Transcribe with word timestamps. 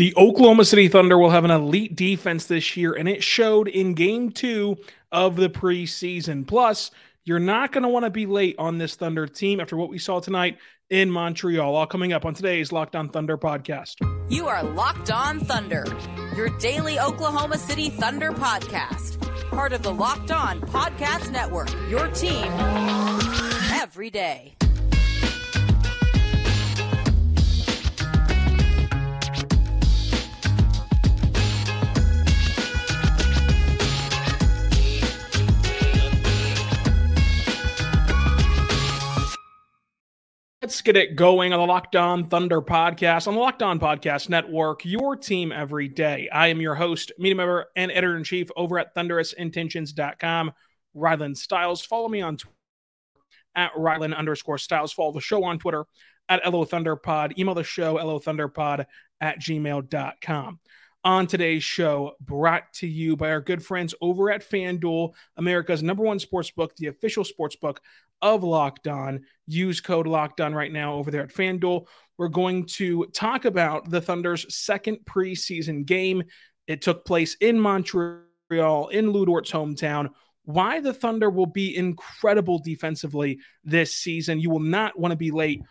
The 0.00 0.14
Oklahoma 0.16 0.64
City 0.64 0.88
Thunder 0.88 1.18
will 1.18 1.28
have 1.28 1.44
an 1.44 1.50
elite 1.50 1.94
defense 1.94 2.46
this 2.46 2.74
year, 2.74 2.94
and 2.94 3.06
it 3.06 3.22
showed 3.22 3.68
in 3.68 3.92
game 3.92 4.30
two 4.30 4.78
of 5.12 5.36
the 5.36 5.50
preseason. 5.50 6.46
Plus, 6.46 6.90
you're 7.26 7.38
not 7.38 7.70
going 7.70 7.82
to 7.82 7.88
want 7.90 8.06
to 8.06 8.10
be 8.10 8.24
late 8.24 8.56
on 8.58 8.78
this 8.78 8.94
Thunder 8.94 9.26
team 9.26 9.60
after 9.60 9.76
what 9.76 9.90
we 9.90 9.98
saw 9.98 10.18
tonight 10.18 10.56
in 10.88 11.10
Montreal. 11.10 11.74
All 11.74 11.86
coming 11.86 12.14
up 12.14 12.24
on 12.24 12.32
today's 12.32 12.72
Locked 12.72 12.96
On 12.96 13.10
Thunder 13.10 13.36
podcast. 13.36 13.96
You 14.30 14.48
are 14.48 14.62
Locked 14.62 15.10
On 15.10 15.38
Thunder, 15.38 15.84
your 16.34 16.48
daily 16.56 16.98
Oklahoma 16.98 17.58
City 17.58 17.90
Thunder 17.90 18.32
podcast. 18.32 19.20
Part 19.50 19.74
of 19.74 19.82
the 19.82 19.92
Locked 19.92 20.30
On 20.30 20.62
Podcast 20.62 21.30
Network, 21.30 21.68
your 21.90 22.08
team 22.08 22.46
every 23.70 24.08
day. 24.08 24.54
Let's 40.62 40.82
get 40.82 40.94
it 40.94 41.16
going 41.16 41.54
on 41.54 41.58
the 41.58 41.66
Locked 41.66 41.96
On 41.96 42.26
Thunder 42.26 42.60
podcast 42.60 43.26
on 43.26 43.32
the 43.32 43.40
Locked 43.40 43.62
On 43.62 43.80
Podcast 43.80 44.28
Network, 44.28 44.84
your 44.84 45.16
team 45.16 45.52
every 45.52 45.88
day. 45.88 46.28
I 46.30 46.48
am 46.48 46.60
your 46.60 46.74
host, 46.74 47.12
media 47.18 47.34
member, 47.34 47.68
and 47.76 47.90
editor 47.90 48.14
in 48.14 48.24
chief 48.24 48.50
over 48.56 48.78
at 48.78 48.94
thunderousintentions.com, 48.94 50.52
Ryland 50.92 51.38
Styles. 51.38 51.80
Follow 51.80 52.10
me 52.10 52.20
on 52.20 52.36
Twitter 52.36 52.54
at 53.54 53.70
Ryland 53.74 54.12
underscore 54.12 54.58
Styles. 54.58 54.92
Follow 54.92 55.12
the 55.12 55.20
show 55.22 55.44
on 55.44 55.58
Twitter 55.58 55.86
at 56.28 56.44
LO 56.44 56.66
Thunderpod. 56.66 57.38
Email 57.38 57.54
the 57.54 57.64
show, 57.64 57.94
LO 57.94 58.18
Thunder 58.18 58.48
Pod 58.48 58.86
at 59.18 59.40
gmail.com. 59.40 60.60
On 61.02 61.26
today's 61.26 61.64
show, 61.64 62.12
brought 62.20 62.70
to 62.74 62.86
you 62.86 63.16
by 63.16 63.30
our 63.30 63.40
good 63.40 63.64
friends 63.64 63.94
over 64.02 64.30
at 64.30 64.46
FanDuel, 64.46 65.14
America's 65.38 65.82
number 65.82 66.02
one 66.02 66.18
sports 66.18 66.50
book, 66.50 66.76
the 66.76 66.88
official 66.88 67.24
sports 67.24 67.56
book 67.56 67.80
of 68.20 68.44
Locked 68.44 68.86
On. 68.86 69.22
Use 69.46 69.80
code 69.80 70.06
Locked 70.06 70.42
On 70.42 70.54
right 70.54 70.70
now 70.70 70.92
over 70.92 71.10
there 71.10 71.22
at 71.22 71.32
FanDuel. 71.32 71.86
We're 72.18 72.28
going 72.28 72.66
to 72.66 73.06
talk 73.14 73.46
about 73.46 73.88
the 73.88 74.02
Thunder's 74.02 74.54
second 74.54 74.98
preseason 75.06 75.86
game. 75.86 76.22
It 76.66 76.82
took 76.82 77.06
place 77.06 77.34
in 77.40 77.58
Montreal, 77.58 78.88
in 78.88 79.10
Lu 79.10 79.24
Dort's 79.24 79.50
hometown. 79.50 80.10
Why 80.44 80.80
the 80.80 80.92
Thunder 80.92 81.30
will 81.30 81.46
be 81.46 81.76
incredible 81.76 82.58
defensively 82.58 83.38
this 83.64 83.94
season. 83.94 84.38
You 84.38 84.50
will 84.50 84.60
not 84.60 84.98
want 84.98 85.12
to 85.12 85.16
be 85.16 85.30
late 85.30 85.62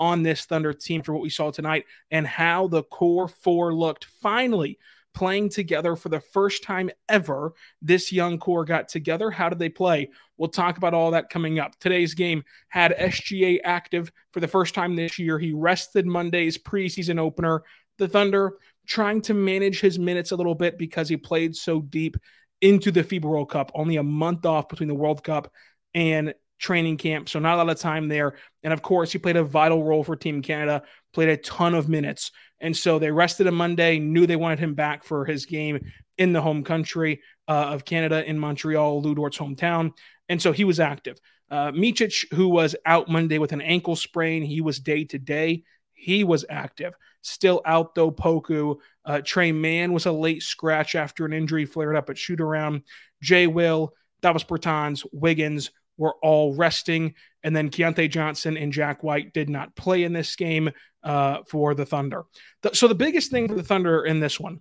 on 0.00 0.22
this 0.22 0.46
Thunder 0.46 0.72
team 0.72 1.02
for 1.02 1.12
what 1.12 1.22
we 1.22 1.30
saw 1.30 1.50
tonight 1.50 1.84
and 2.10 2.26
how 2.26 2.66
the 2.66 2.82
core 2.82 3.28
four 3.28 3.72
looked 3.74 4.06
finally 4.20 4.78
playing 5.12 5.48
together 5.48 5.96
for 5.96 6.08
the 6.08 6.20
first 6.20 6.62
time 6.62 6.90
ever. 7.08 7.52
This 7.82 8.12
young 8.12 8.38
core 8.38 8.64
got 8.64 8.88
together. 8.88 9.30
How 9.30 9.48
did 9.48 9.58
they 9.58 9.68
play? 9.68 10.10
We'll 10.38 10.48
talk 10.48 10.78
about 10.78 10.94
all 10.94 11.10
that 11.10 11.30
coming 11.30 11.58
up. 11.58 11.78
Today's 11.78 12.14
game 12.14 12.44
had 12.68 12.96
SGA 12.96 13.58
active 13.62 14.10
for 14.32 14.40
the 14.40 14.48
first 14.48 14.74
time 14.74 14.96
this 14.96 15.18
year. 15.18 15.38
He 15.38 15.52
rested 15.52 16.06
Monday's 16.06 16.56
preseason 16.56 17.18
opener. 17.18 17.62
The 17.98 18.08
Thunder 18.08 18.54
trying 18.86 19.20
to 19.22 19.34
manage 19.34 19.80
his 19.80 19.98
minutes 19.98 20.30
a 20.30 20.36
little 20.36 20.54
bit 20.54 20.78
because 20.78 21.08
he 21.08 21.16
played 21.16 21.54
so 21.54 21.80
deep 21.80 22.16
into 22.60 22.90
the 22.90 23.04
FIBA 23.04 23.24
World 23.24 23.50
Cup, 23.50 23.70
only 23.74 23.96
a 23.96 24.02
month 24.02 24.46
off 24.46 24.68
between 24.68 24.88
the 24.88 24.94
World 24.94 25.22
Cup 25.22 25.52
and 25.94 26.34
training 26.60 26.98
camp, 26.98 27.28
so 27.28 27.38
not 27.38 27.54
a 27.54 27.56
lot 27.56 27.70
of 27.70 27.78
time 27.78 28.06
there. 28.06 28.36
And 28.62 28.72
of 28.72 28.82
course, 28.82 29.10
he 29.10 29.18
played 29.18 29.36
a 29.36 29.42
vital 29.42 29.82
role 29.82 30.04
for 30.04 30.14
Team 30.14 30.42
Canada, 30.42 30.82
played 31.12 31.30
a 31.30 31.36
ton 31.38 31.74
of 31.74 31.88
minutes. 31.88 32.30
And 32.60 32.76
so 32.76 32.98
they 32.98 33.10
rested 33.10 33.46
him 33.46 33.54
Monday, 33.54 33.98
knew 33.98 34.26
they 34.26 34.36
wanted 34.36 34.58
him 34.58 34.74
back 34.74 35.02
for 35.02 35.24
his 35.24 35.46
game 35.46 35.80
in 36.18 36.32
the 36.32 36.42
home 36.42 36.62
country 36.62 37.22
uh, 37.48 37.70
of 37.72 37.84
Canada 37.84 38.24
in 38.28 38.38
Montreal, 38.38 39.02
Lu 39.02 39.14
Dort's 39.14 39.38
hometown. 39.38 39.92
And 40.28 40.40
so 40.40 40.52
he 40.52 40.64
was 40.64 40.78
active. 40.78 41.18
Uh, 41.50 41.72
Micic, 41.72 42.32
who 42.34 42.48
was 42.48 42.76
out 42.86 43.08
Monday 43.08 43.38
with 43.38 43.52
an 43.52 43.62
ankle 43.62 43.96
sprain, 43.96 44.42
he 44.42 44.60
was 44.60 44.78
day 44.78 45.04
to 45.04 45.18
day. 45.18 45.64
He 45.92 46.22
was 46.22 46.44
active. 46.48 46.94
Still 47.22 47.62
out 47.64 47.94
though, 47.94 48.12
Poku. 48.12 48.76
Uh, 49.04 49.20
Tre 49.24 49.50
Mann 49.50 49.92
was 49.92 50.06
a 50.06 50.12
late 50.12 50.42
scratch 50.42 50.94
after 50.94 51.24
an 51.24 51.32
injury 51.32 51.64
flared 51.64 51.96
up 51.96 52.10
at 52.10 52.18
shoot 52.18 52.40
around. 52.40 52.82
Jay 53.22 53.46
Will, 53.46 53.94
Davis 54.22 54.44
Bertans, 54.44 55.04
Wiggins, 55.12 55.70
were 55.96 56.14
all 56.22 56.54
resting. 56.54 57.14
And 57.42 57.54
then 57.54 57.70
Keyontae 57.70 58.10
Johnson 58.10 58.56
and 58.56 58.72
Jack 58.72 59.02
White 59.02 59.32
did 59.32 59.48
not 59.48 59.76
play 59.76 60.04
in 60.04 60.12
this 60.12 60.36
game 60.36 60.70
uh, 61.02 61.38
for 61.48 61.74
the 61.74 61.86
Thunder. 61.86 62.24
The, 62.62 62.74
so 62.74 62.88
the 62.88 62.94
biggest 62.94 63.30
thing 63.30 63.48
for 63.48 63.54
the 63.54 63.62
Thunder 63.62 64.04
in 64.04 64.20
this 64.20 64.38
one 64.38 64.60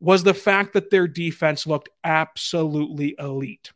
was 0.00 0.22
the 0.22 0.34
fact 0.34 0.74
that 0.74 0.90
their 0.90 1.08
defense 1.08 1.66
looked 1.66 1.88
absolutely 2.04 3.14
elite. 3.18 3.72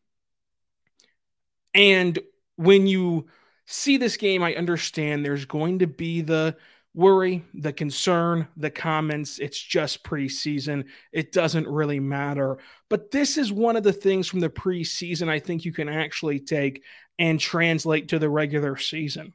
And 1.73 2.19
when 2.57 2.87
you 2.87 3.27
see 3.67 3.97
this 3.97 4.17
game, 4.17 4.43
I 4.43 4.55
understand 4.55 5.25
there's 5.25 5.45
going 5.45 5.79
to 5.79 5.87
be 5.87 6.21
the 6.21 6.57
worry, 6.95 7.45
the 7.55 7.73
concern, 7.73 8.49
the 8.57 8.71
comments. 8.71 9.39
It's 9.39 9.61
just 9.61 10.03
preseason. 10.03 10.87
It 11.13 11.33
doesn't 11.33 11.69
really 11.69 12.01
matter. 12.01 12.59
But 12.89 13.11
this 13.11 13.39
is 13.39 13.53
one 13.53 13.77
of 13.77 13.83
the 13.83 13.93
things 13.93 14.27
from 14.27 14.41
the 14.41 14.51
preseason 14.51 15.29
I 15.29 15.39
think 15.39 15.65
you 15.65 15.73
can 15.73 15.89
actually 15.89 16.41
take 16.41 16.83
and 17.19 17.39
translate 17.39 18.09
to 18.09 18.19
the 18.19 18.31
regular 18.31 18.77
season 18.77 19.35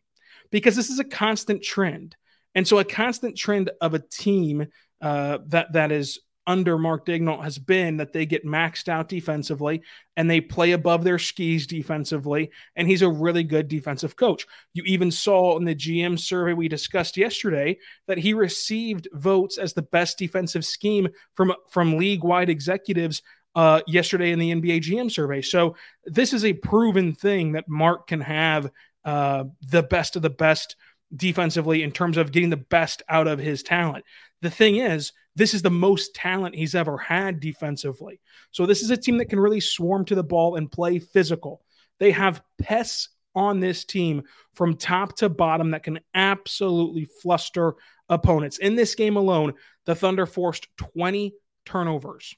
because 0.51 0.75
this 0.75 0.89
is 0.89 0.99
a 0.99 1.05
constant 1.05 1.63
trend. 1.63 2.15
And 2.55 2.67
so, 2.67 2.79
a 2.79 2.85
constant 2.85 3.37
trend 3.37 3.69
of 3.81 3.93
a 3.93 3.99
team 3.99 4.67
uh, 5.01 5.39
that 5.47 5.73
that 5.73 5.91
is 5.91 6.19
under 6.47 6.77
Mark 6.77 7.05
Daigneault 7.05 7.43
has 7.43 7.57
been 7.57 7.97
that 7.97 8.13
they 8.13 8.25
get 8.25 8.45
maxed 8.45 8.87
out 8.87 9.09
defensively 9.09 9.81
and 10.15 10.29
they 10.29 10.41
play 10.41 10.71
above 10.71 11.03
their 11.03 11.19
skis 11.19 11.65
defensively. 11.65 12.51
And 12.75 12.87
he's 12.87 13.01
a 13.01 13.09
really 13.09 13.43
good 13.43 13.67
defensive 13.67 14.15
coach. 14.15 14.45
You 14.73 14.83
even 14.85 15.11
saw 15.11 15.57
in 15.57 15.65
the 15.65 15.75
GM 15.75 16.19
survey 16.19 16.53
we 16.53 16.67
discussed 16.67 17.17
yesterday 17.17 17.77
that 18.07 18.17
he 18.17 18.33
received 18.33 19.07
votes 19.13 19.57
as 19.57 19.73
the 19.73 19.81
best 19.81 20.17
defensive 20.17 20.65
scheme 20.65 21.09
from, 21.33 21.53
from 21.69 21.97
league 21.97 22.23
wide 22.23 22.49
executives 22.49 23.21
uh, 23.55 23.81
yesterday 23.87 24.31
in 24.31 24.39
the 24.39 24.51
NBA 24.51 24.81
GM 24.81 25.09
survey. 25.09 25.41
So 25.41 25.75
this 26.05 26.33
is 26.33 26.45
a 26.45 26.53
proven 26.53 27.13
thing 27.13 27.53
that 27.53 27.69
Mark 27.69 28.07
can 28.07 28.21
have 28.21 28.69
uh, 29.05 29.45
the 29.61 29.83
best 29.83 30.15
of 30.15 30.21
the 30.21 30.29
best 30.29 30.75
defensively 31.15 31.83
in 31.83 31.91
terms 31.91 32.17
of 32.17 32.31
getting 32.31 32.49
the 32.49 32.57
best 32.57 33.01
out 33.07 33.27
of 33.27 33.39
his 33.39 33.63
talent. 33.63 34.03
The 34.41 34.49
thing 34.49 34.77
is, 34.77 35.13
this 35.35 35.53
is 35.53 35.61
the 35.61 35.69
most 35.69 36.15
talent 36.15 36.55
he's 36.55 36.75
ever 36.75 36.97
had 36.97 37.39
defensively. 37.39 38.21
So 38.51 38.65
this 38.65 38.81
is 38.81 38.89
a 38.89 38.97
team 38.97 39.17
that 39.17 39.29
can 39.29 39.39
really 39.39 39.59
swarm 39.59 40.05
to 40.05 40.15
the 40.15 40.23
ball 40.23 40.55
and 40.55 40.71
play 40.71 40.99
physical. 40.99 41.61
They 41.99 42.11
have 42.11 42.41
pests 42.61 43.09
on 43.35 43.59
this 43.59 43.83
team 43.83 44.23
from 44.53 44.77
top 44.77 45.17
to 45.17 45.29
bottom 45.29 45.71
that 45.71 45.83
can 45.83 45.99
absolutely 46.13 47.05
fluster 47.21 47.75
opponents. 48.07 48.57
In 48.59 48.75
this 48.75 48.95
game 48.95 49.17
alone, 49.17 49.53
the 49.85 49.95
Thunder 49.95 50.25
forced 50.25 50.67
20 50.77 51.33
turnovers. 51.65 52.35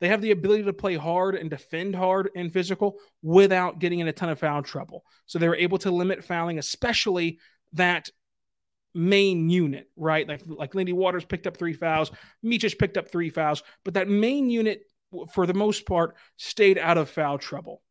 They 0.00 0.08
have 0.08 0.22
the 0.22 0.30
ability 0.30 0.62
to 0.64 0.72
play 0.72 0.94
hard 0.94 1.34
and 1.34 1.50
defend 1.50 1.94
hard 1.94 2.30
and 2.36 2.52
physical 2.52 2.96
without 3.22 3.80
getting 3.80 3.98
in 3.98 4.08
a 4.08 4.12
ton 4.12 4.28
of 4.28 4.38
foul 4.38 4.62
trouble. 4.62 5.04
So 5.26 5.38
they 5.38 5.48
were 5.48 5.56
able 5.56 5.78
to 5.78 5.90
limit 5.90 6.24
fouling, 6.24 6.58
especially 6.58 7.40
that 7.72 8.08
main 8.98 9.48
unit, 9.48 9.88
right? 9.96 10.28
Like 10.28 10.42
like 10.46 10.74
Lindy 10.74 10.92
Waters 10.92 11.24
picked 11.24 11.46
up 11.46 11.56
three 11.56 11.72
fouls, 11.72 12.10
Micic 12.44 12.78
picked 12.78 12.96
up 12.96 13.08
three 13.08 13.30
fouls, 13.30 13.62
but 13.84 13.94
that 13.94 14.08
main 14.08 14.50
unit, 14.50 14.82
for 15.32 15.46
the 15.46 15.54
most 15.54 15.86
part, 15.86 16.16
stayed 16.36 16.78
out 16.78 16.98
of 16.98 17.08
foul 17.08 17.38
trouble. 17.38 17.82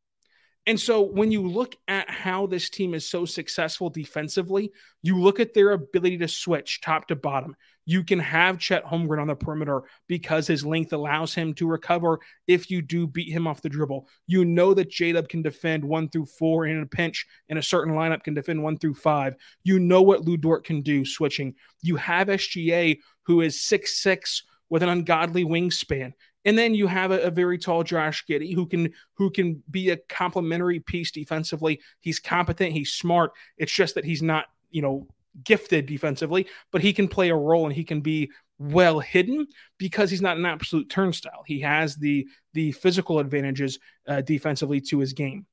And 0.67 0.77
so 0.77 1.01
when 1.01 1.31
you 1.31 1.47
look 1.47 1.77
at 1.87 2.09
how 2.09 2.45
this 2.45 2.69
team 2.69 2.93
is 2.93 3.09
so 3.09 3.23
successful 3.23 3.89
defensively, 3.89 4.73
you 5.01 5.17
look 5.17 5.39
at 5.39 5.53
their 5.53 5.71
ability 5.71 6.17
to 6.17 6.27
switch 6.27 6.81
top 6.81 7.07
to 7.07 7.15
bottom. 7.15 7.55
You 7.85 8.03
can 8.03 8.19
have 8.19 8.59
Chet 8.59 8.83
Holmgren 8.83 9.21
on 9.21 9.27
the 9.27 9.35
perimeter 9.35 9.83
because 10.07 10.45
his 10.45 10.65
length 10.65 10.91
allows 10.91 11.33
him 11.33 11.53
to 11.53 11.67
recover 11.69 12.19
if 12.45 12.69
you 12.69 12.81
do 12.81 13.07
beat 13.07 13.31
him 13.31 13.47
off 13.47 13.61
the 13.61 13.69
dribble. 13.69 14.09
You 14.27 14.43
know 14.43 14.73
that 14.73 14.89
J-Dub 14.89 15.29
can 15.29 15.41
defend 15.41 15.85
one 15.85 16.09
through 16.09 16.25
four 16.25 16.65
in 16.65 16.81
a 16.81 16.85
pinch, 16.85 17.25
and 17.47 17.57
a 17.57 17.63
certain 17.63 17.93
lineup 17.93 18.23
can 18.23 18.33
defend 18.33 18.61
one 18.61 18.77
through 18.77 18.95
five. 18.95 19.37
You 19.63 19.79
know 19.79 20.01
what 20.01 20.25
Lu 20.25 20.35
Dort 20.35 20.65
can 20.65 20.81
do 20.81 21.05
switching. 21.05 21.55
You 21.81 21.95
have 21.95 22.27
SGA, 22.27 22.99
who 23.23 23.39
is 23.39 23.61
six 23.61 24.01
six 24.03 24.43
with 24.69 24.83
an 24.83 24.89
ungodly 24.89 25.45
wingspan. 25.45 26.11
And 26.47 26.57
then 26.57 26.73
you 26.73 26.87
have 26.87 27.11
a, 27.11 27.19
a, 27.23 27.29
very 27.29 27.57
tall 27.57 27.83
Josh 27.83 28.23
Giddey 28.25 28.55
who 28.55 28.65
can 28.65 28.93
who 29.15 29.29
can 29.29 29.61
be 29.69 29.89
a 29.89 29.97
complementary 29.97 30.79
piece 30.79 31.11
defensively. 31.11 31.81
He's 31.99 32.19
competent, 32.19 32.71
he's 32.71 32.93
smart. 32.93 33.33
It's 33.57 33.71
just 33.71 33.95
that 33.95 34.05
he's 34.05 34.23
not, 34.23 34.45
you 34.71 34.81
know, 34.81 35.07
gifted 35.43 35.85
defensively, 35.85 36.47
but 36.71 36.81
he 36.81 36.93
can 36.93 37.09
play 37.09 37.29
a 37.29 37.35
role 37.35 37.65
and 37.65 37.75
he 37.75 37.83
can 37.83 37.99
be 37.99 38.31
well 38.59 39.01
hidden 39.01 39.45
because 39.77 40.09
he's 40.09 40.21
not 40.21 40.37
an 40.37 40.45
absolute 40.45 40.89
turnstile. 40.89 41.43
He 41.45 41.59
has 41.59 41.97
the 41.97 42.25
the 42.53 42.71
physical 42.71 43.19
advantages 43.19 43.77
uh, 44.07 44.21
defensively 44.21 44.79
to 44.81 44.99
his 44.99 45.11
game, 45.11 45.45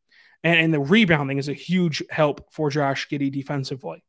and, 0.45 0.61
and 0.61 0.73
the 0.73 0.79
rebounding 0.79 1.39
is 1.39 1.49
a 1.49 1.55
huge 1.55 2.05
help 2.09 2.53
for 2.53 2.71
Josh 2.71 3.09
Giddey 3.09 3.33
defensively. 3.33 4.05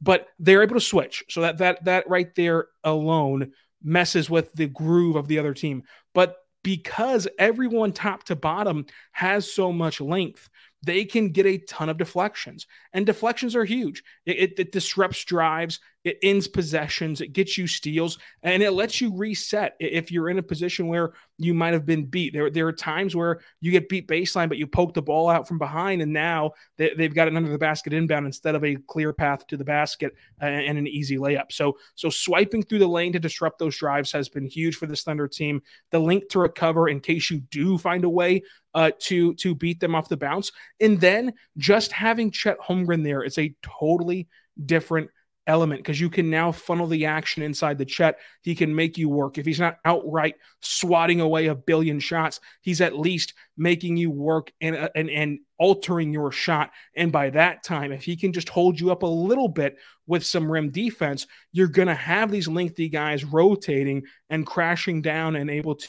But 0.00 0.26
they're 0.40 0.64
able 0.64 0.74
to 0.74 0.80
switch, 0.80 1.22
so 1.30 1.42
that 1.42 1.58
that 1.58 1.84
that 1.84 2.08
right 2.08 2.34
there 2.34 2.66
alone 2.82 3.52
messes 3.84 4.28
with 4.30 4.52
the 4.54 4.66
groove 4.66 5.16
of 5.16 5.28
the 5.28 5.38
other 5.38 5.54
team. 5.54 5.84
But 6.14 6.36
because 6.62 7.28
everyone 7.38 7.92
top 7.92 8.24
to 8.24 8.34
bottom 8.36 8.86
has 9.12 9.52
so 9.52 9.70
much 9.70 10.00
length, 10.00 10.48
they 10.84 11.04
can 11.04 11.30
get 11.30 11.46
a 11.46 11.58
ton 11.58 11.88
of 11.88 11.98
deflections. 11.98 12.66
And 12.92 13.06
deflections 13.06 13.54
are 13.54 13.64
huge. 13.64 14.02
It, 14.26 14.36
it, 14.38 14.58
it, 14.58 14.72
disrupts 14.72 15.24
drives, 15.24 15.80
it 16.04 16.18
ends 16.22 16.46
possessions, 16.46 17.22
it 17.22 17.32
gets 17.32 17.56
you 17.56 17.66
steals, 17.66 18.18
and 18.42 18.62
it 18.62 18.72
lets 18.72 19.00
you 19.00 19.16
reset 19.16 19.74
if 19.80 20.12
you're 20.12 20.28
in 20.28 20.38
a 20.38 20.42
position 20.42 20.86
where 20.86 21.14
you 21.38 21.54
might 21.54 21.72
have 21.72 21.86
been 21.86 22.04
beat. 22.04 22.34
There, 22.34 22.50
there 22.50 22.66
are 22.68 22.72
times 22.72 23.16
where 23.16 23.40
you 23.60 23.70
get 23.70 23.88
beat 23.88 24.06
baseline, 24.06 24.48
but 24.48 24.58
you 24.58 24.66
poke 24.66 24.92
the 24.92 25.02
ball 25.02 25.30
out 25.30 25.48
from 25.48 25.58
behind, 25.58 26.02
and 26.02 26.12
now 26.12 26.52
they, 26.76 26.90
have 26.98 27.14
got 27.14 27.26
it 27.26 27.36
under 27.36 27.50
the 27.50 27.58
basket 27.58 27.94
inbound 27.94 28.26
instead 28.26 28.54
of 28.54 28.64
a 28.64 28.76
clear 28.86 29.14
path 29.14 29.46
to 29.46 29.56
the 29.56 29.64
basket 29.64 30.14
and, 30.40 30.66
and 30.66 30.78
an 30.78 30.86
easy 30.86 31.16
layup. 31.16 31.50
So, 31.50 31.78
so 31.94 32.10
swiping 32.10 32.62
through 32.62 32.80
the 32.80 32.86
lane 32.86 33.12
to 33.14 33.18
disrupt 33.18 33.58
those 33.58 33.76
drives 33.76 34.12
has 34.12 34.28
been 34.28 34.46
huge 34.46 34.76
for 34.76 34.86
this 34.86 35.02
Thunder 35.02 35.26
team. 35.26 35.62
The 35.90 35.98
link 35.98 36.28
to 36.30 36.38
recover 36.38 36.88
in 36.88 37.00
case 37.00 37.30
you 37.30 37.40
do 37.50 37.78
find 37.78 38.04
a 38.04 38.10
way 38.10 38.42
uh, 38.74 38.90
to 38.98 39.34
to 39.34 39.54
beat 39.54 39.80
them 39.80 39.94
off 39.94 40.08
the 40.08 40.16
bounce. 40.16 40.52
And 40.80 41.00
then 41.00 41.32
just 41.56 41.92
having 41.92 42.30
Chet 42.30 42.58
Holmgren 42.58 43.04
there 43.04 43.22
is 43.22 43.38
a 43.38 43.54
totally 43.62 44.28
different 44.66 45.10
element 45.46 45.80
because 45.80 46.00
you 46.00 46.10
can 46.10 46.30
now 46.30 46.52
funnel 46.52 46.86
the 46.86 47.06
action 47.06 47.42
inside 47.42 47.78
the 47.78 47.84
chat. 47.84 48.16
He 48.42 48.54
can 48.54 48.74
make 48.74 48.96
you 48.96 49.08
work. 49.08 49.38
If 49.38 49.46
he's 49.46 49.60
not 49.60 49.78
outright 49.84 50.36
swatting 50.60 51.20
away 51.20 51.46
a 51.46 51.54
billion 51.54 52.00
shots, 52.00 52.40
he's 52.62 52.80
at 52.80 52.98
least 52.98 53.34
making 53.56 53.96
you 53.96 54.10
work 54.10 54.52
and 54.60 54.76
uh, 54.76 54.88
and 54.94 55.10
and 55.10 55.38
altering 55.58 56.12
your 56.12 56.32
shot. 56.32 56.70
And 56.96 57.12
by 57.12 57.30
that 57.30 57.62
time, 57.62 57.92
if 57.92 58.04
he 58.04 58.16
can 58.16 58.32
just 58.32 58.48
hold 58.48 58.78
you 58.78 58.90
up 58.90 59.02
a 59.02 59.06
little 59.06 59.48
bit 59.48 59.76
with 60.06 60.24
some 60.24 60.50
rim 60.50 60.70
defense, 60.70 61.26
you're 61.52 61.68
going 61.68 61.88
to 61.88 61.94
have 61.94 62.30
these 62.30 62.48
lengthy 62.48 62.88
guys 62.88 63.24
rotating 63.24 64.02
and 64.30 64.46
crashing 64.46 65.02
down 65.02 65.36
and 65.36 65.50
able 65.50 65.76
to 65.76 65.88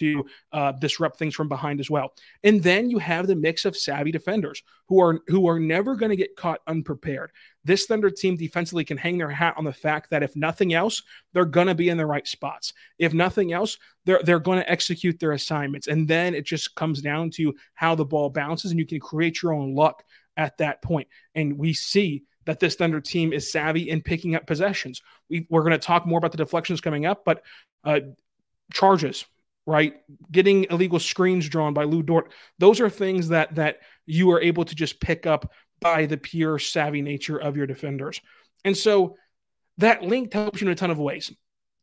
to 0.00 0.24
uh, 0.52 0.72
disrupt 0.72 1.18
things 1.18 1.34
from 1.34 1.48
behind 1.48 1.80
as 1.80 1.90
well. 1.90 2.12
And 2.42 2.62
then 2.62 2.90
you 2.90 2.98
have 2.98 3.26
the 3.26 3.36
mix 3.36 3.64
of 3.64 3.76
savvy 3.76 4.10
defenders 4.10 4.62
who 4.88 5.00
are 5.00 5.20
who 5.28 5.48
are 5.48 5.58
never 5.58 5.96
going 5.96 6.10
to 6.10 6.16
get 6.16 6.36
caught 6.36 6.60
unprepared. 6.66 7.30
This 7.64 7.86
Thunder 7.86 8.10
team 8.10 8.36
defensively 8.36 8.84
can 8.84 8.96
hang 8.96 9.18
their 9.18 9.30
hat 9.30 9.54
on 9.56 9.64
the 9.64 9.72
fact 9.72 10.10
that 10.10 10.22
if 10.22 10.36
nothing 10.36 10.74
else, 10.74 11.02
they're 11.32 11.44
going 11.44 11.68
to 11.68 11.74
be 11.74 11.88
in 11.88 11.96
the 11.96 12.06
right 12.06 12.26
spots. 12.26 12.72
If 12.98 13.14
nothing 13.14 13.52
else, 13.52 13.78
they're 14.04 14.22
they're 14.22 14.40
going 14.40 14.58
to 14.58 14.70
execute 14.70 15.18
their 15.18 15.32
assignments. 15.32 15.88
And 15.88 16.06
then 16.06 16.34
it 16.34 16.44
just 16.44 16.74
comes 16.74 17.00
down 17.00 17.30
to 17.30 17.54
how 17.74 17.94
the 17.94 18.04
ball 18.04 18.30
bounces, 18.30 18.70
and 18.70 18.80
you 18.80 18.86
can 18.86 19.00
create 19.00 19.42
your 19.42 19.52
own 19.52 19.74
luck 19.74 20.04
at 20.36 20.58
that 20.58 20.82
point. 20.82 21.08
And 21.34 21.58
we 21.58 21.72
see 21.72 22.24
that 22.46 22.60
this 22.60 22.74
Thunder 22.74 23.00
team 23.00 23.32
is 23.32 23.50
savvy 23.50 23.88
in 23.88 24.02
picking 24.02 24.34
up 24.34 24.46
possessions. 24.46 25.02
We, 25.30 25.46
are 25.52 25.60
going 25.60 25.72
to 25.72 25.78
talk 25.78 26.06
more 26.06 26.18
about 26.18 26.32
the 26.32 26.38
deflections 26.38 26.80
coming 26.80 27.06
up, 27.06 27.24
but 27.24 27.42
uh, 27.84 28.00
charges, 28.72 29.24
right? 29.66 29.94
Getting 30.30 30.64
illegal 30.70 30.98
screens 30.98 31.48
drawn 31.48 31.74
by 31.74 31.84
Lu 31.84 32.02
Dort. 32.02 32.32
Those 32.58 32.80
are 32.80 32.90
things 32.90 33.28
that 33.28 33.54
that 33.54 33.78
you 34.06 34.30
are 34.32 34.40
able 34.40 34.64
to 34.64 34.74
just 34.74 35.00
pick 35.00 35.26
up 35.26 35.50
by 35.80 36.06
the 36.06 36.16
pure 36.16 36.58
savvy 36.58 37.02
nature 37.02 37.38
of 37.38 37.56
your 37.56 37.66
defenders. 37.66 38.20
And 38.64 38.76
so 38.76 39.16
that 39.78 40.02
link 40.02 40.32
helps 40.32 40.60
you 40.60 40.66
in 40.66 40.72
a 40.72 40.76
ton 40.76 40.90
of 40.90 40.98
ways. 40.98 41.32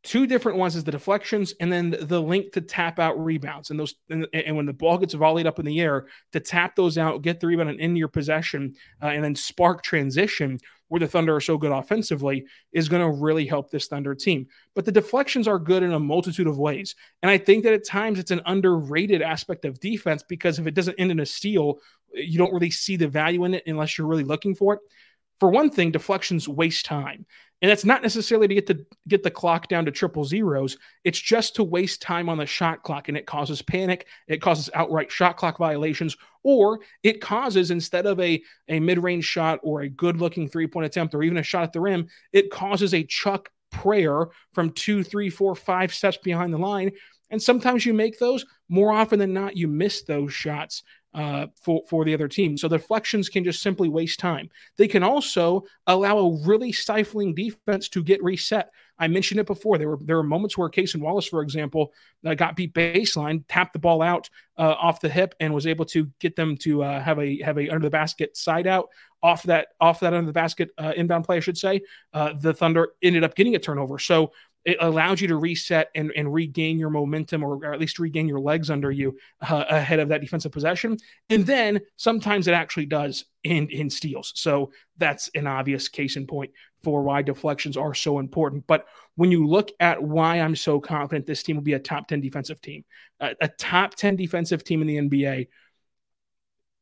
Two 0.03 0.25
different 0.25 0.57
ones 0.57 0.75
is 0.75 0.83
the 0.83 0.91
deflections 0.91 1.53
and 1.59 1.71
then 1.71 1.95
the 2.01 2.19
link 2.19 2.53
to 2.53 2.61
tap 2.61 2.97
out 2.97 3.23
rebounds. 3.23 3.69
And 3.69 3.79
those 3.79 3.93
and, 4.09 4.27
and 4.33 4.55
when 4.55 4.65
the 4.65 4.73
ball 4.73 4.97
gets 4.97 5.13
volleyed 5.13 5.45
up 5.45 5.59
in 5.59 5.65
the 5.65 5.79
air, 5.79 6.07
to 6.31 6.39
tap 6.39 6.75
those 6.75 6.97
out, 6.97 7.21
get 7.21 7.39
the 7.39 7.45
rebound 7.45 7.69
and 7.69 7.79
into 7.79 7.99
your 7.99 8.07
possession, 8.07 8.73
uh, 9.01 9.07
and 9.07 9.23
then 9.23 9.35
spark 9.35 9.83
transition 9.83 10.59
where 10.91 10.99
the 10.99 11.07
Thunder 11.07 11.33
are 11.33 11.41
so 11.41 11.57
good 11.57 11.71
offensively 11.71 12.45
is 12.73 12.89
going 12.89 13.01
to 13.01 13.21
really 13.21 13.45
help 13.45 13.71
this 13.71 13.87
Thunder 13.87 14.13
team. 14.13 14.47
But 14.75 14.83
the 14.83 14.91
deflections 14.91 15.47
are 15.47 15.57
good 15.57 15.83
in 15.83 15.93
a 15.93 15.99
multitude 15.99 16.47
of 16.47 16.57
ways. 16.57 16.95
And 17.21 17.29
I 17.29 17.37
think 17.37 17.63
that 17.63 17.73
at 17.73 17.85
times 17.85 18.19
it's 18.19 18.31
an 18.31 18.41
underrated 18.45 19.21
aspect 19.21 19.63
of 19.63 19.79
defense 19.79 20.21
because 20.21 20.59
if 20.59 20.67
it 20.67 20.73
doesn't 20.73 20.99
end 20.99 21.11
in 21.11 21.21
a 21.21 21.25
steal, 21.25 21.79
you 22.13 22.37
don't 22.37 22.51
really 22.51 22.71
see 22.71 22.97
the 22.97 23.07
value 23.07 23.45
in 23.45 23.53
it 23.53 23.63
unless 23.67 23.97
you're 23.97 24.07
really 24.07 24.25
looking 24.25 24.53
for 24.53 24.73
it. 24.73 24.79
For 25.39 25.49
one 25.49 25.69
thing, 25.69 25.91
deflections 25.91 26.49
waste 26.49 26.85
time. 26.85 27.25
And 27.61 27.69
that's 27.69 27.85
not 27.85 28.01
necessarily 28.01 28.47
to 28.47 28.55
get 28.55 28.65
the 28.65 28.85
get 29.07 29.21
the 29.21 29.29
clock 29.29 29.67
down 29.67 29.85
to 29.85 29.91
triple 29.91 30.25
zeros. 30.25 30.77
It's 31.03 31.19
just 31.19 31.55
to 31.55 31.63
waste 31.63 32.01
time 32.01 32.27
on 32.27 32.37
the 32.37 32.45
shot 32.45 32.81
clock, 32.81 33.07
and 33.07 33.15
it 33.15 33.27
causes 33.27 33.61
panic. 33.61 34.07
It 34.27 34.41
causes 34.41 34.69
outright 34.73 35.11
shot 35.11 35.37
clock 35.37 35.59
violations, 35.59 36.17
or 36.43 36.79
it 37.03 37.21
causes 37.21 37.69
instead 37.69 38.07
of 38.07 38.19
a 38.19 38.41
a 38.67 38.79
mid 38.79 38.97
range 38.97 39.25
shot 39.25 39.59
or 39.61 39.81
a 39.81 39.89
good 39.89 40.17
looking 40.17 40.49
three 40.49 40.65
point 40.65 40.87
attempt 40.87 41.13
or 41.13 41.21
even 41.21 41.37
a 41.37 41.43
shot 41.43 41.63
at 41.63 41.73
the 41.73 41.81
rim, 41.81 42.07
it 42.33 42.49
causes 42.49 42.95
a 42.95 43.03
chuck 43.03 43.49
prayer 43.71 44.27
from 44.53 44.71
two, 44.71 45.03
three, 45.03 45.29
four, 45.29 45.55
five 45.55 45.93
steps 45.93 46.17
behind 46.17 46.53
the 46.53 46.57
line. 46.57 46.91
And 47.29 47.41
sometimes 47.41 47.85
you 47.85 47.93
make 47.93 48.19
those. 48.19 48.45
More 48.69 48.91
often 48.91 49.19
than 49.19 49.33
not, 49.33 49.55
you 49.55 49.67
miss 49.67 50.03
those 50.03 50.33
shots 50.33 50.83
uh, 51.13 51.47
for 51.55 51.81
for 51.89 52.05
the 52.05 52.13
other 52.13 52.27
team. 52.27 52.57
So 52.57 52.67
the 52.67 52.77
deflections 52.77 53.29
can 53.29 53.43
just 53.43 53.61
simply 53.61 53.89
waste 53.89 54.19
time. 54.19 54.49
They 54.77 54.87
can 54.87 55.03
also 55.03 55.63
allow 55.87 56.17
a 56.17 56.37
really 56.45 56.71
stifling 56.71 57.33
defense 57.33 57.89
to 57.89 58.03
get 58.03 58.23
reset. 58.23 58.71
I 58.97 59.07
mentioned 59.07 59.39
it 59.39 59.47
before. 59.47 59.77
There 59.77 59.89
were 59.89 59.99
there 60.01 60.17
were 60.17 60.23
moments 60.23 60.57
where 60.57 60.69
Cason 60.69 61.01
Wallace, 61.01 61.25
for 61.25 61.41
example, 61.41 61.91
uh, 62.25 62.35
got 62.35 62.55
beat 62.55 62.73
baseline, 62.73 63.43
tapped 63.47 63.73
the 63.73 63.79
ball 63.79 64.01
out 64.01 64.29
uh, 64.57 64.75
off 64.79 65.01
the 65.01 65.09
hip, 65.09 65.33
and 65.39 65.53
was 65.53 65.65
able 65.65 65.85
to 65.85 66.09
get 66.19 66.35
them 66.35 66.55
to 66.57 66.83
uh, 66.83 67.01
have 67.01 67.19
a 67.19 67.41
have 67.41 67.57
a 67.57 67.69
under 67.69 67.87
the 67.87 67.89
basket 67.89 68.37
side 68.37 68.67
out 68.67 68.89
off 69.23 69.43
that 69.43 69.69
off 69.79 69.99
that 69.99 70.13
under 70.13 70.27
the 70.27 70.33
basket 70.33 70.69
uh, 70.77 70.93
inbound 70.95 71.25
play, 71.25 71.37
I 71.37 71.39
should 71.41 71.57
say. 71.57 71.81
Uh, 72.13 72.33
the 72.33 72.53
Thunder 72.53 72.89
ended 73.01 73.23
up 73.23 73.35
getting 73.35 73.55
a 73.55 73.59
turnover. 73.59 73.99
So 73.99 74.33
it 74.63 74.77
allows 74.79 75.21
you 75.21 75.27
to 75.27 75.35
reset 75.35 75.89
and, 75.95 76.11
and 76.15 76.31
regain 76.31 76.77
your 76.77 76.89
momentum 76.89 77.43
or, 77.43 77.55
or 77.55 77.73
at 77.73 77.79
least 77.79 77.99
regain 77.99 78.27
your 78.27 78.39
legs 78.39 78.69
under 78.69 78.91
you 78.91 79.17
uh, 79.41 79.65
ahead 79.69 79.99
of 79.99 80.09
that 80.09 80.21
defensive 80.21 80.51
possession. 80.51 80.97
And 81.29 81.45
then 81.45 81.81
sometimes 81.95 82.47
it 82.47 82.53
actually 82.53 82.85
does 82.85 83.25
in, 83.43 83.69
in 83.69 83.89
steals. 83.89 84.33
So 84.35 84.71
that's 84.97 85.29
an 85.33 85.47
obvious 85.47 85.87
case 85.87 86.15
in 86.15 86.27
point 86.27 86.51
for 86.83 87.01
why 87.01 87.21
deflections 87.23 87.75
are 87.77 87.93
so 87.93 88.19
important. 88.19 88.67
But 88.67 88.85
when 89.15 89.31
you 89.31 89.47
look 89.47 89.71
at 89.79 90.01
why 90.01 90.37
I'm 90.37 90.55
so 90.55 90.79
confident 90.79 91.25
this 91.25 91.43
team 91.43 91.55
will 91.55 91.63
be 91.63 91.73
a 91.73 91.79
top 91.79 92.07
10 92.07 92.21
defensive 92.21 92.61
team, 92.61 92.85
a, 93.19 93.35
a 93.41 93.47
top 93.47 93.95
10 93.95 94.15
defensive 94.15 94.63
team 94.63 94.81
in 94.81 94.87
the 94.87 94.97
NBA 94.97 95.47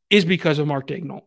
is 0.10 0.26
because 0.26 0.60
of 0.60 0.68
Mark 0.68 0.88
Daigneault. 0.88 1.24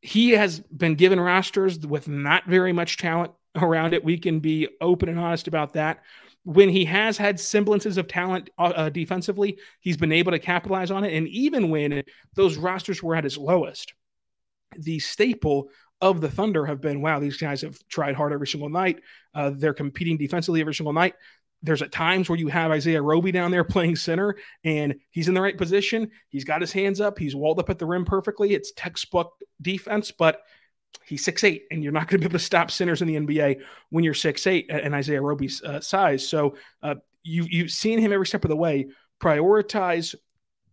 He 0.00 0.30
has 0.30 0.60
been 0.60 0.94
given 0.94 1.20
rosters 1.20 1.78
with 1.84 2.08
not 2.08 2.46
very 2.46 2.72
much 2.72 2.98
talent 2.98 3.32
around 3.56 3.94
it. 3.94 4.04
We 4.04 4.18
can 4.18 4.40
be 4.40 4.68
open 4.80 5.08
and 5.08 5.18
honest 5.18 5.48
about 5.48 5.72
that. 5.74 6.02
When 6.44 6.68
he 6.68 6.84
has 6.86 7.18
had 7.18 7.38
semblances 7.38 7.98
of 7.98 8.08
talent 8.08 8.50
uh, 8.58 8.72
uh, 8.74 8.88
defensively, 8.88 9.58
he's 9.80 9.96
been 9.96 10.12
able 10.12 10.32
to 10.32 10.38
capitalize 10.38 10.90
on 10.90 11.04
it. 11.04 11.14
And 11.14 11.28
even 11.28 11.70
when 11.70 12.02
those 12.34 12.56
rosters 12.56 13.02
were 13.02 13.14
at 13.14 13.24
his 13.24 13.36
lowest, 13.36 13.92
the 14.76 14.98
staple 14.98 15.68
of 16.00 16.20
the 16.20 16.30
Thunder 16.30 16.64
have 16.64 16.80
been 16.80 17.02
wow, 17.02 17.18
these 17.18 17.36
guys 17.36 17.62
have 17.62 17.78
tried 17.88 18.14
hard 18.14 18.32
every 18.32 18.46
single 18.46 18.68
night. 18.68 19.00
Uh, 19.34 19.50
they're 19.54 19.74
competing 19.74 20.16
defensively 20.16 20.60
every 20.60 20.74
single 20.74 20.92
night. 20.92 21.14
There's 21.62 21.82
at 21.82 21.90
times 21.90 22.28
where 22.28 22.38
you 22.38 22.48
have 22.48 22.70
Isaiah 22.70 23.02
Roby 23.02 23.32
down 23.32 23.50
there 23.50 23.64
playing 23.64 23.96
center 23.96 24.36
and 24.64 24.94
he's 25.10 25.28
in 25.28 25.34
the 25.34 25.40
right 25.42 25.58
position. 25.58 26.10
He's 26.28 26.44
got 26.44 26.60
his 26.60 26.72
hands 26.72 27.00
up. 27.00 27.18
He's 27.18 27.34
walled 27.34 27.58
up 27.58 27.68
at 27.68 27.78
the 27.78 27.86
rim 27.86 28.04
perfectly. 28.04 28.54
It's 28.54 28.72
textbook 28.72 29.32
defense, 29.60 30.12
but 30.12 30.42
he's 31.04 31.24
six 31.24 31.44
eight, 31.44 31.64
and 31.70 31.82
you're 31.82 31.92
not 31.92 32.08
going 32.08 32.20
to 32.20 32.28
be 32.28 32.30
able 32.30 32.38
to 32.38 32.44
stop 32.44 32.70
centers 32.70 33.02
in 33.02 33.08
the 33.08 33.16
NBA 33.16 33.60
when 33.90 34.04
you're 34.04 34.14
six 34.14 34.46
eight 34.46 34.66
and 34.70 34.94
Isaiah 34.94 35.22
Roby's 35.22 35.62
uh, 35.62 35.80
size. 35.80 36.26
So 36.26 36.56
uh, 36.82 36.96
you 37.22 37.46
you've 37.48 37.70
seen 37.70 37.98
him 37.98 38.12
every 38.12 38.26
step 38.26 38.44
of 38.44 38.50
the 38.50 38.56
way 38.56 38.88
prioritize, 39.20 40.14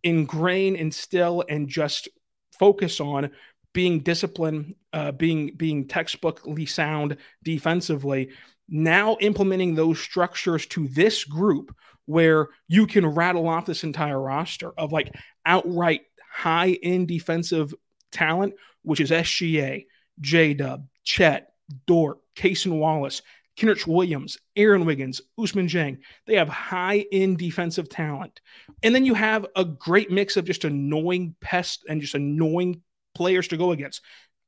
ingrain, 0.04 0.76
instill, 0.76 1.44
and 1.48 1.68
just 1.68 2.08
focus 2.52 3.00
on 3.00 3.30
being 3.72 4.00
disciplined, 4.00 4.74
uh, 4.92 5.12
being 5.12 5.52
being 5.56 5.86
textbookly 5.86 6.68
sound 6.68 7.16
defensively. 7.42 8.30
Now 8.68 9.16
implementing 9.20 9.74
those 9.74 10.00
structures 10.00 10.66
to 10.66 10.88
this 10.88 11.24
group 11.24 11.74
where 12.06 12.48
you 12.68 12.86
can 12.86 13.06
rattle 13.06 13.48
off 13.48 13.66
this 13.66 13.84
entire 13.84 14.20
roster 14.20 14.70
of 14.78 14.92
like 14.92 15.14
outright 15.44 16.02
high 16.32 16.78
end 16.82 17.08
defensive 17.08 17.74
talent, 18.12 18.54
which 18.82 19.00
is 19.00 19.10
SGA, 19.10 19.86
J 20.20 20.54
Dub, 20.54 20.86
Chet, 21.04 21.52
Dort, 21.86 22.18
Cason 22.36 22.78
Wallace, 22.78 23.22
Kenrich 23.56 23.86
Williams, 23.86 24.38
Aaron 24.54 24.84
Wiggins, 24.84 25.20
Ousmane 25.38 25.68
Dieng. 25.68 25.98
They 26.26 26.34
have 26.36 26.48
high 26.48 27.06
end 27.10 27.38
defensive 27.38 27.88
talent. 27.88 28.40
And 28.82 28.94
then 28.94 29.06
you 29.06 29.14
have 29.14 29.46
a 29.56 29.64
great 29.64 30.10
mix 30.10 30.36
of 30.36 30.44
just 30.44 30.64
annoying 30.64 31.34
pests 31.40 31.82
and 31.88 32.00
just 32.00 32.14
annoying 32.14 32.82
players 33.14 33.48
to 33.48 33.56
go 33.56 33.72
against. 33.72 34.02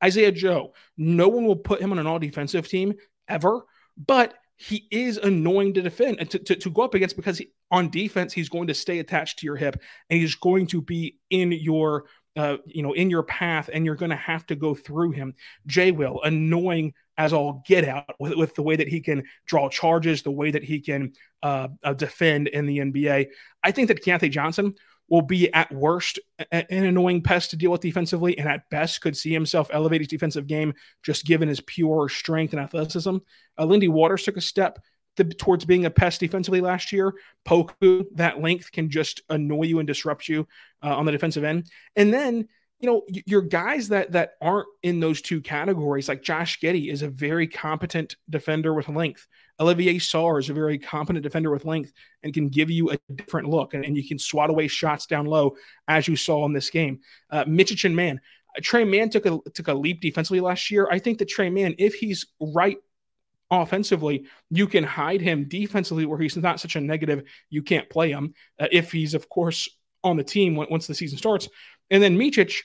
Isaiah 0.05 0.33
Joe, 0.33 0.75
no 0.97 1.29
one 1.29 1.45
will 1.45 1.57
put 1.57 1.81
him 1.81 1.91
on 1.91 1.99
an 1.99 2.07
all 2.07 2.19
defensive 2.19 2.69
team 2.69 2.95
ever, 3.29 3.65
but 3.97 4.35
he 4.57 4.87
is 4.91 5.17
annoying 5.19 5.73
to 5.75 5.83
defend 5.83 6.19
and 6.19 6.29
to, 6.31 6.39
to, 6.41 6.57
to 6.57 6.71
go 6.71 6.83
up 6.83 6.95
against 6.95 7.17
because 7.17 7.39
he, 7.39 7.53
on 7.71 7.91
defense, 7.91 8.33
he's 8.33 8.49
going 8.49 8.67
to 8.67 8.75
stay 8.75 8.99
attached 8.99 9.39
to 9.39 9.47
your 9.47 9.57
hip 9.57 9.81
and 10.11 10.21
he's 10.21 10.35
going 10.35 10.67
to 10.67 10.83
be 10.83 11.17
in 11.31 11.53
your 11.53 12.07
uh, 12.38 12.57
you 12.66 12.85
know, 12.85 12.92
in 12.92 13.11
your 13.11 13.25
path, 13.25 13.68
and 13.73 13.85
you're 13.85 13.97
going 13.97 14.11
to 14.11 14.16
have 14.16 14.47
to 14.47 14.54
go 14.54 14.73
through 14.73 15.11
him. 15.11 15.35
Jay 15.66 15.90
will 15.90 16.23
annoying 16.23 16.95
as 17.16 17.33
all 17.33 17.64
get 17.66 17.87
out 17.87 18.14
with, 18.21 18.35
with 18.37 18.54
the 18.54 18.62
way 18.62 18.76
that 18.76 18.87
he 18.87 19.00
can 19.00 19.25
draw 19.45 19.68
charges, 19.68 20.23
the 20.23 20.30
way 20.30 20.52
that 20.52 20.62
he 20.62 20.78
can 20.78 21.12
uh, 21.42 21.66
uh, 21.83 21.92
defend 21.95 22.47
in 22.47 22.64
the 22.64 22.78
NBA. 22.78 23.26
I 23.64 23.73
think 23.73 23.88
that 23.88 24.04
Keyontae 24.04 24.30
Johnson 24.30 24.73
will 25.09 25.23
be 25.23 25.52
at 25.52 25.73
worst 25.73 26.21
an 26.52 26.66
annoying 26.71 27.23
pest 27.23 27.50
to 27.50 27.57
deal 27.57 27.73
with 27.73 27.80
defensively, 27.80 28.38
and 28.38 28.49
at 28.49 28.71
best 28.71 29.00
could 29.00 29.16
see 29.16 29.33
himself 29.33 29.68
elevate 29.73 30.02
his 30.02 30.09
defensive 30.09 30.47
game 30.47 30.73
just 31.02 31.26
given 31.26 31.49
his 31.49 31.61
pure 31.62 32.09
strength 32.09 32.52
and 32.52 32.62
athleticism. 32.62 33.16
Uh, 33.59 33.64
Lindy 33.64 33.88
Waters 33.88 34.23
took 34.23 34.37
a 34.37 34.40
step 34.40 34.78
to, 35.19 35.25
towards 35.25 35.65
being 35.65 35.85
a 35.85 35.91
pest 35.91 36.21
defensively 36.21 36.61
last 36.61 36.91
year. 36.93 37.15
Poku, 37.47 38.05
that 38.15 38.41
length 38.41 38.73
can 38.73 38.91
just 38.91 39.23
annoy 39.29 39.65
you 39.65 39.79
and 39.79 39.87
disrupt 39.87 40.29
you 40.29 40.49
uh, 40.83 40.97
on 40.97 41.05
the 41.05 41.13
defensive 41.13 41.45
end. 41.45 41.71
And 41.95 42.13
then 42.13 42.49
you 42.81 42.89
know, 42.89 43.03
your 43.27 43.43
guys 43.43 43.89
that 43.89 44.13
that 44.13 44.35
aren't 44.41 44.69
in 44.85 45.01
those 45.01 45.21
two 45.21 45.41
categories, 45.41 46.09
like 46.09 46.23
Josh 46.23 46.61
Giddey 46.61 46.93
is 46.93 47.03
a 47.03 47.09
very 47.09 47.49
competent 47.49 48.15
defender 48.31 48.73
with 48.73 48.89
length. 48.89 49.27
Olivier 49.59 49.95
Sarr 49.95 50.39
is 50.39 50.49
a 50.49 50.55
very 50.55 50.79
competent 50.79 51.25
defender 51.25 51.51
with 51.51 51.65
length 51.65 51.93
and 52.23 52.33
can 52.33 52.49
give 52.49 52.71
you 52.71 52.93
a 52.93 52.99
different 53.17 53.49
look, 53.49 53.75
and, 53.75 53.85
and 53.85 53.97
you 53.97 54.07
can 54.07 54.19
swat 54.19 54.49
away 54.49 54.69
shots 54.69 55.07
down 55.07 55.27
low, 55.27 55.57
as 55.89 56.07
you 56.07 56.15
saw 56.15 56.47
in 56.47 56.53
this 56.53 56.71
game. 56.71 57.01
Uh, 57.31 57.45
Micic 57.47 57.85
and 57.85 57.97
Mann, 57.97 58.21
Tre 58.63 58.85
Mann 58.85 59.11
took 59.11 59.27
a 59.27 59.39
took 59.55 59.67
a 59.67 59.75
leap 59.75 60.01
defensively 60.01 60.41
last 60.41 60.71
year. 60.71 60.89
I 60.89 61.01
think 61.01 61.19
that 61.19 61.29
Tre 61.29 61.51
Mann, 61.51 61.75
if 61.79 61.95
he's 61.95 62.27
right 62.41 62.77
offensively, 63.50 64.26
you 64.50 64.67
can 64.67 64.85
hide 64.85 65.21
him 65.21 65.49
defensively 65.49 66.07
where 66.07 66.19
he's 66.19 66.37
not 66.37 66.61
such 66.61 66.76
a 66.76 66.81
negative. 66.81 67.25
You 67.50 67.62
can't 67.62 67.88
play 67.88 68.11
him 68.11 68.35
uh, 68.59 68.69
if 68.71 68.93
he's, 68.93 69.14
of 69.14 69.28
course, 69.28 69.69
on 70.05 70.17
the 70.17 70.25
team 70.25 70.57
once 70.57 70.87
the 70.87 70.95
season 70.95 71.19
starts. 71.19 71.49
And 71.90 72.02
then 72.02 72.19
Micic, 72.19 72.62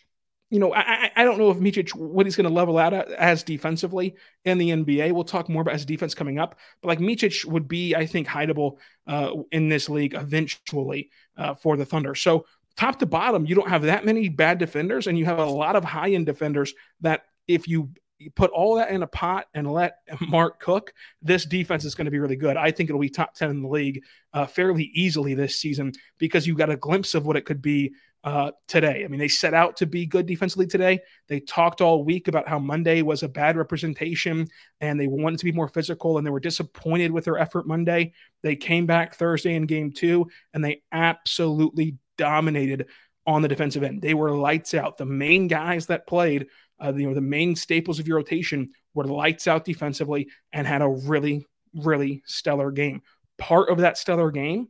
you 0.49 0.59
know, 0.59 0.73
I, 0.73 1.09
I 1.15 1.23
don't 1.23 1.39
know 1.39 1.49
if 1.49 1.57
Micic 1.57 1.95
what 1.95 2.25
he's 2.25 2.35
going 2.35 2.47
to 2.47 2.53
level 2.53 2.77
out 2.77 2.93
as 2.93 3.43
defensively 3.43 4.15
in 4.45 4.57
the 4.57 4.69
NBA. 4.69 5.11
We'll 5.11 5.23
talk 5.23 5.49
more 5.49 5.61
about 5.61 5.73
his 5.73 5.85
defense 5.85 6.13
coming 6.13 6.37
up, 6.37 6.59
but 6.81 6.89
like 6.89 6.99
Micic 6.99 7.45
would 7.45 7.67
be, 7.67 7.95
I 7.95 8.05
think, 8.05 8.27
hideable 8.27 8.77
uh, 9.07 9.31
in 9.51 9.69
this 9.69 9.89
league 9.89 10.13
eventually 10.13 11.09
uh, 11.37 11.55
for 11.55 11.75
the 11.75 11.85
Thunder. 11.85 12.13
So 12.13 12.45
top 12.77 12.99
to 12.99 13.05
bottom, 13.05 13.45
you 13.45 13.55
don't 13.55 13.69
have 13.69 13.83
that 13.83 14.05
many 14.05 14.29
bad 14.29 14.57
defenders, 14.59 15.07
and 15.07 15.17
you 15.17 15.25
have 15.25 15.39
a 15.39 15.45
lot 15.45 15.75
of 15.75 15.83
high 15.83 16.11
end 16.11 16.25
defenders 16.25 16.73
that 17.01 17.23
if 17.47 17.67
you 17.67 17.89
put 18.29 18.51
all 18.51 18.75
that 18.75 18.91
in 18.91 19.03
a 19.03 19.07
pot 19.07 19.47
and 19.53 19.71
let 19.71 19.97
Mark 20.21 20.59
cook, 20.59 20.93
this 21.21 21.45
defense 21.45 21.85
is 21.85 21.95
going 21.95 22.05
to 22.05 22.11
be 22.11 22.19
really 22.19 22.35
good. 22.35 22.57
I 22.57 22.71
think 22.71 22.89
it'll 22.89 23.01
be 23.01 23.09
top 23.09 23.33
10 23.33 23.49
in 23.49 23.61
the 23.61 23.67
league 23.67 24.03
uh, 24.33 24.45
fairly 24.45 24.91
easily 24.93 25.33
this 25.33 25.59
season 25.59 25.91
because 26.17 26.47
you 26.47 26.55
got 26.55 26.69
a 26.69 26.77
glimpse 26.77 27.15
of 27.15 27.25
what 27.25 27.37
it 27.37 27.45
could 27.45 27.61
be 27.61 27.93
uh, 28.23 28.51
today. 28.67 29.03
I 29.03 29.07
mean, 29.07 29.19
they 29.19 29.27
set 29.27 29.53
out 29.53 29.75
to 29.77 29.85
be 29.85 30.05
good 30.05 30.25
defensively 30.25 30.65
today. 30.65 30.99
They 31.27 31.41
talked 31.41 31.81
all 31.81 32.05
week 32.05 32.29
about 32.29 32.47
how 32.47 32.57
Monday 32.57 33.01
was 33.01 33.21
a 33.21 33.27
bad 33.27 33.57
representation 33.57 34.47
and 34.79 34.99
they 34.99 35.07
wanted 35.07 35.39
to 35.39 35.45
be 35.45 35.51
more 35.51 35.67
physical 35.67 36.17
and 36.17 36.25
they 36.25 36.31
were 36.31 36.39
disappointed 36.39 37.11
with 37.11 37.25
their 37.25 37.37
effort 37.37 37.67
Monday. 37.67 38.13
They 38.41 38.55
came 38.55 38.85
back 38.85 39.15
Thursday 39.15 39.55
in 39.55 39.65
game 39.65 39.91
two 39.91 40.29
and 40.53 40.63
they 40.63 40.83
absolutely 40.91 41.97
dominated 42.17 42.87
on 43.25 43.41
the 43.41 43.47
defensive 43.47 43.83
end. 43.83 44.01
They 44.01 44.13
were 44.13 44.31
lights 44.31 44.73
out. 44.73 44.97
The 44.97 45.05
main 45.05 45.47
guys 45.47 45.87
that 45.87 46.07
played, 46.07 46.47
uh, 46.83 46.93
you 46.95 47.07
know, 47.07 47.13
the 47.13 47.21
main 47.21 47.55
staples 47.55 47.99
of 47.99 48.07
your 48.07 48.17
rotation 48.17 48.71
were 48.93 49.05
lights 49.05 49.47
out 49.47 49.65
defensively 49.65 50.29
and 50.51 50.67
had 50.67 50.81
a 50.81 50.87
really, 50.87 51.45
really 51.73 52.23
stellar 52.25 52.71
game. 52.71 53.01
Part 53.37 53.69
of 53.69 53.79
that 53.79 53.97
stellar 53.97 54.31
game 54.31 54.69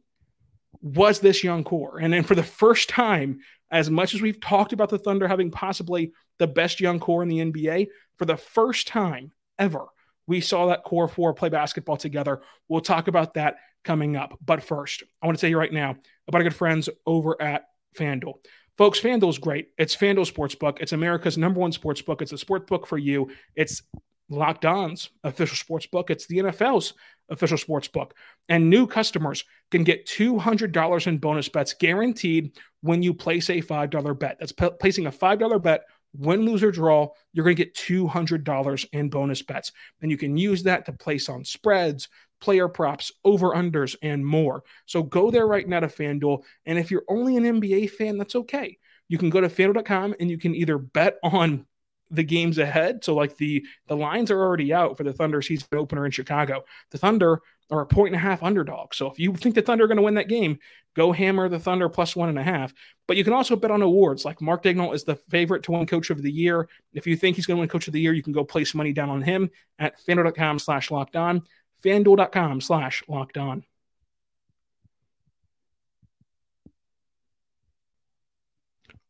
was 0.81 1.19
this 1.19 1.43
young 1.43 1.63
core. 1.63 1.99
And 1.99 2.11
then 2.11 2.23
for 2.23 2.35
the 2.35 2.43
first 2.43 2.89
time, 2.89 3.39
as 3.71 3.89
much 3.89 4.13
as 4.13 4.21
we've 4.21 4.39
talked 4.39 4.73
about 4.73 4.89
the 4.89 4.99
Thunder 4.99 5.27
having 5.27 5.51
possibly 5.51 6.11
the 6.39 6.47
best 6.47 6.79
young 6.79 6.99
core 6.99 7.23
in 7.23 7.29
the 7.29 7.39
NBA, 7.39 7.87
for 8.17 8.25
the 8.25 8.37
first 8.37 8.87
time 8.87 9.31
ever, 9.57 9.85
we 10.27 10.41
saw 10.41 10.67
that 10.67 10.83
core 10.83 11.07
four 11.07 11.33
play 11.33 11.49
basketball 11.49 11.97
together. 11.97 12.41
We'll 12.67 12.81
talk 12.81 13.07
about 13.07 13.33
that 13.33 13.57
coming 13.83 14.15
up. 14.15 14.37
But 14.43 14.63
first, 14.63 15.03
I 15.21 15.25
want 15.25 15.37
to 15.37 15.41
tell 15.41 15.49
you 15.49 15.57
right 15.57 15.73
now 15.73 15.95
about 16.27 16.39
our 16.39 16.43
good 16.43 16.55
friends 16.55 16.89
over 17.05 17.41
at 17.41 17.65
FanDuel. 17.97 18.35
Folks, 18.77 18.99
FanDuel 18.99 19.29
is 19.29 19.37
great. 19.37 19.69
It's 19.77 19.95
FanDuel 19.95 20.31
Sportsbook. 20.31 20.79
It's 20.81 20.93
America's 20.93 21.37
number 21.37 21.59
one 21.59 21.71
sports 21.71 22.01
book. 22.01 22.21
It's 22.21 22.31
a 22.31 22.37
sport 22.37 22.65
book 22.65 22.87
for 22.87 22.97
you. 22.97 23.29
It's 23.55 23.83
Locked 24.29 24.65
On's 24.65 25.09
official 25.23 25.55
sports 25.55 25.85
book. 25.85 26.09
It's 26.09 26.25
the 26.25 26.37
NFL's 26.39 26.93
official 27.29 27.57
sports 27.57 27.87
book. 27.87 28.15
And 28.49 28.69
new 28.69 28.87
customers 28.87 29.43
can 29.69 29.83
get 29.83 30.07
$200 30.07 31.07
in 31.07 31.17
bonus 31.19 31.49
bets 31.49 31.73
guaranteed 31.73 32.57
when 32.81 33.03
you 33.03 33.13
place 33.13 33.49
a 33.49 33.61
$5 33.61 34.19
bet. 34.19 34.37
That's 34.39 34.51
p- 34.51 34.69
placing 34.79 35.05
a 35.05 35.11
$5 35.11 35.61
bet. 35.61 35.83
Win, 36.15 36.45
lose, 36.45 36.63
or 36.63 36.71
draw, 36.71 37.09
you're 37.33 37.43
going 37.43 37.55
to 37.55 37.63
get 37.63 37.75
$200 37.75 38.85
in 38.91 39.09
bonus 39.09 39.41
bets. 39.41 39.71
And 40.01 40.11
you 40.11 40.17
can 40.17 40.37
use 40.37 40.63
that 40.63 40.85
to 40.85 40.93
place 40.93 41.27
on 41.27 41.43
spreads, 41.43 42.07
player 42.43 42.67
props, 42.67 43.09
over 43.23 43.51
unders, 43.51 43.95
and 44.01 44.25
more. 44.25 44.63
So 44.85 45.01
go 45.01 45.31
there 45.31 45.47
right 45.47 45.67
now 45.67 45.79
to 45.79 45.87
FanDuel. 45.87 46.43
And 46.65 46.77
if 46.77 46.91
you're 46.91 47.05
only 47.07 47.37
an 47.37 47.45
NBA 47.45 47.91
fan, 47.91 48.17
that's 48.17 48.35
okay. 48.35 48.77
You 49.07 49.17
can 49.17 49.29
go 49.29 49.39
to 49.39 49.47
fanduel.com 49.47 50.15
and 50.19 50.29
you 50.29 50.37
can 50.37 50.53
either 50.53 50.77
bet 50.77 51.17
on 51.23 51.65
the 52.11 52.23
games 52.23 52.57
ahead. 52.57 53.03
So 53.03 53.15
like 53.15 53.37
the 53.37 53.65
the 53.87 53.95
lines 53.95 54.29
are 54.29 54.39
already 54.39 54.73
out 54.73 54.97
for 54.97 55.03
the 55.03 55.13
Thunder 55.13 55.41
season 55.41 55.67
opener 55.73 56.05
in 56.05 56.11
Chicago. 56.11 56.63
The 56.91 56.97
Thunder 56.97 57.41
are 57.71 57.81
a 57.81 57.85
point 57.85 58.13
and 58.13 58.15
a 58.17 58.19
half 58.19 58.43
underdog. 58.43 58.93
So 58.93 59.07
if 59.07 59.17
you 59.17 59.33
think 59.33 59.55
the 59.55 59.61
Thunder 59.61 59.85
are 59.85 59.87
going 59.87 59.97
to 59.97 60.03
win 60.03 60.15
that 60.15 60.27
game, 60.27 60.59
go 60.95 61.11
hammer 61.11 61.49
the 61.49 61.59
Thunder 61.59 61.89
plus 61.89 62.15
one 62.15 62.29
and 62.29 62.37
a 62.37 62.43
half. 62.43 62.73
But 63.07 63.17
you 63.17 63.23
can 63.23 63.33
also 63.33 63.55
bet 63.55 63.71
on 63.71 63.81
awards. 63.81 64.25
Like 64.25 64.41
Mark 64.41 64.63
Daigneault 64.63 64.93
is 64.93 65.05
the 65.05 65.15
favorite 65.15 65.63
to 65.63 65.71
win 65.71 65.87
Coach 65.87 66.09
of 66.09 66.21
the 66.21 66.31
Year. 66.31 66.67
If 66.93 67.07
you 67.07 67.15
think 67.15 67.35
he's 67.35 67.45
going 67.45 67.57
to 67.57 67.61
win 67.61 67.69
Coach 67.69 67.87
of 67.87 67.93
the 67.93 68.01
Year, 68.01 68.13
you 68.13 68.21
can 68.21 68.33
go 68.33 68.43
place 68.43 68.75
money 68.75 68.93
down 68.93 69.09
on 69.09 69.21
him 69.21 69.49
at 69.79 69.99
fanduel.com 70.05 70.59
slash 70.59 70.91
locked 70.91 71.15
on. 71.15 71.43
FanDuel.com 71.83 72.61
slash 72.61 73.03
locked 73.07 73.37
on. 73.37 73.63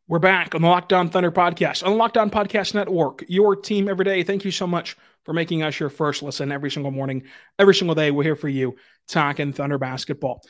We're 0.08 0.20
back 0.20 0.54
on 0.54 0.62
the 0.62 0.68
Locked 0.68 0.92
On 0.92 1.10
Thunder 1.10 1.32
podcast, 1.32 1.84
on 1.84 1.94
the 1.94 1.98
Locked 1.98 2.18
On 2.18 2.30
Podcast 2.30 2.74
Network, 2.74 3.24
your 3.30 3.56
team 3.56 3.88
every 3.88 4.04
day. 4.04 4.22
Thank 4.22 4.44
you 4.44 4.52
so 4.52 4.68
much 4.68 4.98
for 5.24 5.34
making 5.34 5.64
us 5.64 5.80
your 5.80 5.90
first 5.90 6.22
listen 6.22 6.52
every 6.52 6.70
single 6.70 6.92
morning, 6.92 7.24
every 7.58 7.74
single 7.74 7.96
day. 7.96 8.12
We're 8.12 8.24
here 8.24 8.36
for 8.36 8.50
you 8.50 8.76
talking 9.08 9.54
Thunder 9.54 9.78
basketball. 9.78 10.42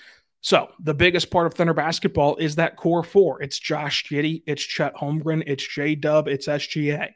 So, 0.42 0.70
the 0.80 0.94
biggest 0.96 1.30
part 1.30 1.46
of 1.48 1.54
Thunder 1.54 1.74
basketball 1.74 2.38
is 2.38 2.56
that 2.56 2.76
core 2.76 3.04
four. 3.04 3.42
It's 3.42 3.60
Josh 3.60 4.06
Giddey, 4.06 4.44
it's 4.48 4.64
Chet 4.64 4.96
Holmgren, 4.96 5.44
it's 5.46 5.66
J 5.66 5.96
Dub, 5.96 6.28
it's 6.28 6.48
SGA. 6.48 7.12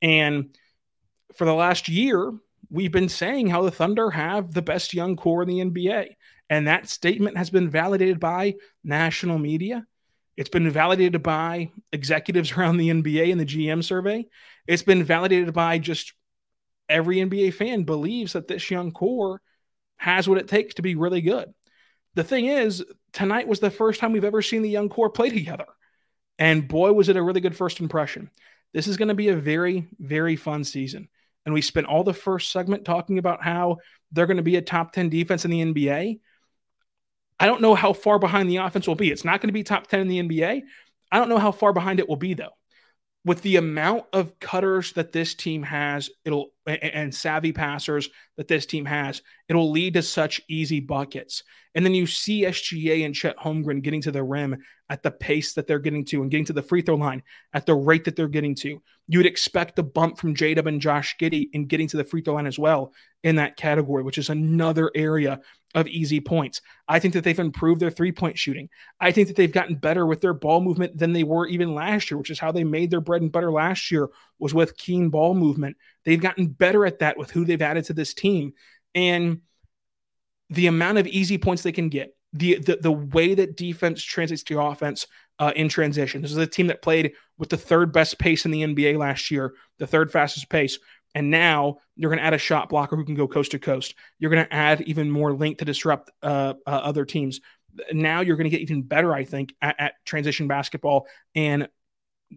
And 0.00 0.56
for 1.36 1.44
the 1.44 1.54
last 1.54 1.88
year, 1.88 2.32
we've 2.70 2.92
been 2.92 3.08
saying 3.08 3.48
how 3.48 3.62
the 3.62 3.70
Thunder 3.70 4.10
have 4.10 4.52
the 4.52 4.62
best 4.62 4.94
young 4.94 5.16
core 5.16 5.42
in 5.42 5.48
the 5.48 5.60
NBA. 5.60 6.16
And 6.50 6.66
that 6.66 6.88
statement 6.88 7.36
has 7.36 7.50
been 7.50 7.70
validated 7.70 8.20
by 8.20 8.54
national 8.84 9.38
media 9.38 9.86
it's 10.36 10.48
been 10.48 10.70
validated 10.70 11.22
by 11.22 11.70
executives 11.92 12.52
around 12.56 12.76
the 12.76 12.90
NBA 12.90 13.30
and 13.30 13.40
the 13.40 13.46
GM 13.46 13.82
survey. 13.82 14.26
It's 14.66 14.82
been 14.82 15.04
validated 15.04 15.52
by 15.54 15.78
just 15.78 16.12
every 16.88 17.16
NBA 17.16 17.54
fan 17.54 17.84
believes 17.84 18.34
that 18.34 18.48
this 18.48 18.70
young 18.70 18.92
core 18.92 19.40
has 19.96 20.28
what 20.28 20.38
it 20.38 20.48
takes 20.48 20.74
to 20.74 20.82
be 20.82 20.96
really 20.96 21.20
good. 21.20 21.52
The 22.14 22.24
thing 22.24 22.46
is, 22.46 22.84
tonight 23.12 23.48
was 23.48 23.60
the 23.60 23.70
first 23.70 24.00
time 24.00 24.12
we've 24.12 24.24
ever 24.24 24.42
seen 24.42 24.62
the 24.62 24.70
young 24.70 24.88
core 24.88 25.10
play 25.10 25.30
together. 25.30 25.66
And 26.38 26.68
boy, 26.68 26.92
was 26.92 27.08
it 27.08 27.16
a 27.16 27.22
really 27.22 27.40
good 27.40 27.56
first 27.56 27.80
impression. 27.80 28.30
This 28.72 28.86
is 28.86 28.96
going 28.96 29.08
to 29.08 29.14
be 29.14 29.28
a 29.28 29.36
very, 29.36 29.88
very 29.98 30.36
fun 30.36 30.64
season. 30.64 31.08
And 31.44 31.52
we 31.52 31.60
spent 31.60 31.86
all 31.86 32.04
the 32.04 32.14
first 32.14 32.50
segment 32.50 32.84
talking 32.84 33.18
about 33.18 33.42
how 33.42 33.78
they're 34.12 34.26
going 34.26 34.38
to 34.38 34.42
be 34.42 34.56
a 34.56 34.62
top 34.62 34.92
10 34.92 35.08
defense 35.10 35.44
in 35.44 35.50
the 35.50 35.62
NBA. 35.62 36.20
I 37.38 37.46
don't 37.46 37.60
know 37.60 37.74
how 37.74 37.92
far 37.92 38.18
behind 38.18 38.48
the 38.48 38.58
offense 38.58 38.86
will 38.86 38.94
be. 38.94 39.10
It's 39.10 39.24
not 39.24 39.40
going 39.40 39.48
to 39.48 39.52
be 39.52 39.62
top 39.62 39.86
10 39.86 40.00
in 40.00 40.08
the 40.08 40.22
NBA. 40.22 40.62
I 41.12 41.18
don't 41.18 41.28
know 41.28 41.38
how 41.38 41.52
far 41.52 41.72
behind 41.72 42.00
it 42.00 42.08
will 42.08 42.16
be, 42.16 42.34
though. 42.34 42.56
With 43.24 43.40
the 43.40 43.56
amount 43.56 44.04
of 44.12 44.38
cutters 44.38 44.92
that 44.92 45.12
this 45.12 45.34
team 45.34 45.62
has, 45.62 46.10
it'll 46.24 46.50
and 46.66 47.14
savvy 47.14 47.52
passers 47.52 48.08
that 48.36 48.48
this 48.48 48.66
team 48.66 48.84
has, 48.84 49.22
it'll 49.48 49.70
lead 49.70 49.94
to 49.94 50.02
such 50.02 50.42
easy 50.48 50.80
buckets. 50.80 51.42
And 51.74 51.84
then 51.84 51.94
you 51.94 52.06
see 52.06 52.42
SGA 52.42 53.04
and 53.04 53.14
Chet 53.14 53.36
Holmgren 53.38 53.82
getting 53.82 54.02
to 54.02 54.12
the 54.12 54.22
rim 54.22 54.56
at 54.88 55.02
the 55.02 55.10
pace 55.10 55.54
that 55.54 55.66
they're 55.66 55.78
getting 55.78 56.04
to 56.06 56.22
and 56.22 56.30
getting 56.30 56.44
to 56.46 56.52
the 56.52 56.62
free 56.62 56.82
throw 56.82 56.94
line 56.94 57.22
at 57.52 57.66
the 57.66 57.74
rate 57.74 58.04
that 58.04 58.14
they're 58.14 58.28
getting 58.28 58.54
to. 58.56 58.80
You 59.08 59.18
would 59.18 59.26
expect 59.26 59.78
a 59.78 59.82
bump 59.82 60.18
from 60.18 60.34
J 60.34 60.54
and 60.54 60.80
Josh 60.80 61.16
Giddey 61.18 61.48
in 61.52 61.66
getting 61.66 61.88
to 61.88 61.96
the 61.96 62.04
free 62.04 62.20
throw 62.20 62.34
line 62.34 62.46
as 62.46 62.58
well 62.58 62.92
in 63.22 63.36
that 63.36 63.56
category, 63.56 64.02
which 64.02 64.18
is 64.18 64.30
another 64.30 64.90
area 64.94 65.40
of 65.74 65.88
easy 65.88 66.20
points. 66.20 66.60
I 66.88 66.98
think 66.98 67.14
that 67.14 67.24
they've 67.24 67.38
improved 67.38 67.80
their 67.80 67.90
three 67.90 68.12
point 68.12 68.38
shooting. 68.38 68.68
I 69.00 69.10
think 69.10 69.28
that 69.28 69.36
they've 69.36 69.50
gotten 69.50 69.74
better 69.74 70.06
with 70.06 70.20
their 70.20 70.34
ball 70.34 70.60
movement 70.60 70.96
than 70.96 71.12
they 71.12 71.24
were 71.24 71.46
even 71.46 71.74
last 71.74 72.10
year, 72.10 72.18
which 72.18 72.30
is 72.30 72.38
how 72.38 72.52
they 72.52 72.64
made 72.64 72.90
their 72.90 73.00
bread 73.00 73.22
and 73.22 73.32
butter 73.32 73.50
last 73.50 73.90
year 73.90 74.08
was 74.38 74.54
with 74.54 74.76
keen 74.76 75.10
ball 75.10 75.34
movement. 75.34 75.76
They've 76.04 76.20
gotten 76.20 76.48
better 76.48 76.86
at 76.86 77.00
that 77.00 77.16
with 77.16 77.30
who 77.30 77.44
they've 77.44 77.60
added 77.60 77.84
to 77.86 77.92
this 77.92 78.14
team. 78.14 78.52
And 78.94 79.40
the 80.50 80.68
amount 80.68 80.98
of 80.98 81.06
easy 81.06 81.38
points 81.38 81.62
they 81.62 81.72
can 81.72 81.88
get, 81.88 82.16
the, 82.32 82.58
the, 82.58 82.76
the 82.76 82.92
way 82.92 83.34
that 83.34 83.56
defense 83.56 84.02
translates 84.02 84.42
to 84.44 84.60
offense 84.60 85.06
uh, 85.38 85.52
in 85.56 85.68
transition. 85.68 86.22
This 86.22 86.30
is 86.30 86.36
a 86.36 86.46
team 86.46 86.68
that 86.68 86.82
played 86.82 87.12
with 87.38 87.48
the 87.48 87.56
third 87.56 87.92
best 87.92 88.18
pace 88.18 88.44
in 88.44 88.50
the 88.50 88.62
NBA 88.62 88.98
last 88.98 89.30
year, 89.30 89.54
the 89.78 89.86
third 89.86 90.12
fastest 90.12 90.48
pace. 90.48 90.78
And 91.14 91.30
now 91.30 91.78
you're 91.96 92.10
going 92.10 92.18
to 92.18 92.24
add 92.24 92.34
a 92.34 92.38
shot 92.38 92.68
blocker 92.68 92.96
who 92.96 93.04
can 93.04 93.14
go 93.14 93.28
coast 93.28 93.52
to 93.52 93.58
coast. 93.58 93.94
You're 94.18 94.30
going 94.30 94.44
to 94.44 94.52
add 94.52 94.82
even 94.82 95.10
more 95.10 95.32
length 95.34 95.58
to 95.58 95.64
disrupt 95.64 96.10
uh, 96.22 96.54
uh, 96.66 96.70
other 96.70 97.04
teams. 97.04 97.40
Now 97.92 98.20
you're 98.20 98.36
going 98.36 98.50
to 98.50 98.56
get 98.56 98.62
even 98.62 98.82
better, 98.82 99.12
I 99.12 99.24
think, 99.24 99.54
at, 99.62 99.76
at 99.78 99.92
transition 100.04 100.48
basketball 100.48 101.06
and 101.34 101.68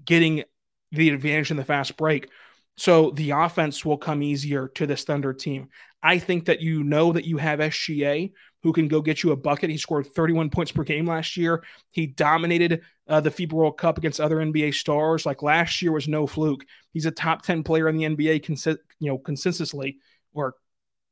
getting 0.03 0.43
the 0.91 1.09
advantage 1.09 1.51
in 1.51 1.57
the 1.57 1.63
fast 1.63 1.97
break. 1.97 2.29
So 2.77 3.11
the 3.11 3.31
offense 3.31 3.83
will 3.83 3.97
come 3.97 4.21
easier 4.21 4.69
to 4.75 4.85
this 4.85 5.03
Thunder 5.03 5.33
team. 5.33 5.69
I 6.01 6.19
think 6.19 6.45
that 6.45 6.61
you 6.61 6.83
know 6.83 7.11
that 7.11 7.25
you 7.25 7.37
have 7.37 7.59
SGA 7.59 8.31
who 8.63 8.71
can 8.71 8.87
go 8.87 9.01
get 9.01 9.23
you 9.23 9.31
a 9.31 9.35
bucket. 9.35 9.69
He 9.69 9.77
scored 9.77 10.07
31 10.07 10.49
points 10.51 10.71
per 10.71 10.83
game 10.83 11.07
last 11.07 11.37
year. 11.37 11.63
He 11.91 12.05
dominated 12.05 12.81
uh, 13.07 13.19
the 13.19 13.31
FIBA 13.31 13.53
World 13.53 13.77
Cup 13.77 13.97
against 13.97 14.21
other 14.21 14.37
NBA 14.37 14.73
stars. 14.73 15.25
Like 15.25 15.41
last 15.41 15.81
year 15.81 15.91
was 15.91 16.07
no 16.07 16.27
fluke. 16.27 16.65
He's 16.93 17.05
a 17.05 17.11
top 17.11 17.41
10 17.41 17.63
player 17.63 17.89
in 17.89 17.97
the 17.97 18.03
NBA, 18.03 18.45
consi- 18.45 18.77
you 18.99 19.09
know, 19.09 19.17
consensusly 19.17 19.95
or 20.33 20.55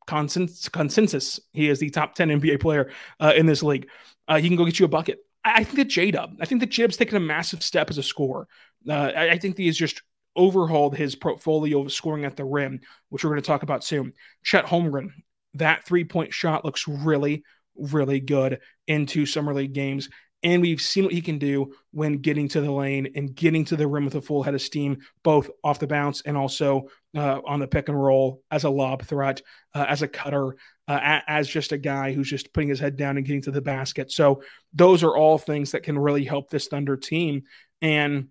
consensus. 0.05 0.69
consensus. 0.69 1.39
He 1.53 1.67
is 1.67 1.79
the 1.79 1.89
top 1.89 2.13
10 2.15 2.29
NBA 2.29 2.60
player 2.62 2.91
uh, 3.19 3.34
in 3.36 3.45
this 3.45 3.63
league. 3.63 3.89
Uh, 4.27 4.38
he 4.38 4.48
can 4.48 4.57
go 4.57 4.65
get 4.65 4.79
you 4.79 4.86
a 4.86 4.89
bucket. 4.89 5.19
I, 5.43 5.62
I 5.62 5.63
think 5.63 5.77
that 5.77 5.86
J 5.86 6.12
Dub, 6.12 6.36
I 6.39 6.45
think 6.45 6.62
that 6.62 6.69
J 6.69 6.84
Dub's 6.84 6.98
taken 6.98 7.17
a 7.17 7.22
massive 7.22 7.63
step 7.63 7.89
as 7.89 7.98
a 7.98 8.03
scorer. 8.03 8.48
Uh, 8.88 8.93
I, 9.15 9.31
I 9.31 9.38
think 9.39 9.57
he 9.57 9.67
is 9.67 9.77
just 9.77 10.01
overhauled 10.36 10.96
his 10.96 11.15
portfolio 11.15 11.82
of 11.82 11.92
scoring 11.92 12.25
at 12.25 12.36
the 12.36 12.46
rim, 12.46 12.80
which 13.10 13.24
we're 13.24 13.32
going 13.32 13.42
to 13.42 13.48
talk 13.48 13.63
about 13.63 13.84
soon. 13.84 14.13
Chet 14.44 14.65
Holmgren, 14.65 15.10
that 15.56 15.86
three 15.86 16.04
point 16.04 16.34
shot 16.34 16.65
looks 16.65 16.88
really, 16.88 17.44
really 17.75 18.20
good 18.20 18.60
into 18.88 19.25
summer 19.25 19.54
league 19.54 19.74
games. 19.74 20.10
And 20.44 20.62
we've 20.62 20.82
seen 20.82 21.06
what 21.06 21.13
he 21.13 21.22
can 21.22 21.39
do 21.39 21.74
when 21.92 22.20
getting 22.20 22.48
to 22.50 22.62
the 22.62 22.72
lane 22.72 23.08
and 23.15 23.34
getting 23.34 23.65
to 23.65 23.75
the 23.75 23.88
rim 23.88 24.06
with 24.06 24.13
a 24.13 24.22
full 24.22 24.44
head 24.44 24.54
of 24.54 24.62
steam, 24.62 24.98
both 25.24 25.50
off 25.63 25.80
the 25.80 25.88
bounce 25.88 26.22
and 26.22 26.38
also 26.38 26.88
uh, 27.18 27.39
on 27.48 27.60
the 27.60 27.68
pick 27.68 27.89
and 27.89 28.00
roll 28.00 28.44
as 28.51 28.63
a 28.63 28.70
lob 28.70 29.04
threat, 29.04 29.42
uh, 29.74 29.86
as 29.89 30.04
a 30.04 30.08
cutter, 30.08 30.56
uh, 30.88 31.20
as 31.27 31.48
just 31.48 31.72
a 31.72 31.80
guy 31.80 32.13
who's 32.13 32.30
just 32.30 32.54
putting 32.54 32.70
his 32.70 32.80
head 32.80 32.96
down 32.96 33.18
and 33.18 33.25
getting 33.25 33.42
to 33.42 33.51
the 33.51 33.62
basket. 33.62 34.12
So 34.12 34.44
those 34.72 35.01
are 35.01 35.15
all 35.15 35.39
things 35.39 35.72
that 35.72 35.82
can 35.82 35.98
really 35.98 36.25
help 36.25 36.51
this 36.51 36.68
Thunder 36.68 36.98
team. 36.98 37.44
And 37.82 38.27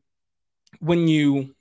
when 0.78 1.08
you 1.08 1.56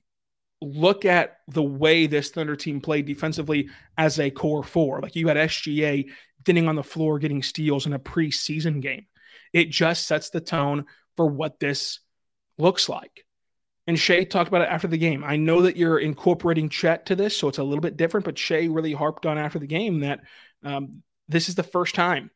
look 0.64 1.06
at 1.06 1.38
the 1.48 1.64
way 1.64 2.08
this 2.08 2.30
Thunder 2.30 2.56
team 2.56 2.82
played 2.82 3.06
defensively 3.06 3.70
as 3.98 4.20
a 4.20 4.30
core 4.30 4.64
four. 4.64 5.02
Like 5.02 5.16
you 5.16 5.28
had 5.28 5.38
SGA 5.38 6.10
thinning 6.46 6.68
on 6.68 6.76
the 6.76 6.84
floor, 6.84 7.20
getting 7.20 7.44
steals 7.44 7.86
in 7.86 7.94
a 7.94 8.00
preseason 8.00 8.82
game. 8.82 9.06
It 9.52 9.70
just 9.70 10.08
sets 10.08 10.30
the 10.30 10.42
tone 10.42 10.86
for 11.16 11.28
what 11.28 11.60
this 11.60 12.00
looks 12.58 12.90
like. 12.90 13.26
And 13.86 14.00
Shai 14.00 14.24
talked 14.24 14.48
about 14.48 14.62
it 14.62 14.70
after 14.70 14.88
the 14.88 14.98
game. 14.98 15.24
I 15.24 15.36
know 15.36 15.64
that 15.64 15.76
you're 15.76 16.00
incorporating 16.00 16.70
Chet 16.70 17.08
to 17.08 17.16
this, 17.16 17.36
so 17.36 17.50
it's 17.50 17.58
a 17.58 17.64
little 17.64 17.82
bit 17.82 17.98
different, 17.98 18.26
but 18.26 18.38
Shai 18.38 18.68
really 18.68 18.94
harped 18.94 19.26
on 19.26 19.38
after 19.38 19.60
the 19.60 19.68
game 19.68 20.00
that 20.00 20.22
um, 20.64 21.04
this 21.28 21.50
is 21.50 21.56
the 21.56 21.64
first 21.64 21.94
time 21.94 22.32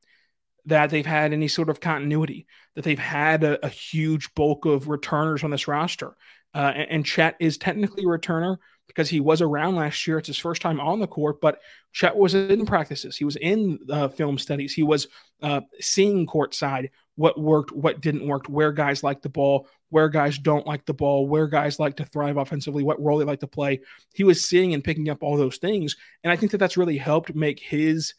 that 0.65 0.89
they've 0.89 1.05
had 1.05 1.31
any 1.31 1.47
sort 1.47 1.69
of 1.69 1.79
continuity, 1.79 2.45
that 2.75 2.83
they've 2.83 2.99
had 2.99 3.45
a, 3.45 3.65
a 3.65 3.69
huge 3.69 4.33
bulk 4.35 4.65
of 4.65 4.89
returners 4.89 5.43
on 5.43 5.49
this 5.49 5.67
roster. 5.67 6.15
Uh, 6.53 6.73
and, 6.89 7.05
Chet 7.05 7.35
is 7.39 7.57
technically 7.57 8.03
a 8.03 8.07
returner 8.07 8.57
because 8.87 9.09
he 9.09 9.19
was 9.19 9.41
around 9.41 9.75
last 9.75 10.07
year. 10.07 10.17
It's 10.17 10.27
his 10.27 10.37
first 10.37 10.61
time 10.61 10.79
on 10.79 10.99
the 10.99 11.07
court, 11.07 11.39
but 11.41 11.59
Chet 11.91 12.15
was 12.15 12.33
in 12.33 12.65
practices. 12.65 13.15
He 13.15 13.25
was 13.25 13.35
in 13.35 13.77
uh, 13.89 14.07
film 14.07 14.37
studies. 14.37 14.73
He 14.73 14.81
was 14.83 15.07
uh, 15.43 15.61
seeing 15.79 16.25
courtside 16.25 16.89
what 17.15 17.39
worked, 17.39 17.71
what 17.71 17.99
didn't 18.01 18.27
work, 18.27 18.45
where 18.47 18.71
guys 18.71 19.03
like 19.03 19.21
the 19.21 19.29
ball, 19.29 19.67
where 19.89 20.07
guys 20.07 20.37
don't 20.37 20.67
like 20.67 20.85
the 20.85 20.93
ball, 20.93 21.27
where 21.27 21.47
guys 21.47 21.79
like 21.79 21.97
to 21.97 22.05
thrive 22.05 22.37
offensively, 22.37 22.83
what 22.83 23.01
role 23.01 23.17
they 23.17 23.25
like 23.25 23.39
to 23.39 23.47
play. 23.47 23.81
He 24.13 24.23
was 24.23 24.47
seeing 24.47 24.73
and 24.73 24.83
picking 24.83 25.09
up 25.09 25.23
all 25.23 25.37
those 25.37 25.57
things. 25.57 25.95
And 26.23 26.31
I 26.31 26.35
think 26.35 26.51
that 26.51 26.59
that's 26.59 26.77
really 26.77 26.97
helped 26.97 27.35
make 27.35 27.59
his 27.59 28.13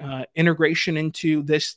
uh, 0.00 0.24
integration 0.34 0.96
into 0.96 1.42
this 1.42 1.76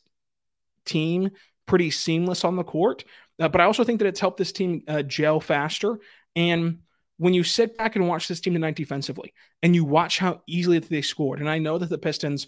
team 0.85 1.31
pretty 1.65 1.91
seamless 1.91 2.43
on 2.43 2.55
the 2.55 2.63
court. 2.63 3.05
Uh, 3.39 3.49
but 3.49 3.61
I 3.61 3.65
also 3.65 3.83
think 3.83 3.99
that 3.99 4.07
it's 4.07 4.19
helped 4.19 4.37
this 4.37 4.51
team 4.51 4.83
uh, 4.87 5.01
gel 5.03 5.39
faster. 5.39 5.99
And 6.35 6.79
when 7.17 7.33
you 7.33 7.43
sit 7.43 7.77
back 7.77 7.95
and 7.95 8.07
watch 8.07 8.27
this 8.27 8.39
team 8.39 8.53
tonight 8.53 8.75
defensively, 8.75 9.33
and 9.63 9.75
you 9.75 9.85
watch 9.85 10.17
how 10.17 10.41
easily 10.47 10.79
they 10.79 11.01
scored, 11.01 11.39
and 11.39 11.49
I 11.49 11.59
know 11.59 11.77
that 11.77 11.89
the 11.89 11.97
Pistons, 11.97 12.47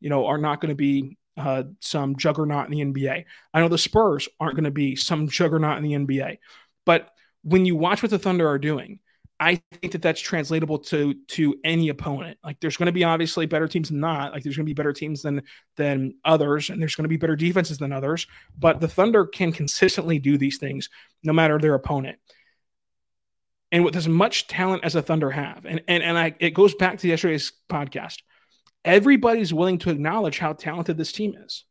you 0.00 0.10
know, 0.10 0.26
are 0.26 0.38
not 0.38 0.60
going 0.60 0.70
to 0.70 0.74
be 0.74 1.16
uh, 1.36 1.64
some 1.80 2.16
juggernaut 2.16 2.66
in 2.66 2.72
the 2.72 2.84
NBA. 2.84 3.24
I 3.52 3.60
know 3.60 3.68
the 3.68 3.78
Spurs 3.78 4.28
aren't 4.40 4.56
going 4.56 4.64
to 4.64 4.70
be 4.70 4.96
some 4.96 5.28
juggernaut 5.28 5.78
in 5.78 5.84
the 5.84 5.92
NBA. 5.92 6.38
But 6.84 7.10
when 7.42 7.66
you 7.66 7.76
watch 7.76 8.02
what 8.02 8.10
the 8.10 8.18
Thunder 8.18 8.48
are 8.48 8.58
doing, 8.58 9.00
I 9.38 9.60
think 9.80 9.92
that 9.92 10.02
that's 10.02 10.20
translatable 10.20 10.78
to 10.78 11.14
to 11.28 11.56
any 11.62 11.90
opponent. 11.90 12.38
Like 12.42 12.58
there's 12.60 12.76
going 12.76 12.86
to 12.86 12.92
be 12.92 13.04
obviously 13.04 13.44
better 13.44 13.68
teams 13.68 13.90
than 13.90 14.00
not. 14.00 14.32
Like 14.32 14.42
there's 14.42 14.56
going 14.56 14.64
to 14.64 14.70
be 14.70 14.74
better 14.74 14.94
teams 14.94 15.22
than 15.22 15.42
than 15.76 16.14
others, 16.24 16.70
and 16.70 16.80
there's 16.80 16.94
going 16.94 17.04
to 17.04 17.08
be 17.08 17.18
better 17.18 17.36
defenses 17.36 17.76
than 17.76 17.92
others. 17.92 18.26
But 18.58 18.80
the 18.80 18.88
Thunder 18.88 19.26
can 19.26 19.52
consistently 19.52 20.18
do 20.18 20.38
these 20.38 20.56
things 20.58 20.88
no 21.22 21.34
matter 21.34 21.58
their 21.58 21.74
opponent. 21.74 22.18
And 23.72 23.84
with 23.84 23.96
as 23.96 24.08
much 24.08 24.46
talent 24.46 24.84
as 24.84 24.94
the 24.94 25.02
Thunder 25.02 25.30
have, 25.30 25.66
and 25.66 25.82
and 25.86 26.02
and 26.02 26.16
I, 26.16 26.34
it 26.40 26.54
goes 26.54 26.74
back 26.74 26.98
to 26.98 27.08
yesterday's 27.08 27.52
podcast. 27.68 28.22
Everybody's 28.86 29.52
willing 29.52 29.78
to 29.78 29.90
acknowledge 29.90 30.38
how 30.38 30.54
talented 30.54 30.96
this 30.96 31.12
team 31.12 31.34
is, 31.44 31.64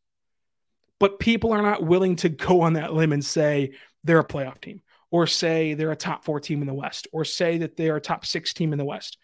but 1.00 1.18
people 1.18 1.52
are 1.52 1.62
not 1.62 1.82
willing 1.82 2.16
to 2.16 2.28
go 2.28 2.60
on 2.60 2.74
that 2.74 2.92
limb 2.92 3.12
and 3.12 3.24
say 3.24 3.72
they're 4.04 4.20
a 4.20 4.26
playoff 4.26 4.60
team 4.60 4.82
or 5.10 5.26
say 5.26 5.74
they're 5.74 5.92
a 5.92 5.96
top 5.96 6.24
four 6.24 6.40
team 6.40 6.60
in 6.60 6.66
the 6.66 6.74
West, 6.74 7.08
or 7.12 7.24
say 7.24 7.58
that 7.58 7.76
they're 7.76 7.96
a 7.96 8.00
top 8.00 8.26
six 8.26 8.52
team 8.52 8.72
in 8.72 8.78
the 8.78 8.84
West. 8.84 9.18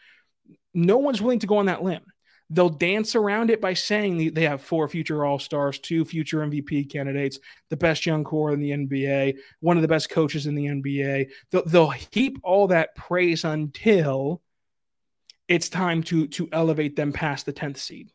No 0.74 0.98
one's 0.98 1.20
willing 1.20 1.40
to 1.40 1.46
go 1.46 1.58
on 1.58 1.66
that 1.66 1.82
limb. 1.82 2.02
They'll 2.50 2.68
dance 2.68 3.16
around 3.16 3.50
it 3.50 3.62
by 3.62 3.72
saying 3.72 4.34
they 4.34 4.42
have 4.42 4.60
four 4.60 4.86
future 4.86 5.24
All 5.24 5.38
Stars, 5.38 5.78
two 5.78 6.04
future 6.04 6.38
MVP 6.38 6.92
candidates, 6.92 7.38
the 7.70 7.78
best 7.78 8.04
young 8.04 8.24
core 8.24 8.52
in 8.52 8.60
the 8.60 8.70
NBA, 8.70 9.36
one 9.60 9.76
of 9.78 9.82
the 9.82 9.88
best 9.88 10.10
coaches 10.10 10.46
in 10.46 10.54
the 10.54 10.66
NBA. 10.66 11.30
They'll, 11.50 11.64
they'll 11.64 11.90
heap 11.90 12.38
all 12.42 12.68
that 12.68 12.94
praise 12.94 13.44
until 13.44 14.42
it's 15.48 15.68
time 15.68 16.02
to 16.04 16.26
to 16.28 16.48
elevate 16.52 16.94
them 16.94 17.12
past 17.12 17.46
the 17.46 17.52
tenth 17.52 17.78
seed. 17.78 18.10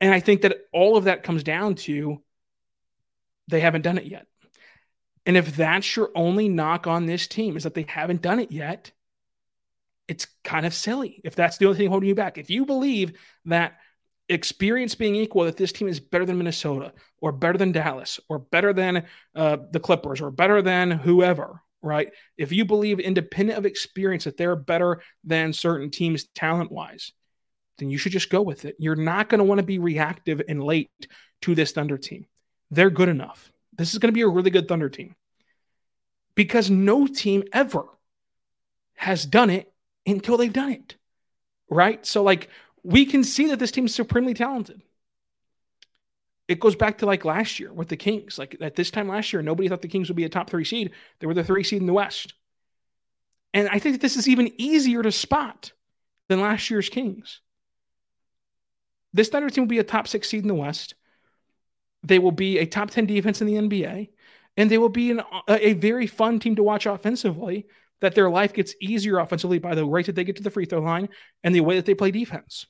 And 0.00 0.14
I 0.14 0.20
think 0.20 0.42
that 0.42 0.58
all 0.72 0.96
of 0.96 1.04
that 1.04 1.22
comes 1.22 1.42
down 1.42 1.74
to 1.76 2.22
they 3.48 3.60
haven't 3.60 3.82
done 3.82 3.98
it 3.98 4.06
yet. 4.06 4.26
And 5.26 5.36
if 5.36 5.56
that's 5.56 5.96
your 5.96 6.10
only 6.14 6.48
knock 6.48 6.86
on 6.86 7.06
this 7.06 7.26
team 7.26 7.56
is 7.56 7.64
that 7.64 7.74
they 7.74 7.84
haven't 7.88 8.22
done 8.22 8.38
it 8.38 8.52
yet, 8.52 8.92
it's 10.08 10.28
kind 10.44 10.64
of 10.64 10.72
silly 10.72 11.20
if 11.24 11.34
that's 11.34 11.58
the 11.58 11.66
only 11.66 11.78
thing 11.78 11.88
holding 11.88 12.08
you 12.08 12.14
back. 12.14 12.38
If 12.38 12.48
you 12.48 12.64
believe 12.64 13.18
that 13.46 13.78
experience 14.28 14.94
being 14.94 15.16
equal, 15.16 15.44
that 15.44 15.56
this 15.56 15.72
team 15.72 15.88
is 15.88 15.98
better 15.98 16.24
than 16.24 16.38
Minnesota 16.38 16.92
or 17.20 17.32
better 17.32 17.58
than 17.58 17.72
Dallas 17.72 18.20
or 18.28 18.38
better 18.38 18.72
than 18.72 19.04
uh, 19.34 19.58
the 19.72 19.80
Clippers 19.80 20.20
or 20.20 20.30
better 20.30 20.62
than 20.62 20.92
whoever, 20.92 21.60
right? 21.82 22.12
If 22.36 22.52
you 22.52 22.64
believe 22.64 23.00
independent 23.00 23.58
of 23.58 23.66
experience 23.66 24.24
that 24.24 24.36
they're 24.36 24.56
better 24.56 25.02
than 25.24 25.52
certain 25.52 25.90
teams 25.90 26.24
talent 26.34 26.70
wise, 26.70 27.12
then 27.78 27.90
you 27.90 27.98
should 27.98 28.12
just 28.12 28.30
go 28.30 28.42
with 28.42 28.64
it. 28.64 28.76
You're 28.78 28.96
not 28.96 29.28
going 29.28 29.38
to 29.38 29.44
want 29.44 29.58
to 29.58 29.66
be 29.66 29.78
reactive 29.78 30.40
and 30.48 30.62
late 30.62 30.90
to 31.42 31.54
this 31.54 31.72
Thunder 31.72 31.98
team. 31.98 32.26
They're 32.70 32.90
good 32.90 33.08
enough. 33.08 33.50
This 33.76 33.92
is 33.92 33.98
going 33.98 34.08
to 34.08 34.14
be 34.14 34.22
a 34.22 34.28
really 34.28 34.50
good 34.50 34.68
Thunder 34.68 34.88
team 34.88 35.14
because 36.34 36.70
no 36.70 37.06
team 37.06 37.44
ever 37.52 37.84
has 38.94 39.26
done 39.26 39.50
it 39.50 39.72
until 40.06 40.36
they've 40.36 40.52
done 40.52 40.72
it. 40.72 40.96
Right. 41.68 42.04
So, 42.06 42.22
like, 42.22 42.48
we 42.82 43.04
can 43.04 43.24
see 43.24 43.48
that 43.48 43.58
this 43.58 43.72
team 43.72 43.86
is 43.86 43.94
supremely 43.94 44.34
talented. 44.34 44.80
It 46.48 46.60
goes 46.60 46.76
back 46.76 46.98
to 46.98 47.06
like 47.06 47.24
last 47.24 47.58
year 47.58 47.72
with 47.72 47.88
the 47.88 47.96
Kings. 47.96 48.38
Like, 48.38 48.56
at 48.60 48.76
this 48.76 48.90
time 48.90 49.08
last 49.08 49.32
year, 49.32 49.42
nobody 49.42 49.68
thought 49.68 49.82
the 49.82 49.88
Kings 49.88 50.08
would 50.08 50.16
be 50.16 50.24
a 50.24 50.28
top 50.28 50.48
three 50.48 50.64
seed. 50.64 50.92
They 51.18 51.26
were 51.26 51.34
the 51.34 51.42
three 51.42 51.64
seed 51.64 51.80
in 51.80 51.86
the 51.86 51.92
West. 51.92 52.34
And 53.52 53.68
I 53.68 53.78
think 53.78 54.00
this 54.00 54.16
is 54.16 54.28
even 54.28 54.52
easier 54.58 55.02
to 55.02 55.10
spot 55.10 55.72
than 56.28 56.40
last 56.40 56.70
year's 56.70 56.88
Kings. 56.88 57.40
This 59.12 59.28
Thunder 59.28 59.50
team 59.50 59.64
will 59.64 59.68
be 59.68 59.78
a 59.78 59.84
top 59.84 60.06
six 60.06 60.28
seed 60.28 60.42
in 60.42 60.48
the 60.48 60.54
West. 60.54 60.94
They 62.06 62.18
will 62.18 62.32
be 62.32 62.58
a 62.58 62.66
top 62.66 62.90
10 62.90 63.06
defense 63.06 63.40
in 63.40 63.46
the 63.46 63.54
NBA, 63.54 64.10
and 64.56 64.70
they 64.70 64.78
will 64.78 64.88
be 64.88 65.10
an, 65.10 65.20
a, 65.48 65.68
a 65.68 65.72
very 65.74 66.06
fun 66.06 66.38
team 66.38 66.56
to 66.56 66.62
watch 66.62 66.86
offensively. 66.86 67.66
That 68.00 68.14
their 68.14 68.28
life 68.28 68.52
gets 68.52 68.74
easier 68.78 69.18
offensively 69.18 69.58
by 69.58 69.74
the 69.74 69.86
rate 69.86 70.04
that 70.04 70.14
they 70.14 70.24
get 70.24 70.36
to 70.36 70.42
the 70.42 70.50
free 70.50 70.66
throw 70.66 70.80
line 70.80 71.08
and 71.42 71.54
the 71.54 71.62
way 71.62 71.76
that 71.76 71.86
they 71.86 71.94
play 71.94 72.10
defense. 72.10 72.66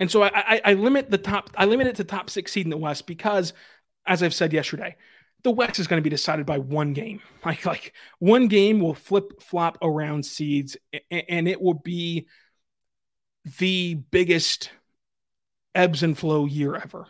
And 0.00 0.10
so 0.10 0.22
I, 0.24 0.30
I, 0.34 0.60
I 0.64 0.72
limit 0.74 1.08
the 1.08 1.16
top, 1.16 1.50
I 1.56 1.64
limit 1.66 1.86
it 1.86 1.96
to 1.96 2.04
top 2.04 2.28
six 2.28 2.50
seed 2.50 2.66
in 2.66 2.70
the 2.70 2.76
West 2.76 3.06
because, 3.06 3.52
as 4.04 4.24
I've 4.24 4.34
said 4.34 4.52
yesterday, 4.52 4.96
the 5.44 5.52
West 5.52 5.78
is 5.78 5.86
going 5.86 5.98
to 5.98 6.04
be 6.04 6.10
decided 6.10 6.44
by 6.44 6.58
one 6.58 6.92
game. 6.92 7.20
Like 7.44 7.64
like 7.64 7.94
one 8.18 8.48
game 8.48 8.80
will 8.80 8.94
flip 8.94 9.40
flop 9.40 9.78
around 9.80 10.26
seeds, 10.26 10.76
and 11.10 11.48
it 11.48 11.62
will 11.62 11.74
be 11.74 12.26
the 13.58 13.94
biggest 13.94 14.70
ebbs 15.74 16.02
and 16.02 16.16
flow 16.16 16.46
year 16.46 16.74
ever. 16.74 17.06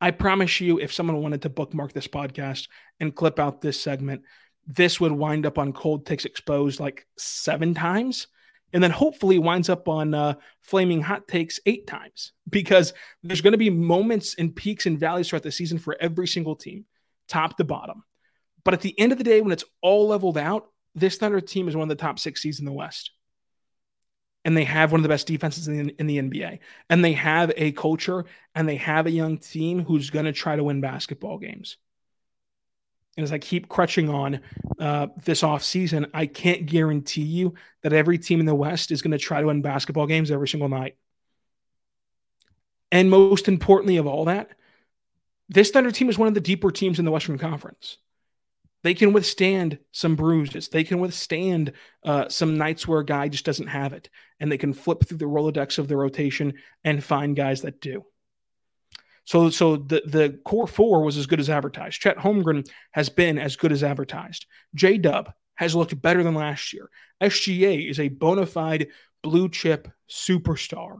I 0.00 0.10
promise 0.10 0.60
you, 0.60 0.78
if 0.78 0.92
someone 0.92 1.22
wanted 1.22 1.42
to 1.42 1.48
bookmark 1.48 1.92
this 1.92 2.08
podcast 2.08 2.68
and 3.00 3.14
clip 3.14 3.38
out 3.38 3.60
this 3.60 3.80
segment, 3.80 4.22
this 4.66 5.00
would 5.00 5.12
wind 5.12 5.46
up 5.46 5.58
on 5.58 5.72
Cold 5.72 6.04
Takes 6.04 6.24
Exposed 6.24 6.80
like 6.80 7.06
seven 7.16 7.74
times. 7.74 8.26
And 8.72 8.82
then 8.82 8.90
hopefully 8.90 9.38
winds 9.38 9.68
up 9.70 9.88
on 9.88 10.12
uh, 10.12 10.34
Flaming 10.60 11.00
Hot 11.00 11.28
Takes 11.28 11.60
eight 11.66 11.86
times 11.86 12.32
because 12.50 12.92
there's 13.22 13.40
going 13.40 13.52
to 13.52 13.58
be 13.58 13.70
moments 13.70 14.34
and 14.38 14.54
peaks 14.54 14.86
and 14.86 14.98
valleys 14.98 15.28
throughout 15.28 15.44
the 15.44 15.52
season 15.52 15.78
for 15.78 15.96
every 16.00 16.26
single 16.26 16.56
team, 16.56 16.84
top 17.28 17.56
to 17.56 17.64
bottom. 17.64 18.02
But 18.64 18.74
at 18.74 18.80
the 18.80 18.98
end 18.98 19.12
of 19.12 19.18
the 19.18 19.24
day, 19.24 19.40
when 19.40 19.52
it's 19.52 19.64
all 19.80 20.08
leveled 20.08 20.36
out, 20.36 20.66
this 20.94 21.16
Thunder 21.16 21.40
team 21.40 21.68
is 21.68 21.76
one 21.76 21.84
of 21.84 21.96
the 21.96 22.02
top 22.02 22.18
six 22.18 22.42
seeds 22.42 22.58
in 22.58 22.64
the 22.64 22.72
West 22.72 23.12
and 24.46 24.56
they 24.56 24.64
have 24.64 24.92
one 24.92 25.00
of 25.00 25.02
the 25.02 25.08
best 25.08 25.26
defenses 25.26 25.66
in, 25.66 25.90
in 25.98 26.06
the 26.06 26.18
NBA, 26.18 26.60
and 26.88 27.04
they 27.04 27.14
have 27.14 27.52
a 27.56 27.72
culture 27.72 28.24
and 28.54 28.68
they 28.68 28.76
have 28.76 29.06
a 29.06 29.10
young 29.10 29.38
team 29.38 29.84
who's 29.84 30.08
going 30.08 30.24
to 30.24 30.32
try 30.32 30.54
to 30.54 30.62
win 30.62 30.80
basketball 30.80 31.36
games. 31.38 31.78
And 33.16 33.24
as 33.24 33.32
I 33.32 33.38
keep 33.38 33.68
crutching 33.68 34.08
on 34.08 34.40
uh, 34.78 35.08
this 35.24 35.42
offseason, 35.42 36.08
I 36.14 36.26
can't 36.26 36.64
guarantee 36.64 37.22
you 37.22 37.54
that 37.82 37.92
every 37.92 38.18
team 38.18 38.38
in 38.38 38.46
the 38.46 38.54
West 38.54 38.92
is 38.92 39.02
going 39.02 39.10
to 39.10 39.18
try 39.18 39.40
to 39.40 39.48
win 39.48 39.62
basketball 39.62 40.06
games 40.06 40.30
every 40.30 40.46
single 40.46 40.68
night. 40.68 40.96
And 42.92 43.10
most 43.10 43.48
importantly 43.48 43.96
of 43.96 44.06
all 44.06 44.26
that, 44.26 44.52
this 45.48 45.72
Thunder 45.72 45.90
team 45.90 46.08
is 46.08 46.18
one 46.18 46.28
of 46.28 46.34
the 46.34 46.40
deeper 46.40 46.70
teams 46.70 47.00
in 47.00 47.04
the 47.04 47.10
Western 47.10 47.36
Conference. 47.36 47.98
They 48.86 48.94
can 48.94 49.12
withstand 49.12 49.80
some 49.90 50.14
bruises. 50.14 50.68
They 50.68 50.84
can 50.84 51.00
withstand 51.00 51.72
uh, 52.04 52.28
some 52.28 52.56
nights 52.56 52.86
where 52.86 53.00
a 53.00 53.04
guy 53.04 53.26
just 53.26 53.44
doesn't 53.44 53.66
have 53.66 53.92
it, 53.92 54.08
and 54.38 54.50
they 54.50 54.58
can 54.58 54.72
flip 54.72 55.04
through 55.04 55.18
the 55.18 55.24
Rolodex 55.24 55.78
of 55.78 55.88
the 55.88 55.96
rotation 55.96 56.54
and 56.84 57.02
find 57.02 57.34
guys 57.34 57.62
that 57.62 57.80
do. 57.80 58.04
So, 59.24 59.50
so 59.50 59.74
the 59.74 60.02
the 60.06 60.38
core 60.44 60.68
four 60.68 61.02
was 61.02 61.16
as 61.16 61.26
good 61.26 61.40
as 61.40 61.50
advertised. 61.50 62.00
Chet 62.00 62.16
Holmgren 62.16 62.64
has 62.92 63.08
been 63.08 63.40
as 63.40 63.56
good 63.56 63.72
as 63.72 63.82
advertised. 63.82 64.46
J 64.76 64.98
Dub 64.98 65.32
has 65.56 65.74
looked 65.74 66.00
better 66.00 66.22
than 66.22 66.36
last 66.36 66.72
year. 66.72 66.88
SGA 67.20 67.90
is 67.90 67.98
a 67.98 68.06
bona 68.06 68.46
fide 68.46 68.86
blue 69.20 69.48
chip 69.48 69.88
superstar. 70.08 70.98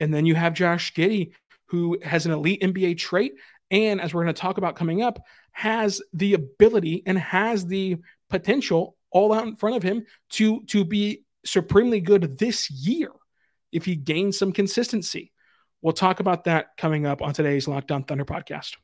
And 0.00 0.12
then 0.12 0.26
you 0.26 0.34
have 0.34 0.52
Josh 0.52 0.92
Giddey, 0.92 1.32
who 1.68 1.98
has 2.04 2.26
an 2.26 2.32
elite 2.32 2.60
NBA 2.60 2.98
trait. 2.98 3.32
And 3.70 4.00
as 4.00 4.14
we're 4.14 4.22
going 4.22 4.34
to 4.34 4.40
talk 4.40 4.58
about 4.58 4.76
coming 4.76 5.02
up, 5.02 5.24
has 5.56 6.02
the 6.12 6.34
ability 6.34 7.02
and 7.06 7.18
has 7.18 7.64
the 7.64 7.96
potential 8.28 8.94
all 9.10 9.32
out 9.32 9.46
in 9.46 9.56
front 9.56 9.74
of 9.74 9.82
him 9.82 10.04
to 10.28 10.62
to 10.64 10.84
be 10.84 11.24
supremely 11.46 11.98
good 11.98 12.38
this 12.38 12.70
year 12.70 13.08
if 13.72 13.86
he 13.86 13.96
gains 13.96 14.38
some 14.38 14.52
consistency. 14.52 15.32
We'll 15.80 15.94
talk 15.94 16.20
about 16.20 16.44
that 16.44 16.76
coming 16.76 17.06
up 17.06 17.22
on 17.22 17.32
today's 17.32 17.66
Locked 17.66 17.90
On 17.90 18.04
Thunder 18.04 18.26
podcast. 18.26 18.76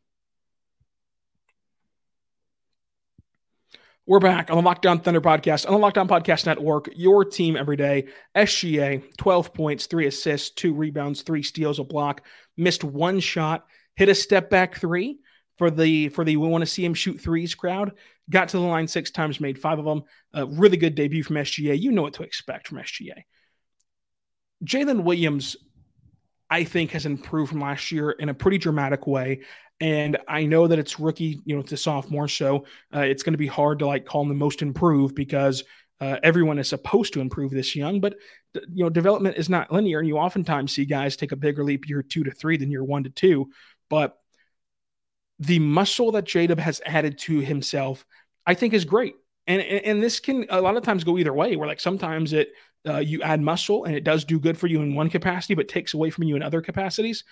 We're 4.07 4.19
back 4.19 4.49
on 4.51 4.57
the 4.57 4.63
Locked 4.63 4.87
On 4.87 4.99
Thunder 4.99 5.21
podcast 5.21 5.67
on 5.67 5.73
the 5.73 5.79
Locked 5.79 5.99
On 5.99 6.09
Podcast 6.09 6.47
Network. 6.47 6.89
Your 6.97 7.27
team 7.27 7.55
every 7.55 7.77
day. 7.77 8.07
SGA, 8.35 9.03
12 9.19 9.53
points, 9.53 9.87
three 9.87 10.07
assists, 10.07 10.49
two 10.49 10.73
rebounds, 10.73 11.21
three 11.21 11.43
steals, 11.43 11.79
a 11.79 11.85
block. 11.85 12.25
Missed 12.57 12.83
one 12.83 13.21
shot, 13.21 13.67
hit 13.95 14.09
a 14.09 14.15
step 14.15 14.49
back 14.49 14.79
three 14.79 15.19
for 15.57 15.71
the 15.71 16.09
for 16.09 16.25
the 16.25 16.37
we 16.37 16.49
want 16.49 16.63
to 16.63 16.67
see 16.67 16.85
him 16.85 16.95
shoot 16.95 17.21
threes 17.21 17.55
crowd. 17.55 17.93
Got 18.31 18.49
to 18.51 18.59
the 18.59 18.63
line 18.63 18.89
six 18.89 19.11
times, 19.11 19.41
made 19.41 19.59
five 19.59 19.79
of 19.79 19.85
them. 19.85 20.03
A 20.33 20.47
really 20.47 20.77
good 20.77 20.95
debut 20.95 21.23
from 21.23 21.37
SGA. 21.37 21.79
You 21.79 21.93
know 21.93 22.03
what 22.03 22.15
to 22.15 22.23
expect 22.23 22.69
from 22.69 22.79
SGA. 22.79 23.25
Jalen 24.65 25.03
Williams, 25.03 25.57
I 26.49 26.65
think, 26.65 26.93
has 26.93 27.05
improved 27.05 27.51
from 27.51 27.61
last 27.61 27.91
year 27.91 28.13
in 28.13 28.29
a 28.29 28.35
pretty 28.35 28.59
dramatic 28.59 29.07
way. 29.07 29.41
And 29.81 30.19
I 30.29 30.45
know 30.45 30.69
that 30.69 30.79
it's 30.79 31.01
rookie, 31.01 31.41
you 31.45 31.57
know, 31.57 31.63
to 31.63 31.77
sophomore, 31.77 32.29
so 32.29 32.67
uh, 32.95 33.01
it's 33.01 33.25
going 33.25 33.33
to 33.33 33.39
be 33.39 33.49
hard 33.49 33.81
to 33.81 33.87
like 33.87 34.07
call 34.07 34.23
him 34.23 34.29
the 34.29 34.35
most 34.35 34.63
improved 34.63 35.17
because 35.17 35.65
uh, 36.01 36.19
everyone 36.23 36.59
is 36.59 36.69
supposed 36.69 37.13
to 37.13 37.21
improve 37.21 37.51
this 37.51 37.75
young. 37.75 38.01
But 38.01 38.15
you 38.55 38.85
know, 38.85 38.91
development 38.91 39.37
is 39.37 39.49
not 39.49 39.73
linear, 39.73 39.99
and 39.99 40.07
you 40.07 40.19
oftentimes 40.19 40.73
see 40.73 40.85
guys 40.85 41.17
take 41.17 41.33
a 41.33 41.37
bigger 41.37 41.65
leap 41.65 41.89
year 41.89 42.03
two 42.03 42.23
to 42.25 42.31
three 42.31 42.57
than 42.57 42.71
year 42.71 42.85
one 42.85 43.05
to 43.05 43.11
two. 43.11 43.51
But 43.89 44.17
the 45.43 45.59
muscle 45.59 46.13
that 46.13 46.25
J 46.25 46.47
has 46.57 46.81
added 46.87 47.19
to 47.19 47.41
himself, 47.41 48.07
I 48.47 48.55
think 48.55 48.75
is 48.75 48.85
great. 48.85 49.15
And, 49.49 49.61
and, 49.61 49.85
and 49.85 50.03
this 50.03 50.21
can 50.21 50.47
a 50.51 50.61
lot 50.61 50.77
of 50.77 50.85
times 50.85 51.03
go 51.03 51.19
either 51.19 51.33
way. 51.33 51.57
Where 51.57 51.67
like 51.67 51.81
sometimes 51.81 52.33
it 52.33 52.53
uh, 52.89 52.99
you 52.99 53.23
add 53.23 53.41
muscle 53.41 53.85
and 53.85 53.95
it 53.95 54.05
does 54.05 54.25
do 54.25 54.39
good 54.39 54.57
for 54.57 54.69
you 54.69 54.83
in 54.83 54.95
one 54.95 55.11
capacity, 55.11 55.55
but 55.55 55.69
takes 55.69 55.95
away 55.95 56.11
from 56.11 56.25
you 56.25 56.37
in 56.37 56.43
other 56.43 56.63
capacities. 56.63 57.25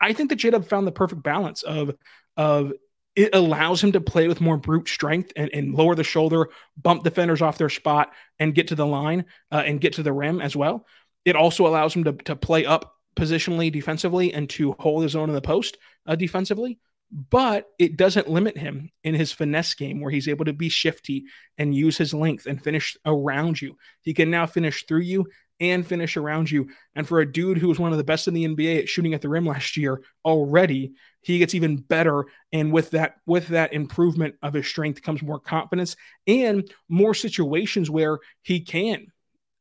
I 0.00 0.12
think 0.14 0.30
that 0.30 0.36
J 0.36 0.50
found 0.62 0.86
the 0.86 0.92
perfect 0.92 1.22
balance 1.22 1.62
of 1.62 1.94
of 2.38 2.72
it 3.14 3.34
allows 3.34 3.82
him 3.82 3.92
to 3.92 4.00
play 4.00 4.28
with 4.28 4.42
more 4.42 4.58
brute 4.58 4.88
strength 4.88 5.32
and, 5.36 5.50
and 5.52 5.74
lower 5.74 5.94
the 5.94 6.04
shoulder, 6.04 6.48
bump 6.76 7.02
defenders 7.02 7.42
off 7.42 7.58
their 7.58 7.70
spot, 7.70 8.12
and 8.38 8.54
get 8.54 8.68
to 8.68 8.74
the 8.74 8.86
line 8.86 9.24
uh, 9.50 9.62
and 9.64 9.80
get 9.80 9.94
to 9.94 10.02
the 10.02 10.12
rim 10.12 10.40
as 10.40 10.54
well. 10.56 10.86
It 11.24 11.36
also 11.36 11.66
allows 11.66 11.94
him 11.94 12.04
to, 12.04 12.12
to 12.12 12.36
play 12.36 12.66
up 12.66 12.94
positionally 13.14 13.72
defensively 13.72 14.32
and 14.32 14.48
to 14.50 14.74
hold 14.78 15.02
his 15.02 15.16
own 15.16 15.28
in 15.28 15.34
the 15.34 15.40
post 15.40 15.78
uh, 16.06 16.14
defensively 16.14 16.78
but 17.10 17.66
it 17.78 17.96
doesn't 17.96 18.28
limit 18.28 18.58
him 18.58 18.90
in 19.04 19.14
his 19.14 19.32
finesse 19.32 19.74
game 19.74 20.00
where 20.00 20.10
he's 20.10 20.28
able 20.28 20.44
to 20.44 20.52
be 20.52 20.68
shifty 20.68 21.24
and 21.56 21.74
use 21.74 21.96
his 21.96 22.12
length 22.12 22.46
and 22.46 22.62
finish 22.62 22.96
around 23.06 23.60
you. 23.60 23.76
He 24.02 24.12
can 24.12 24.30
now 24.30 24.46
finish 24.46 24.84
through 24.86 25.00
you 25.00 25.26
and 25.60 25.86
finish 25.86 26.16
around 26.16 26.50
you. 26.50 26.68
And 26.94 27.06
for 27.06 27.20
a 27.20 27.30
dude 27.30 27.58
who 27.58 27.68
was 27.68 27.78
one 27.78 27.92
of 27.92 27.98
the 27.98 28.04
best 28.04 28.28
in 28.28 28.34
the 28.34 28.46
NBA 28.46 28.80
at 28.80 28.88
shooting 28.88 29.14
at 29.14 29.22
the 29.22 29.28
rim 29.28 29.46
last 29.46 29.76
year 29.76 30.02
already, 30.24 30.92
he 31.22 31.38
gets 31.38 31.54
even 31.54 31.76
better. 31.76 32.26
And 32.52 32.72
with 32.72 32.90
that, 32.90 33.14
with 33.26 33.48
that 33.48 33.72
improvement 33.72 34.34
of 34.42 34.54
his 34.54 34.66
strength 34.66 35.02
comes 35.02 35.22
more 35.22 35.40
confidence 35.40 35.96
and 36.26 36.70
more 36.88 37.14
situations 37.14 37.88
where 37.88 38.18
he 38.42 38.60
can 38.60 39.06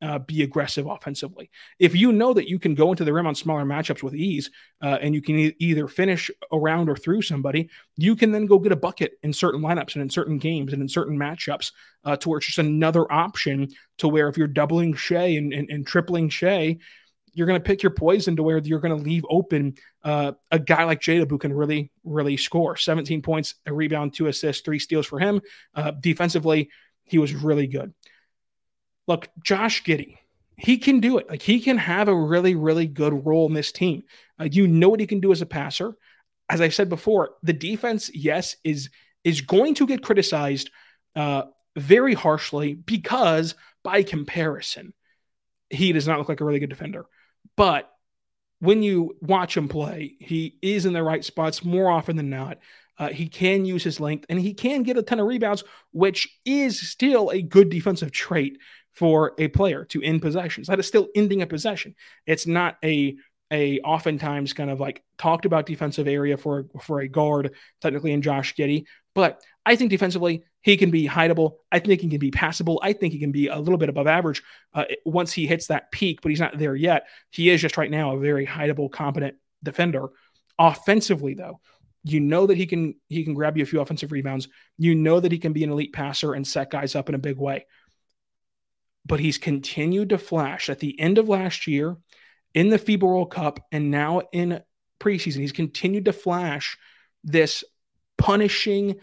uh, 0.06 0.20
be 0.20 0.44
aggressive 0.44 0.86
offensively. 0.86 1.50
If 1.80 1.96
you 1.96 2.12
know 2.12 2.34
that 2.34 2.48
you 2.48 2.60
can 2.60 2.76
go 2.76 2.92
into 2.92 3.04
the 3.04 3.12
rim 3.12 3.26
on 3.26 3.34
smaller 3.34 3.66
matchups 3.66 4.04
with 4.04 4.14
ease 4.14 4.52
uh, 4.82 5.00
and 5.02 5.16
you 5.16 5.22
can 5.22 5.38
e- 5.38 5.56
either 5.58 5.88
finish 5.88 6.30
around 6.52 6.90
or 6.90 6.96
through 6.96 7.24
somebody, 7.24 7.70
you 7.98 8.16
can 8.16 8.32
then 8.32 8.46
go 8.46 8.60
get 8.60 8.72
a 8.72 8.76
bucket 8.76 9.14
in 9.24 9.34
certain 9.34 9.62
lineups 9.62 9.96
and 9.96 10.04
in 10.04 10.10
certain 10.10 10.38
games 10.38 10.74
and 10.74 10.82
in 10.82 10.88
certain 10.88 11.18
matchups 11.18 11.72
uh, 12.04 12.16
to 12.18 12.30
where 12.30 12.38
it's 12.38 12.46
just 12.46 12.60
another 12.60 13.12
option 13.12 13.68
to 13.98 14.08
where 14.08 14.28
if 14.28 14.38
you're 14.38 14.48
doubling 14.48 14.94
Shai 14.94 15.38
and, 15.38 15.52
and, 15.52 15.70
and 15.72 15.88
tripling 15.88 16.30
Shai, 16.30 16.78
you're 17.34 17.48
going 17.48 17.60
to 17.60 17.68
pick 17.68 17.82
your 17.82 17.92
poison 17.92 18.36
to 18.36 18.44
where 18.44 18.60
you're 18.60 18.80
going 18.80 18.96
to 18.96 19.04
leave 19.04 19.26
open 19.30 19.76
uh, 20.04 20.34
a 20.52 20.60
guy 20.60 20.84
like 20.84 21.02
Jada 21.02 21.28
who 21.30 21.40
can 21.40 21.52
really, 21.52 21.92
really 22.04 22.38
score. 22.38 22.78
17 22.78 23.24
points, 23.24 23.56
a 23.66 23.74
rebound, 23.74 24.14
two 24.14 24.28
assists, 24.28 24.62
three 24.62 24.80
steals 24.80 25.08
for 25.08 25.20
him. 25.20 25.42
Uh, 25.74 25.92
defensively, 26.00 26.70
he 27.04 27.18
was 27.18 27.34
really 27.34 27.68
good 27.68 27.94
look, 29.08 29.30
Josh 29.44 29.84
Giddey, 29.84 30.18
he 30.58 30.78
can 30.78 31.00
do 31.00 31.18
it. 31.18 31.30
Like 31.30 31.42
he 31.42 31.60
can 31.60 31.78
have 31.78 32.08
a 32.08 32.16
really, 32.16 32.56
really 32.56 32.88
good 32.88 33.26
role 33.26 33.48
in 33.48 33.54
this 33.54 33.72
team. 33.72 34.04
Uh, 34.40 34.48
you 34.52 34.68
know 34.68 34.90
what 34.90 35.00
he 35.00 35.08
can 35.08 35.20
do 35.20 35.32
as 35.32 35.42
a 35.42 35.46
passer. 35.46 35.96
As 36.50 36.62
I 36.62 36.70
said 36.70 36.90
before, 36.90 37.32
the 37.44 37.54
defense, 37.54 38.10
yes, 38.14 38.56
is 38.64 38.90
is 39.24 39.42
going 39.42 39.74
to 39.76 39.88
get 39.88 40.04
criticized 40.04 40.70
uh, 41.16 41.44
very 41.76 42.14
harshly 42.14 42.76
because, 42.76 43.56
by 43.84 44.04
comparison, 44.04 44.94
he 45.70 45.92
does 45.92 46.08
not 46.08 46.20
look 46.20 46.30
like 46.30 46.42
a 46.42 46.46
really 46.46 46.60
good 46.60 46.70
defender. 46.70 47.06
But 47.58 47.92
when 48.60 48.84
you 48.84 49.18
watch 49.22 49.58
him 49.58 49.68
play, 49.68 50.16
he 50.20 50.58
is 50.62 50.86
in 50.86 50.94
the 50.94 51.04
right 51.04 51.26
spots 51.26 51.66
more 51.66 51.90
often 51.90 52.16
than 52.16 52.30
not. 52.30 52.60
Uh, 52.98 53.10
he 53.10 53.28
can 53.28 53.66
use 53.66 53.84
his 53.84 54.00
length 54.00 54.26
and 54.30 54.40
he 54.40 54.54
can 54.54 54.84
get 54.84 54.98
a 54.98 55.04
ton 55.04 55.20
of 55.20 55.28
rebounds, 55.28 55.64
which 55.92 56.28
is 56.46 56.80
still 56.80 57.30
a 57.30 57.42
good 57.42 57.70
defensive 57.70 58.12
trait 58.12 58.58
for 58.96 59.34
a 59.38 59.48
player 59.50 59.86
to 59.86 60.02
end 60.02 60.22
possessions. 60.22 60.68
That 60.68 60.80
is 60.80 60.88
still 60.88 61.10
ending 61.16 61.42
a 61.42 61.48
possession. 61.48 61.96
It's 62.26 62.48
not 62.48 62.78
a 62.84 63.16
a 63.52 63.80
oftentimes 63.82 64.54
kind 64.54 64.72
of 64.72 64.80
like 64.80 65.04
talked 65.20 65.46
about 65.46 65.68
defensive 65.68 66.08
area 66.08 66.36
for 66.36 66.66
for 66.82 67.02
a 67.02 67.08
guard 67.08 67.54
technically 67.80 68.12
in 68.12 68.22
Josh 68.22 68.56
Giddey, 68.56 68.86
but 69.14 69.42
I 69.66 69.76
think 69.76 69.92
defensively 69.92 70.44
he 70.62 70.78
can 70.78 70.90
be 70.90 71.08
hideable. 71.08 71.58
I 71.72 71.80
think 71.80 72.02
he 72.02 72.10
can 72.10 72.20
be 72.20 72.32
passable. 72.32 72.80
I 72.82 72.94
think 72.94 73.14
he 73.14 73.20
can 73.20 73.32
be 73.32 73.48
a 73.48 73.58
little 73.60 73.78
bit 73.78 73.90
above 73.90 74.08
average 74.08 74.42
uh, 74.74 74.86
once 75.06 75.32
he 75.32 75.46
hits 75.46 75.68
that 75.68 75.92
peak, 75.92 76.22
but 76.22 76.30
he's 76.30 76.40
not 76.40 76.58
there 76.58 76.76
yet. 76.76 77.06
He 77.30 77.52
is 77.52 77.62
just 77.62 77.78
right 77.78 77.92
now 77.92 78.16
a 78.16 78.20
very 78.20 78.48
hideable, 78.48 78.92
competent 78.92 79.36
defender. 79.62 80.08
Offensively, 80.58 81.36
though, 81.36 81.60
you 82.04 82.20
know 82.20 82.48
that 82.48 82.58
he 82.58 82.66
can 82.66 82.96
he 83.10 83.24
can 83.24 83.36
grab 83.36 83.58
you 83.58 83.64
a 83.64 83.68
few 83.68 83.80
offensive 83.80 84.12
rebounds. 84.12 84.48
You 84.78 84.96
know 84.96 85.20
that 85.20 85.32
he 85.32 85.38
can 85.38 85.54
be 85.54 85.64
an 85.64 85.72
elite 85.72 85.94
passer 85.94 86.34
and 86.34 86.48
set 86.48 86.72
guys 86.72 86.96
up 86.96 87.10
in 87.10 87.16
a 87.16 87.20
big 87.20 87.38
way 87.38 87.66
but 89.06 89.20
he's 89.20 89.38
continued 89.38 90.10
to 90.10 90.18
flash 90.18 90.70
at 90.70 90.80
the 90.80 91.00
end 91.00 91.18
of 91.18 91.30
last 91.30 91.68
year 91.68 91.98
in 92.54 92.70
the 92.70 92.80
FIBA 92.80 93.02
World 93.02 93.32
Cup 93.32 93.60
and 93.72 93.92
now 93.92 94.22
in 94.32 94.62
preseason. 95.00 95.42
He's 95.42 95.52
continued 95.52 96.06
to 96.06 96.14
flash 96.14 96.78
this 97.24 97.64
punishing 98.18 98.96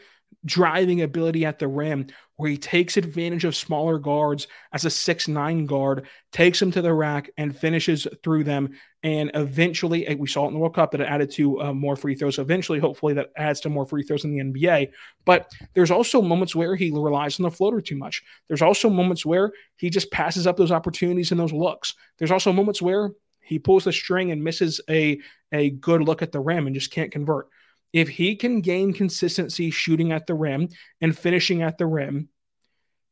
driving 0.45 1.03
ability 1.03 1.45
at 1.45 1.59
the 1.59 1.69
rim 1.69 2.07
where 2.43 2.51
he 2.51 2.59
takes 2.59 2.97
advantage 2.97 3.45
of 3.45 3.55
smaller 3.55 4.01
guards 4.01 4.49
as 4.73 4.85
a 4.85 4.91
six 4.91 5.29
nine 5.29 5.65
guard, 5.65 6.09
takes 6.33 6.59
them 6.59 6.73
to 6.73 6.83
the 6.83 6.93
rack 6.93 7.31
and 7.39 7.57
finishes 7.57 8.09
through 8.25 8.43
them. 8.43 8.71
And 9.05 9.31
eventually, 9.35 10.13
we 10.19 10.27
saw 10.27 10.45
it 10.45 10.49
in 10.49 10.55
the 10.55 10.59
World 10.59 10.75
Cup 10.75 10.91
that 10.91 11.01
it 11.01 11.09
added 11.09 11.31
to 11.35 11.63
uh, 11.63 11.73
more 11.73 11.95
free 11.95 12.17
throws. 12.17 12.41
Eventually, 12.41 12.81
hopefully, 12.81 13.15
that 13.15 13.31
adds 13.37 13.61
to 13.61 13.69
more 13.69 13.87
free 13.87 14.03
throws 14.03 14.25
in 14.25 14.37
the 14.37 14.43
NBA. 14.43 14.91
But 15.25 15.53
there's 15.75 15.93
also 15.93 16.21
moments 16.21 16.57
where 16.57 16.75
he 16.75 16.91
relies 16.91 17.39
on 17.39 17.45
the 17.45 17.51
floater 17.53 17.81
too 17.81 17.97
much. 17.97 18.25
There's 18.49 18.63
also 18.63 18.91
moments 18.91 19.25
where 19.25 19.53
he 19.77 19.89
just 19.89 20.11
passes 20.11 20.49
up 20.49 20.57
those 20.57 20.73
opportunities 20.73 21.31
and 21.31 21.39
those 21.39 21.53
looks. 21.53 21.95
There's 22.19 22.33
also 22.33 22.53
moments 22.53 22.83
where 22.83 23.13
he 23.41 23.61
pulls 23.61 23.85
the 23.85 23.93
string 23.93 24.33
and 24.33 24.43
misses 24.43 24.81
a, 24.91 25.21
a 25.53 25.71
good 25.71 26.03
look 26.03 26.23
at 26.23 26.33
the 26.33 26.41
rim 26.41 26.67
and 26.67 26.75
just 26.75 26.91
can't 26.91 27.13
convert. 27.13 27.47
If 27.93 28.09
he 28.09 28.37
can 28.37 28.61
gain 28.63 28.93
consistency 28.93 29.71
shooting 29.71 30.13
at 30.13 30.27
the 30.27 30.35
rim 30.35 30.69
and 31.01 31.17
finishing 31.17 31.63
at 31.63 31.77
the 31.77 31.87
rim, 31.87 32.29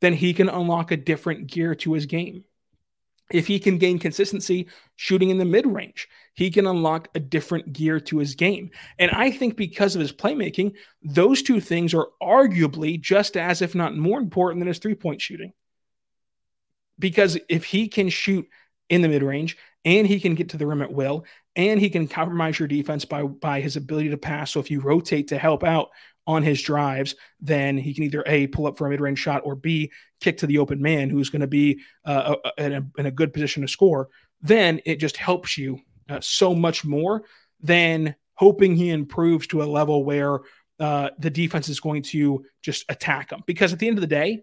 then 0.00 0.14
he 0.14 0.32
can 0.34 0.48
unlock 0.48 0.90
a 0.90 0.96
different 0.96 1.46
gear 1.46 1.74
to 1.76 1.92
his 1.92 2.06
game. 2.06 2.44
If 3.30 3.46
he 3.46 3.60
can 3.60 3.78
gain 3.78 3.98
consistency 3.98 4.66
shooting 4.96 5.30
in 5.30 5.38
the 5.38 5.44
mid 5.44 5.66
range, 5.66 6.08
he 6.34 6.50
can 6.50 6.66
unlock 6.66 7.08
a 7.14 7.20
different 7.20 7.72
gear 7.72 8.00
to 8.00 8.18
his 8.18 8.34
game. 8.34 8.70
And 8.98 9.10
I 9.12 9.30
think 9.30 9.56
because 9.56 9.94
of 9.94 10.00
his 10.00 10.12
playmaking, 10.12 10.74
those 11.02 11.42
two 11.42 11.60
things 11.60 11.94
are 11.94 12.08
arguably 12.20 13.00
just 13.00 13.36
as, 13.36 13.62
if 13.62 13.74
not 13.74 13.96
more 13.96 14.18
important 14.18 14.60
than 14.60 14.68
his 14.68 14.78
three 14.78 14.96
point 14.96 15.20
shooting. 15.20 15.52
Because 16.98 17.38
if 17.48 17.64
he 17.64 17.88
can 17.88 18.08
shoot 18.08 18.48
in 18.88 19.02
the 19.02 19.08
mid 19.08 19.22
range 19.22 19.56
and 19.84 20.06
he 20.06 20.18
can 20.18 20.34
get 20.34 20.50
to 20.50 20.56
the 20.56 20.66
rim 20.66 20.82
at 20.82 20.92
will 20.92 21.24
and 21.56 21.80
he 21.80 21.88
can 21.88 22.08
compromise 22.08 22.58
your 22.58 22.68
defense 22.68 23.04
by, 23.04 23.22
by 23.22 23.60
his 23.60 23.76
ability 23.76 24.10
to 24.10 24.16
pass. 24.16 24.50
So 24.50 24.60
if 24.60 24.70
you 24.70 24.80
rotate 24.80 25.28
to 25.28 25.38
help 25.38 25.62
out 25.62 25.90
on 26.26 26.42
his 26.42 26.62
drives, 26.62 27.14
then 27.40 27.76
he 27.76 27.94
can 27.94 28.04
either 28.04 28.22
A, 28.26 28.46
pull 28.46 28.66
up 28.66 28.78
for 28.78 28.87
a 28.87 28.90
mid 28.90 29.00
range 29.00 29.18
shot, 29.18 29.42
or 29.44 29.54
B, 29.54 29.90
kick 30.20 30.38
to 30.38 30.46
the 30.46 30.59
open 30.59 30.80
man 30.80 31.11
who's 31.11 31.30
going 31.30 31.40
to 31.40 31.46
be 31.46 31.80
uh, 32.04 32.37
in, 32.59 32.72
a, 32.72 32.87
in, 32.98 33.06
a, 33.06 33.11
good 33.11 33.33
position 33.33 33.62
to 33.62 33.68
score. 33.68 34.09
Then 34.42 34.80
it 34.85 34.96
just 34.96 35.16
helps 35.16 35.59
you 35.59 35.80
uh, 36.09 36.20
so 36.20 36.54
much 36.54 36.85
more 36.85 37.24
than 37.62 38.14
hoping 38.35 38.76
he 38.76 38.90
improves 38.90 39.46
to 39.48 39.62
a 39.62 39.64
level 39.64 40.04
where 40.04 40.40
uh, 40.78 41.11
the 41.18 41.30
defense 41.30 41.68
is 41.68 41.80
going 41.80 42.02
to 42.02 42.44
just 42.62 42.85
attack 42.88 43.30
him. 43.30 43.42
Because 43.46 43.72
at 43.72 43.78
the 43.78 43.88
end 43.88 43.98
of 43.98 44.02
the 44.02 44.06
day, 44.06 44.42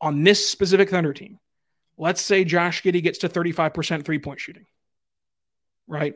on 0.00 0.22
this 0.22 0.48
specific 0.48 0.90
Thunder 0.90 1.12
team, 1.12 1.38
let's 1.96 2.20
say 2.20 2.44
Josh 2.44 2.82
Giddey 2.82 3.02
gets 3.02 3.18
to 3.18 3.28
35% 3.28 4.04
three 4.04 4.18
point 4.18 4.40
shooting, 4.40 4.66
right? 5.86 6.14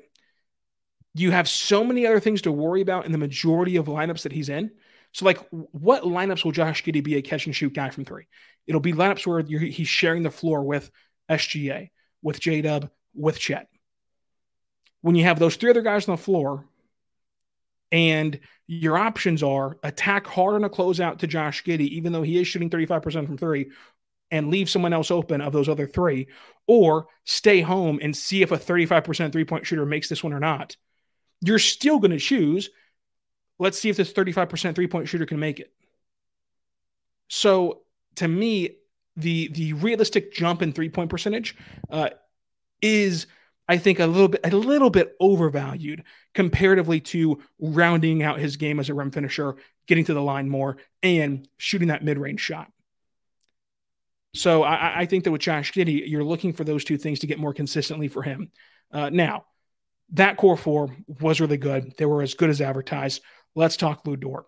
You 1.14 1.30
have 1.30 1.48
so 1.48 1.84
many 1.84 2.06
other 2.06 2.20
things 2.20 2.42
to 2.42 2.52
worry 2.52 2.80
about 2.80 3.06
in 3.06 3.12
the 3.12 3.18
majority 3.18 3.76
of 3.76 3.86
lineups 3.86 4.22
that 4.22 4.32
he's 4.32 4.48
in. 4.48 4.70
So, 5.12 5.24
like, 5.24 5.38
what 5.50 6.04
lineups 6.04 6.44
will 6.44 6.52
Josh 6.52 6.84
Giddey 6.84 7.02
be 7.02 7.16
a 7.16 7.22
catch 7.22 7.46
and 7.46 7.54
shoot 7.54 7.74
guy 7.74 7.90
from 7.90 8.04
three? 8.04 8.28
It'll 8.66 8.80
be 8.80 8.92
lineups 8.92 9.26
where 9.26 9.42
he's 9.42 9.88
sharing 9.88 10.22
the 10.22 10.30
floor 10.30 10.62
with 10.62 10.90
SGA, 11.28 11.90
with 12.22 12.38
J 12.38 12.62
Dub, 12.62 12.90
with 13.14 13.38
Chet. 13.38 13.68
When 15.00 15.16
you 15.16 15.24
have 15.24 15.38
those 15.38 15.56
three 15.56 15.70
other 15.70 15.82
guys 15.82 16.08
on 16.08 16.14
the 16.14 16.22
floor, 16.22 16.66
and 17.90 18.38
your 18.68 18.96
options 18.96 19.42
are 19.42 19.78
attack 19.82 20.28
hard 20.28 20.54
on 20.54 20.62
a 20.62 20.70
closeout 20.70 21.18
to 21.18 21.26
Josh 21.26 21.64
Giddey, 21.64 21.88
even 21.88 22.12
though 22.12 22.22
he 22.22 22.40
is 22.40 22.46
shooting 22.46 22.70
35% 22.70 23.26
from 23.26 23.36
three, 23.36 23.70
and 24.30 24.48
leave 24.48 24.70
someone 24.70 24.92
else 24.92 25.10
open 25.10 25.40
of 25.40 25.52
those 25.52 25.68
other 25.68 25.88
three, 25.88 26.28
or 26.68 27.08
stay 27.24 27.62
home 27.62 27.98
and 28.00 28.16
see 28.16 28.42
if 28.42 28.52
a 28.52 28.56
35% 28.56 29.32
three 29.32 29.44
point 29.44 29.66
shooter 29.66 29.84
makes 29.84 30.08
this 30.08 30.22
one 30.22 30.32
or 30.32 30.38
not 30.38 30.76
you're 31.40 31.58
still 31.58 31.98
going 31.98 32.10
to 32.10 32.18
choose, 32.18 32.70
let's 33.58 33.78
see 33.78 33.88
if 33.88 33.96
this 33.96 34.12
35% 34.12 34.74
three 34.74 34.86
point 34.86 35.08
shooter 35.08 35.26
can 35.26 35.38
make 35.38 35.60
it. 35.60 35.72
So 37.28 37.82
to 38.16 38.28
me, 38.28 38.76
the 39.16 39.48
the 39.48 39.72
realistic 39.74 40.32
jump 40.32 40.62
in 40.62 40.72
three 40.72 40.88
point 40.88 41.10
percentage 41.10 41.56
uh, 41.90 42.10
is, 42.82 43.26
I 43.68 43.78
think, 43.78 44.00
a 44.00 44.06
little 44.06 44.28
bit 44.28 44.40
a 44.44 44.56
little 44.56 44.90
bit 44.90 45.14
overvalued 45.20 46.04
comparatively 46.34 47.00
to 47.00 47.42
rounding 47.60 48.22
out 48.22 48.38
his 48.38 48.56
game 48.56 48.80
as 48.80 48.88
a 48.88 48.94
rim 48.94 49.10
finisher, 49.10 49.56
getting 49.86 50.04
to 50.04 50.14
the 50.14 50.22
line 50.22 50.48
more, 50.48 50.78
and 51.02 51.48
shooting 51.58 51.88
that 51.88 52.04
mid 52.04 52.18
range 52.18 52.40
shot. 52.40 52.70
So 54.34 54.62
I, 54.62 55.00
I, 55.00 55.06
think 55.06 55.24
that 55.24 55.32
with 55.32 55.40
Josh 55.40 55.72
Giddey, 55.72 56.08
you're 56.08 56.22
looking 56.22 56.52
for 56.52 56.62
those 56.62 56.84
two 56.84 56.96
things 56.96 57.18
to 57.20 57.26
get 57.26 57.40
more 57.40 57.52
consistently 57.52 58.06
for 58.06 58.22
him. 58.22 58.52
Uh, 58.92 59.10
now, 59.10 59.46
that 60.12 60.36
core 60.36 60.56
four 60.56 60.94
was 61.20 61.40
really 61.40 61.56
good. 61.56 61.94
They 61.96 62.06
were 62.06 62.22
as 62.22 62.34
good 62.34 62.50
as 62.50 62.60
advertised. 62.60 63.22
Let's 63.54 63.76
talk 63.76 64.06
Lu 64.06 64.16
Dort. 64.16 64.46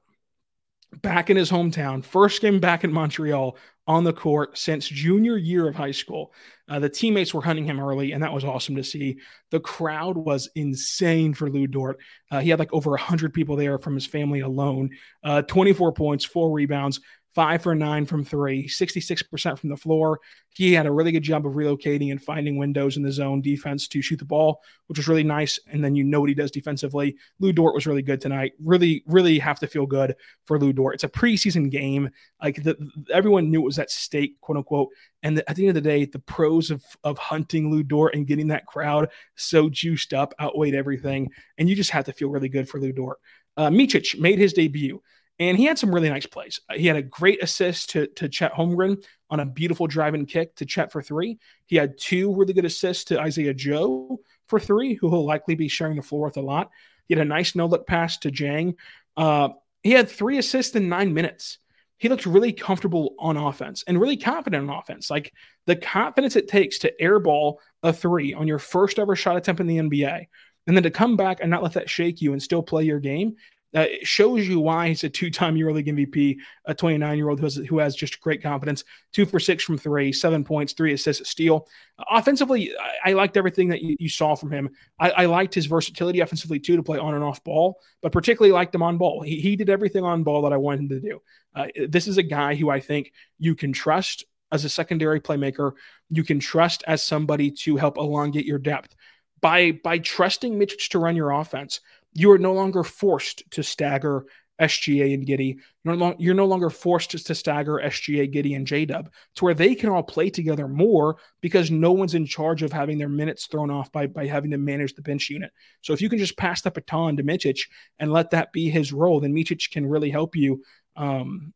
Back 1.00 1.30
in 1.30 1.36
his 1.36 1.50
hometown, 1.50 2.04
first 2.04 2.42
game 2.42 2.60
back 2.60 2.84
in 2.84 2.92
Montreal 2.92 3.56
on 3.86 4.04
the 4.04 4.12
court 4.12 4.56
since 4.56 4.86
junior 4.86 5.36
year 5.36 5.66
of 5.66 5.74
high 5.74 5.90
school. 5.90 6.32
Uh, 6.68 6.78
the 6.78 6.88
teammates 6.88 7.32
were 7.32 7.40
hunting 7.40 7.64
him 7.64 7.80
early, 7.80 8.12
and 8.12 8.22
that 8.22 8.32
was 8.32 8.44
awesome 8.44 8.76
to 8.76 8.84
see. 8.84 9.18
The 9.50 9.60
crowd 9.60 10.16
was 10.16 10.50
insane 10.54 11.34
for 11.34 11.50
Lu 11.50 11.66
Dort. 11.66 11.98
Uh, 12.30 12.40
he 12.40 12.50
had 12.50 12.58
like 12.58 12.72
over 12.72 12.90
100 12.90 13.32
people 13.32 13.56
there 13.56 13.78
from 13.78 13.94
his 13.94 14.06
family 14.06 14.40
alone. 14.40 14.90
Uh, 15.24 15.42
24 15.42 15.92
points, 15.92 16.24
four 16.24 16.52
rebounds, 16.52 17.00
five 17.34 17.62
for 17.62 17.74
nine 17.74 18.04
from 18.04 18.24
three, 18.24 18.68
66% 18.68 19.58
from 19.58 19.70
the 19.70 19.76
floor. 19.76 20.20
He 20.54 20.74
had 20.74 20.86
a 20.86 20.92
really 20.92 21.12
good 21.12 21.22
job 21.22 21.46
of 21.46 21.54
relocating 21.54 22.10
and 22.10 22.22
finding 22.22 22.58
windows 22.58 22.98
in 22.98 23.02
the 23.02 23.10
zone 23.10 23.40
defense 23.40 23.88
to 23.88 24.02
shoot 24.02 24.18
the 24.18 24.24
ball, 24.26 24.60
which 24.86 24.98
was 24.98 25.08
really 25.08 25.24
nice. 25.24 25.58
And 25.66 25.82
then 25.82 25.94
you 25.94 26.04
know 26.04 26.20
what 26.20 26.28
he 26.28 26.34
does 26.34 26.50
defensively. 26.50 27.16
Lu 27.40 27.52
Dort 27.52 27.74
was 27.74 27.86
really 27.86 28.02
good 28.02 28.20
tonight. 28.20 28.52
Really, 28.62 29.02
really 29.06 29.38
have 29.38 29.58
to 29.60 29.66
feel 29.66 29.86
good 29.86 30.14
for 30.44 30.58
Lu 30.58 30.74
Dort. 30.74 30.94
It's 30.94 31.04
a 31.04 31.08
preseason 31.08 31.70
game. 31.70 32.10
Like 32.42 32.62
the, 32.62 32.76
everyone 33.10 33.50
knew 33.50 33.62
it 33.62 33.64
was 33.64 33.78
at 33.78 33.90
stake, 33.90 34.38
quote 34.42 34.58
unquote. 34.58 34.90
And 35.22 35.38
the, 35.38 35.48
at 35.48 35.56
the 35.56 35.62
end 35.66 35.76
of 35.76 35.82
the 35.82 35.88
day, 35.88 36.04
the 36.04 36.18
pros 36.18 36.70
of, 36.70 36.84
of 37.02 37.16
hunting 37.16 37.70
Lu 37.70 37.82
Dort 37.82 38.14
and 38.14 38.26
getting 38.26 38.48
that 38.48 38.66
crowd 38.66 39.08
so 39.36 39.70
juiced 39.70 40.12
up 40.12 40.34
outweighed 40.38 40.74
everything. 40.74 41.30
And 41.56 41.68
you 41.68 41.76
just 41.76 41.90
have 41.90 42.04
to 42.04 42.12
feel 42.12 42.28
really 42.28 42.50
good 42.50 42.68
for 42.68 42.78
Lu 42.78 42.92
Dort. 42.92 43.18
Uh, 43.56 43.68
Micic 43.68 44.18
made 44.18 44.38
his 44.38 44.52
debut. 44.52 45.00
And 45.38 45.56
he 45.56 45.64
had 45.64 45.78
some 45.78 45.94
really 45.94 46.10
nice 46.10 46.26
plays. 46.26 46.60
Uh, 46.68 46.74
he 46.74 46.86
had 46.86 46.96
a 46.96 47.02
great 47.02 47.42
assist 47.42 47.90
to, 47.90 48.06
to 48.06 48.28
Chet 48.28 48.52
Holmgren 48.52 49.02
on 49.30 49.40
a 49.40 49.46
beautiful 49.46 49.86
driving 49.86 50.26
kick 50.26 50.54
to 50.56 50.66
Chet 50.66 50.92
for 50.92 51.02
three. 51.02 51.38
He 51.66 51.76
had 51.76 51.98
two 51.98 52.34
really 52.34 52.52
good 52.52 52.64
assists 52.64 53.04
to 53.04 53.20
Isaiah 53.20 53.54
Joe 53.54 54.20
for 54.46 54.60
three, 54.60 54.94
who 54.94 55.08
will 55.08 55.24
likely 55.24 55.54
be 55.54 55.68
sharing 55.68 55.96
the 55.96 56.02
floor 56.02 56.26
with 56.26 56.36
a 56.36 56.42
lot. 56.42 56.70
He 57.08 57.14
had 57.14 57.26
a 57.26 57.28
nice 57.28 57.54
no 57.54 57.66
look 57.66 57.86
pass 57.86 58.18
to 58.18 58.30
Dieng. 58.30 58.74
Uh, 59.16 59.50
he 59.82 59.92
had 59.92 60.08
three 60.08 60.38
assists 60.38 60.76
in 60.76 60.88
nine 60.88 61.12
minutes. 61.14 61.58
He 61.98 62.08
looked 62.08 62.26
really 62.26 62.52
comfortable 62.52 63.14
on 63.18 63.36
offense 63.36 63.84
and 63.86 64.00
really 64.00 64.16
confident 64.16 64.68
on 64.68 64.76
offense. 64.76 65.10
Like 65.10 65.32
the 65.66 65.76
confidence 65.76 66.36
it 66.36 66.48
takes 66.48 66.78
to 66.80 66.92
airball 67.00 67.56
a 67.82 67.92
three 67.92 68.34
on 68.34 68.48
your 68.48 68.58
first 68.58 68.98
ever 68.98 69.16
shot 69.16 69.36
attempt 69.36 69.60
in 69.60 69.66
the 69.66 69.78
NBA, 69.78 70.26
and 70.66 70.76
then 70.76 70.82
to 70.82 70.90
come 70.90 71.16
back 71.16 71.38
and 71.40 71.50
not 71.50 71.62
let 71.62 71.74
that 71.74 71.90
shake 71.90 72.20
you 72.20 72.32
and 72.32 72.42
still 72.42 72.62
play 72.62 72.84
your 72.84 73.00
game 73.00 73.36
it 73.74 74.06
shows 74.06 74.46
you 74.46 74.60
why 74.60 74.88
he's 74.88 75.02
a 75.04 75.08
two-time 75.08 75.54
EuroLeague 75.54 75.88
MVP, 75.88 76.36
a 76.66 76.74
29-year-old 76.74 77.40
who 77.40 77.46
has, 77.46 77.56
who 77.56 77.78
has 77.78 77.96
just 77.96 78.20
great 78.20 78.42
confidence. 78.42 78.84
Two 79.12 79.24
for 79.24 79.40
six 79.40 79.64
from 79.64 79.78
three, 79.78 80.12
seven 80.12 80.44
points, 80.44 80.74
three 80.74 80.92
assists, 80.92 81.30
steal. 81.30 81.66
Offensively, 82.10 82.72
I, 82.76 83.10
I, 83.10 83.12
liked 83.14 83.36
everything 83.36 83.68
that 83.68 83.80
you, 83.80 83.96
you 83.98 84.08
saw 84.08 84.34
from 84.34 84.50
him. 84.50 84.70
I, 84.98 85.10
I, 85.10 85.26
liked 85.26 85.54
his 85.54 85.66
versatility 85.66 86.20
offensively 86.20 86.58
too 86.58 86.76
to 86.76 86.82
play 86.82 86.98
on 86.98 87.14
and 87.14 87.24
off 87.24 87.42
ball, 87.44 87.80
but 88.02 88.12
particularly 88.12 88.52
liked 88.52 88.74
him 88.74 88.82
on 88.82 88.98
ball. 88.98 89.22
He, 89.22 89.40
he 89.40 89.56
did 89.56 89.70
everything 89.70 90.04
on 90.04 90.22
ball 90.22 90.42
that 90.42 90.52
I 90.52 90.58
wanted 90.58 90.80
him 90.80 90.88
to 90.90 91.00
do. 91.00 91.22
Uh, 91.54 91.66
this 91.88 92.06
is 92.06 92.18
a 92.18 92.22
guy 92.22 92.54
who 92.54 92.68
I 92.68 92.80
think 92.80 93.12
you 93.38 93.54
can 93.54 93.72
trust 93.72 94.24
as 94.50 94.66
a 94.66 94.68
secondary 94.68 95.20
playmaker. 95.20 95.72
You 96.10 96.24
can 96.24 96.40
trust 96.40 96.84
as 96.86 97.02
somebody 97.02 97.50
to 97.50 97.76
help 97.76 97.96
elongate 97.96 98.44
your 98.44 98.58
depth 98.58 98.94
by 99.40 99.72
by 99.72 99.98
trusting 99.98 100.58
Mitch 100.58 100.90
to 100.90 100.98
run 100.98 101.16
your 101.16 101.30
offense 101.30 101.80
you 102.12 102.30
are 102.30 102.38
no 102.38 102.52
longer 102.52 102.84
forced 102.84 103.42
to 103.52 103.62
stagger 103.62 104.26
SGA 104.60 105.14
and 105.14 105.26
Giddey. 105.26 105.56
You're 105.84 105.96
no, 105.96 106.14
you're 106.18 106.34
no 106.34 106.46
longer 106.46 106.70
forced 106.70 107.10
to, 107.12 107.34
stagger 107.34 107.80
SGA, 107.82 108.32
Giddey, 108.32 108.54
and 108.54 108.66
J 108.66 108.84
Dub 108.84 109.10
to 109.36 109.44
where 109.44 109.54
they 109.54 109.74
can 109.74 109.90
all 109.90 110.02
play 110.02 110.30
together 110.30 110.68
more 110.68 111.16
because 111.40 111.70
no 111.70 111.92
one's 111.92 112.14
in 112.14 112.26
charge 112.26 112.62
of 112.62 112.72
having 112.72 112.98
their 112.98 113.08
minutes 113.08 113.46
thrown 113.46 113.70
off 113.70 113.90
by, 113.90 114.06
by 114.06 114.26
having 114.26 114.50
to 114.52 114.58
manage 114.58 114.94
the 114.94 115.02
bench 115.02 115.30
unit. 115.30 115.50
So 115.80 115.92
if 115.92 116.00
you 116.00 116.08
can 116.08 116.18
just 116.18 116.36
pass 116.36 116.62
the 116.62 116.70
baton 116.70 117.16
to 117.16 117.24
Micic 117.24 117.68
and 117.98 118.12
let 118.12 118.30
that 118.30 118.52
be 118.52 118.70
his 118.70 118.92
role, 118.92 119.20
then 119.20 119.34
Micic 119.34 119.70
can 119.70 119.86
really 119.86 120.10
help 120.10 120.36
you. 120.36 120.62
Um, 120.96 121.52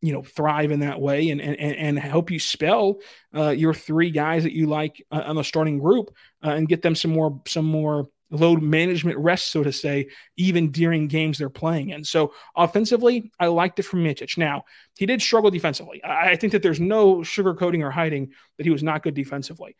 you 0.00 0.12
know, 0.12 0.22
thrive 0.22 0.70
in 0.70 0.78
that 0.80 1.00
way 1.00 1.30
and 1.30 1.40
and, 1.40 1.58
and 1.58 1.98
help 1.98 2.30
you 2.30 2.38
spell 2.38 2.98
uh, 3.34 3.48
your 3.48 3.74
three 3.74 4.12
guys 4.12 4.44
that 4.44 4.52
you 4.52 4.66
like 4.66 5.04
uh, 5.10 5.24
on 5.26 5.34
the 5.34 5.42
starting 5.42 5.80
group 5.80 6.14
uh, 6.44 6.50
and 6.50 6.68
get 6.68 6.82
them 6.82 6.94
some 6.94 7.10
more 7.10 7.42
some 7.48 7.64
more 7.64 8.06
load 8.30 8.62
management 8.62 9.18
rest, 9.18 9.50
so 9.50 9.62
to 9.62 9.72
say, 9.72 10.08
even 10.36 10.70
during 10.70 11.08
games 11.08 11.38
they're 11.38 11.48
playing 11.48 11.90
in. 11.90 12.04
So 12.04 12.34
offensively, 12.54 13.32
I 13.40 13.46
liked 13.46 13.78
it 13.78 13.84
from 13.84 14.04
Micic. 14.04 14.36
Now, 14.36 14.64
he 14.96 15.06
did 15.06 15.22
struggle 15.22 15.50
defensively. 15.50 16.02
I 16.04 16.36
think 16.36 16.52
that 16.52 16.62
there's 16.62 16.80
no 16.80 17.16
sugarcoating 17.18 17.82
or 17.82 17.90
hiding 17.90 18.32
that 18.56 18.64
he 18.64 18.70
was 18.70 18.82
not 18.82 19.02
good 19.02 19.14
defensively. 19.14 19.76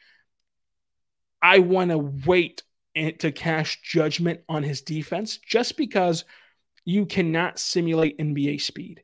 I 1.42 1.58
want 1.58 1.90
to 1.90 1.98
wait 1.98 2.62
to 2.94 3.30
cash 3.30 3.80
judgment 3.82 4.40
on 4.48 4.62
his 4.62 4.82
defense 4.82 5.38
just 5.38 5.76
because 5.76 6.24
you 6.84 7.06
cannot 7.06 7.58
simulate 7.58 8.18
NBA 8.18 8.60
speed. 8.60 9.02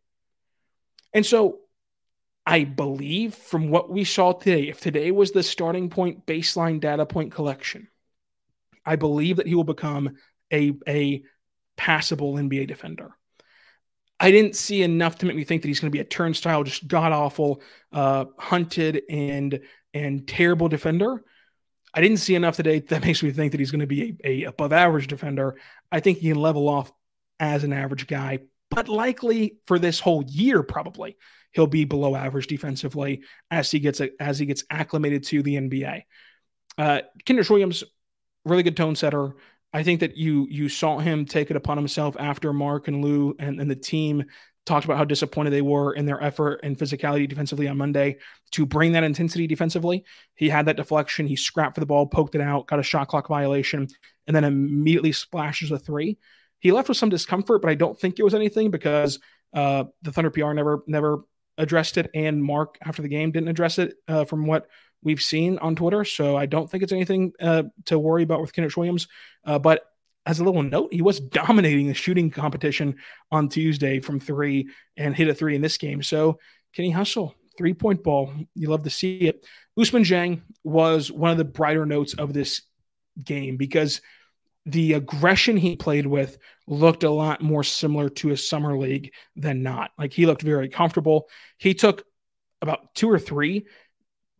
And 1.12 1.24
so 1.24 1.60
I 2.46 2.64
believe 2.64 3.34
from 3.34 3.70
what 3.70 3.90
we 3.90 4.04
saw 4.04 4.32
today, 4.32 4.68
if 4.68 4.80
today 4.80 5.10
was 5.10 5.30
the 5.30 5.42
starting 5.42 5.90
point 5.90 6.26
baseline 6.26 6.80
data 6.80 7.06
point 7.06 7.32
collection, 7.32 7.88
I 8.84 8.96
believe 8.96 9.36
that 9.36 9.46
he 9.46 9.54
will 9.54 9.64
become 9.64 10.16
a, 10.52 10.74
a 10.86 11.22
passable 11.76 12.34
NBA 12.34 12.68
defender. 12.68 13.16
I 14.20 14.30
didn't 14.30 14.56
see 14.56 14.82
enough 14.82 15.18
to 15.18 15.26
make 15.26 15.36
me 15.36 15.44
think 15.44 15.62
that 15.62 15.68
he's 15.68 15.80
going 15.80 15.90
to 15.90 15.96
be 15.96 16.00
a 16.00 16.04
turnstile, 16.04 16.62
just 16.62 16.86
god 16.86 17.12
awful, 17.12 17.60
uh, 17.92 18.26
hunted 18.38 19.02
and 19.10 19.60
and 19.92 20.26
terrible 20.26 20.68
defender. 20.68 21.22
I 21.92 22.00
didn't 22.00 22.18
see 22.18 22.34
enough 22.34 22.56
today 22.56 22.80
that 22.80 23.04
makes 23.04 23.22
me 23.22 23.30
think 23.30 23.52
that 23.52 23.60
he's 23.60 23.70
going 23.70 23.80
to 23.80 23.86
be 23.86 24.16
a, 24.24 24.42
a 24.42 24.48
above 24.48 24.72
average 24.72 25.06
defender. 25.06 25.56
I 25.90 26.00
think 26.00 26.18
he 26.18 26.28
can 26.28 26.40
level 26.40 26.68
off 26.68 26.92
as 27.38 27.64
an 27.64 27.72
average 27.72 28.06
guy, 28.06 28.40
but 28.70 28.88
likely 28.88 29.58
for 29.66 29.78
this 29.78 30.00
whole 30.00 30.24
year, 30.24 30.62
probably 30.62 31.16
he'll 31.52 31.66
be 31.66 31.84
below 31.84 32.14
average 32.14 32.46
defensively 32.46 33.22
as 33.50 33.70
he 33.70 33.78
gets 33.80 34.00
as 34.20 34.38
he 34.38 34.46
gets 34.46 34.64
acclimated 34.70 35.24
to 35.24 35.42
the 35.42 35.56
NBA. 35.56 36.02
Uh, 36.76 37.00
Kenrich 37.24 37.50
Williams, 37.50 37.84
really 38.44 38.62
good 38.62 38.76
tone 38.76 38.96
setter. 38.96 39.34
I 39.72 39.82
think 39.82 40.00
that 40.00 40.16
you 40.16 40.46
you 40.50 40.68
saw 40.68 40.98
him 40.98 41.24
take 41.24 41.50
it 41.50 41.56
upon 41.56 41.76
himself 41.76 42.16
after 42.18 42.52
Mark 42.52 42.88
and 42.88 43.04
Lu 43.04 43.34
and, 43.38 43.60
and 43.60 43.70
the 43.70 43.76
team 43.76 44.24
talked 44.66 44.84
about 44.84 44.96
how 44.96 45.04
disappointed 45.04 45.50
they 45.50 45.62
were 45.62 45.92
in 45.92 46.06
their 46.06 46.22
effort 46.22 46.60
and 46.62 46.78
physicality 46.78 47.28
defensively 47.28 47.68
on 47.68 47.76
Monday 47.76 48.16
to 48.52 48.64
bring 48.64 48.92
that 48.92 49.04
intensity 49.04 49.46
defensively. 49.46 50.04
He 50.36 50.48
had 50.48 50.66
that 50.66 50.76
deflection, 50.76 51.26
he 51.26 51.36
scrapped 51.36 51.74
for 51.74 51.80
the 51.80 51.86
ball, 51.86 52.06
poked 52.06 52.34
it 52.34 52.40
out, 52.40 52.66
got 52.66 52.78
a 52.78 52.82
shot 52.82 53.08
clock 53.08 53.28
violation, 53.28 53.88
and 54.26 54.34
then 54.34 54.44
immediately 54.44 55.12
splashes 55.12 55.70
a 55.70 55.78
three. 55.78 56.18
He 56.60 56.72
left 56.72 56.88
with 56.88 56.96
some 56.96 57.10
discomfort, 57.10 57.60
but 57.60 57.70
I 57.70 57.74
don't 57.74 57.98
think 57.98 58.18
it 58.18 58.22
was 58.22 58.34
anything 58.34 58.70
because 58.70 59.18
uh, 59.52 59.84
the 60.02 60.12
Thunder 60.12 60.30
PR 60.30 60.52
never 60.52 60.82
never 60.86 61.24
addressed 61.58 61.98
it, 61.98 62.10
and 62.14 62.42
Mark 62.42 62.78
after 62.82 63.02
the 63.02 63.08
game 63.08 63.32
didn't 63.32 63.48
address 63.48 63.78
it 63.78 63.94
uh, 64.08 64.24
from 64.24 64.46
what 64.46 64.66
we've 65.04 65.22
seen 65.22 65.58
on 65.58 65.76
Twitter. 65.76 66.04
So 66.04 66.36
I 66.36 66.46
don't 66.46 66.68
think 66.70 66.82
it's 66.82 66.92
anything 66.92 67.32
uh, 67.40 67.64
to 67.86 67.98
worry 67.98 68.22
about 68.22 68.40
with 68.40 68.52
Kenrich 68.52 68.76
Williams. 68.76 69.06
Uh, 69.44 69.58
but 69.58 69.84
as 70.26 70.40
a 70.40 70.44
little 70.44 70.62
note, 70.62 70.92
he 70.92 71.02
was 71.02 71.20
dominating 71.20 71.86
the 71.86 71.94
shooting 71.94 72.30
competition 72.30 72.96
on 73.30 73.48
Tuesday 73.48 74.00
from 74.00 74.18
three 74.18 74.68
and 74.96 75.14
hit 75.14 75.28
a 75.28 75.34
three 75.34 75.54
in 75.54 75.62
this 75.62 75.78
game. 75.78 76.02
So 76.02 76.38
he 76.72 76.90
hustle? 76.90 77.34
Three 77.56 77.74
point 77.74 78.02
ball. 78.02 78.32
You 78.56 78.68
love 78.70 78.82
to 78.82 78.90
see 78.90 79.18
it. 79.18 79.46
Ousmane 79.78 80.04
Dieng 80.04 80.42
was 80.64 81.12
one 81.12 81.30
of 81.30 81.38
the 81.38 81.44
brighter 81.44 81.86
notes 81.86 82.14
of 82.14 82.32
this 82.32 82.62
game 83.22 83.56
because 83.56 84.00
the 84.66 84.94
aggression 84.94 85.56
he 85.56 85.76
played 85.76 86.06
with 86.06 86.38
looked 86.66 87.04
a 87.04 87.10
lot 87.10 87.42
more 87.42 87.62
similar 87.62 88.08
to 88.08 88.30
a 88.30 88.36
summer 88.36 88.76
league 88.76 89.12
than 89.36 89.62
not. 89.62 89.90
Like 89.98 90.12
he 90.12 90.26
looked 90.26 90.42
very 90.42 90.68
comfortable. 90.68 91.28
He 91.58 91.74
took 91.74 92.04
about 92.62 92.94
two 92.94 93.10
or 93.10 93.18
three 93.18 93.66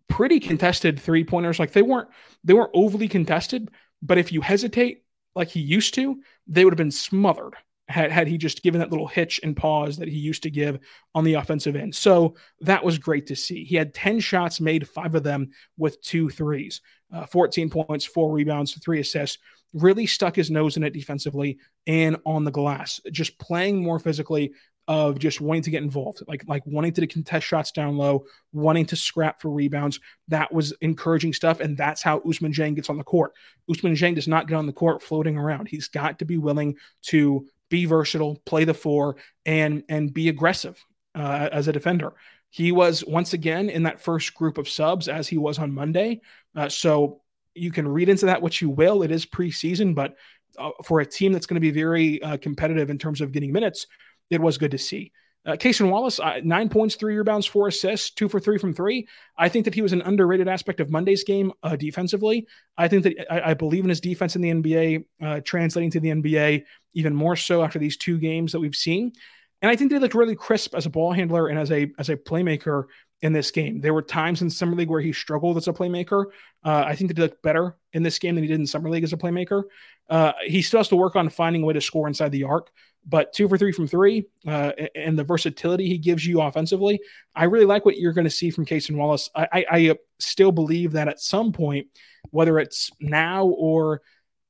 pretty 0.09 0.41
contested 0.41 1.01
three 1.01 1.25
pointers. 1.25 1.59
Like 1.59 1.73
they 1.73 1.83
weren't 1.83 2.09
they 2.45 2.55
weren't 2.55 2.71
overly 2.75 3.09
contested, 3.09 3.71
but 4.03 4.19
if 4.19 4.33
you 4.33 4.41
hesitate 4.41 5.05
like 5.35 5.49
he 5.49 5.61
used 5.61 5.95
to, 5.95 6.21
they 6.47 6.65
would 6.65 6.73
have 6.73 6.79
been 6.79 6.91
smothered 6.91 7.55
had, 7.89 8.11
had 8.11 8.29
he 8.29 8.39
just 8.39 8.63
given 8.63 8.81
that 8.81 8.91
little 8.91 9.07
hitch 9.07 9.41
and 9.43 9.57
pause 9.57 9.97
that 9.99 10.09
he 10.09 10.17
used 10.17 10.43
to 10.45 10.51
give 10.51 10.79
on 11.15 11.25
the 11.25 11.35
offensive 11.35 11.77
end. 11.77 11.95
So 11.95 12.35
that 12.61 12.83
was 12.83 12.99
great 12.99 13.27
to 13.27 13.37
see. 13.37 13.65
He 13.65 13.77
had 13.77 13.95
10 13.95 14.21
shots 14.21 14.61
made, 14.61 14.89
five 14.89 15.15
of 15.15 15.23
them 15.23 15.51
with 15.77 16.01
two 16.01 16.31
threes, 16.31 16.81
uh, 17.13 17.27
14 17.27 17.69
points, 17.69 18.05
four 18.05 18.33
rebounds, 18.33 18.73
three 18.75 19.01
assists. 19.01 19.39
Really 19.75 20.07
stuck 20.07 20.37
his 20.37 20.51
nose 20.51 20.77
in 20.77 20.85
it 20.85 20.95
defensively 20.95 21.59
and 21.87 22.17
on 22.25 22.45
the 22.45 22.51
glass, 22.51 23.01
just 23.11 23.39
playing 23.39 23.83
more 23.83 23.99
physically, 23.99 24.53
of 24.87 25.19
just 25.19 25.41
wanting 25.41 25.63
to 25.63 25.71
get 25.71 25.83
involved, 25.83 26.23
like 26.29 26.45
like 26.47 26.63
wanting 26.67 26.93
to 26.93 27.07
contest 27.07 27.47
shots 27.47 27.73
down 27.73 27.97
low, 27.97 28.25
wanting 28.53 28.87
to 28.87 28.97
scrap 28.97 29.41
for 29.41 29.51
rebounds. 29.51 29.99
That 30.29 30.53
was 30.53 30.73
encouraging 30.81 31.33
stuff, 31.33 31.61
and 31.61 31.77
that's 31.77 32.03
how 32.03 32.21
Ousmane 32.21 32.55
Dieng 32.55 32.75
gets 32.75 32.91
on 32.91 32.99
the 32.99 33.05
court. 33.05 33.33
Ousmane 33.71 33.97
Dieng 33.97 34.15
does 34.15 34.29
not 34.29 34.47
get 34.47 34.57
on 34.57 34.67
the 34.67 34.73
court 34.73 35.03
floating 35.03 35.37
around. 35.37 35.69
He's 35.69 35.89
got 35.89 36.19
to 36.19 36.25
be 36.25 36.39
willing 36.39 36.77
to 37.05 37.47
be 37.71 37.87
versatile, 37.87 38.41
play 38.45 38.65
the 38.65 38.75
four, 38.75 39.17
and 39.47 39.83
and 39.89 40.13
be 40.13 40.29
aggressive 40.29 40.83
uh, 41.15 41.49
as 41.51 41.69
a 41.69 41.73
defender. 41.73 42.13
He 42.51 42.71
was 42.71 43.05
once 43.05 43.33
again 43.33 43.71
in 43.71 43.83
that 43.85 44.01
first 44.01 44.35
group 44.35 44.59
of 44.59 44.69
subs 44.69 45.09
as 45.09 45.27
he 45.27 45.39
was 45.39 45.59
on 45.59 45.73
Monday. 45.73 46.21
Uh, 46.55 46.69
so 46.69 47.23
you 47.55 47.73
can 47.73 47.89
read 47.89 48.09
into 48.09 48.27
that 48.27 48.43
what 48.43 48.61
you 48.61 48.71
will. 48.71 49.03
It 49.03 49.11
is 49.11 49.27
preseason, 49.27 49.95
but 49.95 50.15
uh, 50.59 50.71
for 50.85 51.01
a 51.01 51.07
team 51.07 51.33
that's 51.33 51.47
going 51.47 51.57
to 51.57 51.61
be 51.61 51.71
very 51.71 52.23
uh, 52.23 52.37
competitive 52.37 52.91
in 52.91 52.99
terms 52.99 53.21
of 53.21 53.33
getting 53.33 53.53
minutes, 53.53 53.87
it 54.31 54.41
was 54.41 54.59
good 54.59 54.71
to 54.73 54.79
see. 54.79 55.13
Uh, 55.47 55.53
Cason 55.53 55.91
Wallace, 55.91 56.19
uh, 56.21 56.41
nine 56.43 56.71
points, 56.71 56.95
three 56.95 57.17
rebounds, 57.17 57.45
four 57.45 57.69
assists, 57.69 58.11
two 58.11 58.31
for 58.31 58.41
three 58.41 58.57
from 58.57 58.73
three. 58.73 59.07
I 59.37 59.51
think 59.51 59.67
that 59.67 59.75
he 59.75 59.83
was 59.83 59.93
an 59.93 60.01
underrated 60.01 60.49
aspect 60.49 60.81
of 60.81 60.91
Monday's 60.91 61.23
game 61.23 61.53
uh, 61.63 61.77
defensively. 61.77 62.47
I 62.79 62.89
think 62.89 63.03
that 63.03 63.27
I, 63.31 63.51
I, 63.51 63.55
believe 63.55 63.85
in 63.85 63.91
his 63.91 64.01
defense 64.01 64.37
in 64.37 64.43
the 64.43 64.51
NBA, 64.51 65.05
uh, 65.23 65.41
translating 65.45 65.91
to 65.91 66.01
the 66.01 66.09
NBA 66.09 66.65
even 66.95 67.15
more 67.15 67.37
so 67.37 67.63
after 67.63 67.79
these 67.79 67.99
two 67.99 68.17
games 68.17 68.53
that 68.53 68.61
we've 68.61 68.75
seen. 68.75 69.13
And 69.61 69.71
I 69.71 69.77
think 69.77 69.91
they 69.91 69.99
looked 69.99 70.15
really 70.15 70.35
crisp 70.35 70.75
as 70.75 70.87
a 70.87 70.91
ball 70.91 71.13
handler 71.13 71.49
and 71.49 71.59
as 71.59 71.71
a 71.71 71.91
as 71.99 72.09
a 72.09 72.17
playmaker 72.17 72.85
in 73.21 73.33
this 73.33 73.51
game. 73.51 73.81
There 73.81 73.95
were 73.95 74.03
times 74.03 74.43
in 74.43 74.51
summer 74.51 74.77
league 74.77 74.91
where 74.91 75.01
he 75.01 75.13
struggled 75.13 75.57
as 75.57 75.69
a 75.69 75.73
playmaker. 75.73 76.27
Uh, 76.63 76.85
I 76.87 76.95
think 76.95 77.09
that 77.09 77.17
he 77.17 77.23
looked 77.23 77.43
better 77.43 77.77
in 77.93 78.03
this 78.03 78.19
game 78.19 78.35
than 78.35 78.45
he 78.45 78.49
did 78.49 78.61
in 78.61 78.67
summer 78.67 78.91
league 78.91 79.05
as 79.05 79.13
a 79.13 79.17
playmaker. 79.17 79.65
Uh, 80.09 80.33
he 80.45 80.61
still 80.61 80.81
has 80.81 80.89
to 80.89 80.97
work 80.97 81.17
on 81.17 81.29
finding 81.31 81.63
a 81.63 81.67
way 81.67 81.73
to 81.73 81.81
score 81.81 82.09
inside 82.09 82.33
the 82.33 82.45
arc 82.45 82.71
but 83.07 83.33
two 83.33 83.49
for 83.49 83.59
three 83.59 83.73
from 83.73 83.87
three 83.87 84.25
uh, 84.47 84.73
and 84.95 85.19
the 85.19 85.25
versatility 85.25 85.87
he 85.87 85.99
gives 85.99 86.27
you 86.27 86.41
offensively, 86.41 87.01
I 87.35 87.45
really 87.45 87.67
like 87.67 87.85
what 87.85 87.99
you're 87.99 88.13
going 88.13 88.25
to 88.25 88.31
see 88.31 88.51
from 88.51 88.67
Cason 88.67 88.97
Wallace. 88.97 89.29
I, 89.35 89.49
I, 89.53 89.65
I, 89.71 89.91
uh, 89.91 89.95
still 90.19 90.53
believe 90.53 90.93
that 90.93 91.09
at 91.09 91.21
some 91.21 91.53
point, 91.53 91.89
whether 92.31 92.59
it's 92.59 92.91
now 93.01 93.47
or 93.47 94.01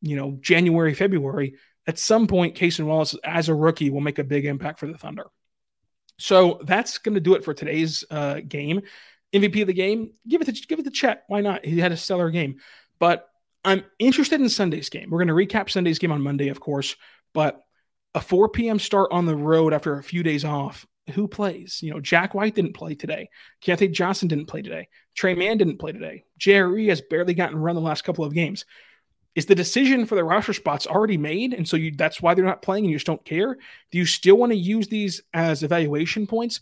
you 0.01 0.17
know 0.17 0.39
January, 0.41 0.95
February, 0.95 1.55
at 1.87 1.99
some 1.99 2.27
point, 2.27 2.57
Cason 2.57 2.87
Wallace 2.87 3.17
as 3.25 3.49
a 3.49 3.55
rookie 3.55 3.91
will 3.91 4.01
make 4.01 4.19
a 4.19 4.25
big 4.25 4.47
impact 4.47 4.79
for 4.79 4.87
the 4.87 4.99
Thunder. 4.99 5.27
So 6.19 6.61
that's 6.65 6.99
going 6.99 7.15
to 7.15 7.21
do 7.21 7.35
it 7.35 7.45
for 7.45 7.55
today's 7.55 8.05
uh, 8.11 8.41
game. 8.47 8.83
MVP 9.33 9.63
of 9.63 9.67
the 9.67 9.75
game, 9.75 10.13
give 10.29 10.41
it 10.41 10.45
to 10.45 10.53
give 10.53 10.79
it 10.79 10.85
to 10.85 10.91
Chet. 10.91 11.25
Why 11.27 11.41
not? 11.41 11.65
He 11.65 11.81
had 11.81 11.91
a 11.91 11.97
stellar 11.97 12.31
game, 12.31 12.61
but 13.01 13.29
I'm 13.65 13.85
interested 13.99 14.41
in 14.41 14.49
Sunday's 14.49 14.91
game. 14.91 15.11
We're 15.11 15.25
going 15.25 15.29
to 15.29 15.35
recap 15.35 15.71
Sunday's 15.71 15.99
game 15.99 16.13
on 16.13 16.23
Monday, 16.23 16.49
of 16.49 16.61
course, 16.61 16.95
but 17.33 17.64
a 18.15 18.21
4 18.21 18.49
p.m. 18.51 18.79
start 18.79 19.11
on 19.13 19.27
the 19.27 19.37
road 19.37 19.73
after 19.73 19.99
a 19.99 20.03
few 20.03 20.23
days 20.23 20.45
off. 20.45 20.87
Who 21.13 21.29
plays? 21.29 21.81
You 21.83 21.93
know, 21.93 22.01
Jack 22.01 22.35
White 22.35 22.55
didn't 22.55 22.73
play 22.75 22.95
today. 22.95 23.29
Keyontae 23.63 23.93
Johnson 23.93 24.29
didn't 24.29 24.47
play 24.47 24.63
today. 24.63 24.89
Tre 25.15 25.35
Mann 25.35 25.59
didn't 25.59 25.79
play 25.79 25.93
today. 25.93 26.25
JRE 26.41 26.89
has 26.89 27.03
barely 27.03 27.35
gotten 27.35 27.59
run 27.59 27.75
the 27.75 27.83
last 27.83 28.05
couple 28.05 28.25
of 28.25 28.33
games. 28.33 28.65
Is 29.35 29.47
the 29.47 29.55
decision 29.55 30.07
for 30.07 30.15
the 30.15 30.25
roster 30.25 30.53
spots 30.53 30.87
already 30.87 31.19
made? 31.19 31.53
And 31.53 31.69
so 31.69 31.77
you, 31.77 31.93
that's 31.95 32.23
why 32.23 32.35
they're 32.35 32.45
not 32.45 32.63
playing 32.63 32.85
and 32.85 32.91
you 32.91 32.97
just 32.97 33.07
don't 33.07 33.25
care? 33.25 33.57
Do 33.91 33.99
you 33.99 34.07
still 34.07 34.37
want 34.37 34.53
to 34.53 34.59
use 34.59 34.89
these 34.89 35.21
as 35.35 35.63
evaluation 35.63 36.27
points? 36.27 36.61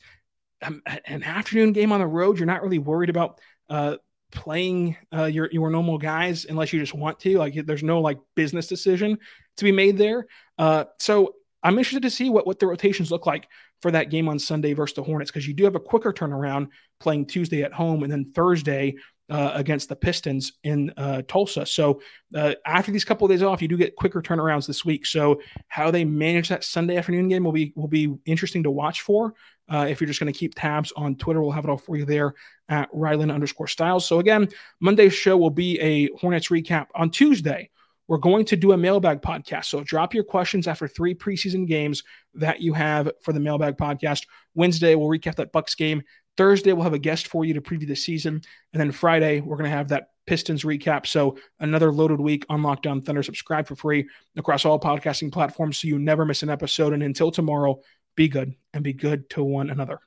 Um, 0.62 0.82
an 1.04 1.22
afternoon 1.22 1.72
game 1.72 1.92
on 1.92 2.00
the 2.00 2.06
road, 2.06 2.38
you're 2.38 2.46
not 2.46 2.62
really 2.62 2.78
worried 2.78 3.10
about 3.10 3.40
uh, 3.68 3.96
playing 4.30 4.96
uh, 5.14 5.24
your 5.24 5.48
your 5.52 5.70
normal 5.70 5.98
guys 5.98 6.46
unless 6.46 6.72
you 6.72 6.80
just 6.80 6.94
want 6.94 7.20
to. 7.20 7.38
Like 7.38 7.54
there's 7.66 7.82
no 7.82 8.00
like 8.00 8.18
business 8.34 8.66
decision 8.66 9.18
to 9.56 9.64
be 9.64 9.72
made 9.72 9.98
there. 9.98 10.26
Uh, 10.58 10.84
so 10.98 11.34
I'm 11.62 11.78
interested 11.78 12.02
to 12.02 12.10
see 12.10 12.30
what, 12.30 12.46
what 12.46 12.58
the 12.58 12.66
rotations 12.66 13.10
look 13.10 13.26
like 13.26 13.48
for 13.80 13.90
that 13.90 14.10
game 14.10 14.28
on 14.28 14.38
Sunday 14.38 14.72
versus 14.72 14.96
the 14.96 15.02
Hornets 15.02 15.30
because 15.30 15.46
you 15.46 15.54
do 15.54 15.64
have 15.64 15.76
a 15.76 15.80
quicker 15.80 16.12
turnaround 16.12 16.68
playing 17.00 17.26
Tuesday 17.26 17.62
at 17.62 17.72
home 17.72 18.02
and 18.02 18.12
then 18.12 18.32
Thursday 18.32 18.94
uh, 19.30 19.52
against 19.54 19.88
the 19.88 19.96
Pistons 19.96 20.52
in 20.64 20.92
uh, 20.96 21.22
Tulsa. 21.26 21.64
So 21.64 22.02
uh, 22.34 22.54
after 22.66 22.92
these 22.92 23.04
couple 23.04 23.24
of 23.24 23.30
days 23.30 23.42
off, 23.42 23.62
you 23.62 23.68
do 23.68 23.76
get 23.76 23.96
quicker 23.96 24.20
turnarounds 24.20 24.66
this 24.66 24.84
week. 24.84 25.06
So 25.06 25.40
how 25.68 25.90
they 25.90 26.04
manage 26.04 26.48
that 26.48 26.64
Sunday 26.64 26.96
afternoon 26.96 27.28
game 27.28 27.44
will 27.44 27.52
be 27.52 27.72
will 27.74 27.88
be 27.88 28.14
interesting 28.26 28.62
to 28.64 28.70
watch 28.70 29.00
for. 29.00 29.34
Uh, 29.70 29.86
if 29.88 30.00
you're 30.00 30.08
just 30.08 30.20
going 30.20 30.30
to 30.30 30.38
keep 30.38 30.54
tabs 30.54 30.92
on 30.96 31.16
Twitter, 31.16 31.40
we'll 31.40 31.52
have 31.52 31.64
it 31.64 31.70
all 31.70 31.78
for 31.78 31.96
you 31.96 32.04
there 32.04 32.34
at 32.68 32.92
Rylan 32.92 33.32
underscore 33.32 33.68
Stiles. 33.68 34.06
So 34.06 34.18
again, 34.18 34.48
Monday's 34.80 35.14
show 35.14 35.36
will 35.38 35.50
be 35.50 35.80
a 35.80 36.10
Hornets 36.18 36.48
recap 36.48 36.88
on 36.94 37.10
Tuesday 37.10 37.70
we're 38.12 38.18
going 38.18 38.44
to 38.44 38.56
do 38.56 38.72
a 38.72 38.76
mailbag 38.76 39.22
podcast. 39.22 39.64
So 39.64 39.82
drop 39.82 40.12
your 40.12 40.22
questions 40.22 40.68
after 40.68 40.86
three 40.86 41.14
preseason 41.14 41.66
games 41.66 42.02
that 42.34 42.60
you 42.60 42.74
have 42.74 43.10
for 43.22 43.32
the 43.32 43.40
mailbag 43.40 43.78
podcast. 43.78 44.26
Wednesday, 44.54 44.94
we'll 44.94 45.08
recap 45.08 45.36
that 45.36 45.50
Bucks 45.50 45.74
game. 45.74 46.02
Thursday, 46.36 46.74
we'll 46.74 46.82
have 46.82 46.92
a 46.92 46.98
guest 46.98 47.28
for 47.28 47.46
you 47.46 47.54
to 47.54 47.62
preview 47.62 47.88
the 47.88 47.96
season. 47.96 48.42
And 48.74 48.80
then 48.80 48.92
Friday, 48.92 49.40
we're 49.40 49.56
going 49.56 49.70
to 49.70 49.74
have 49.74 49.88
that 49.88 50.08
Pistons 50.26 50.62
recap. 50.62 51.06
So 51.06 51.38
another 51.58 51.90
loaded 51.90 52.20
week 52.20 52.44
on 52.50 52.62
Locked 52.62 52.86
On 52.86 53.00
Thunder. 53.00 53.22
Subscribe 53.22 53.66
for 53.66 53.76
free 53.76 54.06
across 54.36 54.66
all 54.66 54.78
podcasting 54.78 55.32
platforms 55.32 55.78
so 55.78 55.88
you 55.88 55.98
never 55.98 56.26
miss 56.26 56.42
an 56.42 56.50
episode. 56.50 56.92
And 56.92 57.02
until 57.02 57.30
tomorrow, 57.30 57.80
be 58.14 58.28
good 58.28 58.54
and 58.74 58.84
be 58.84 58.92
good 58.92 59.30
to 59.30 59.42
one 59.42 59.70
another. 59.70 60.00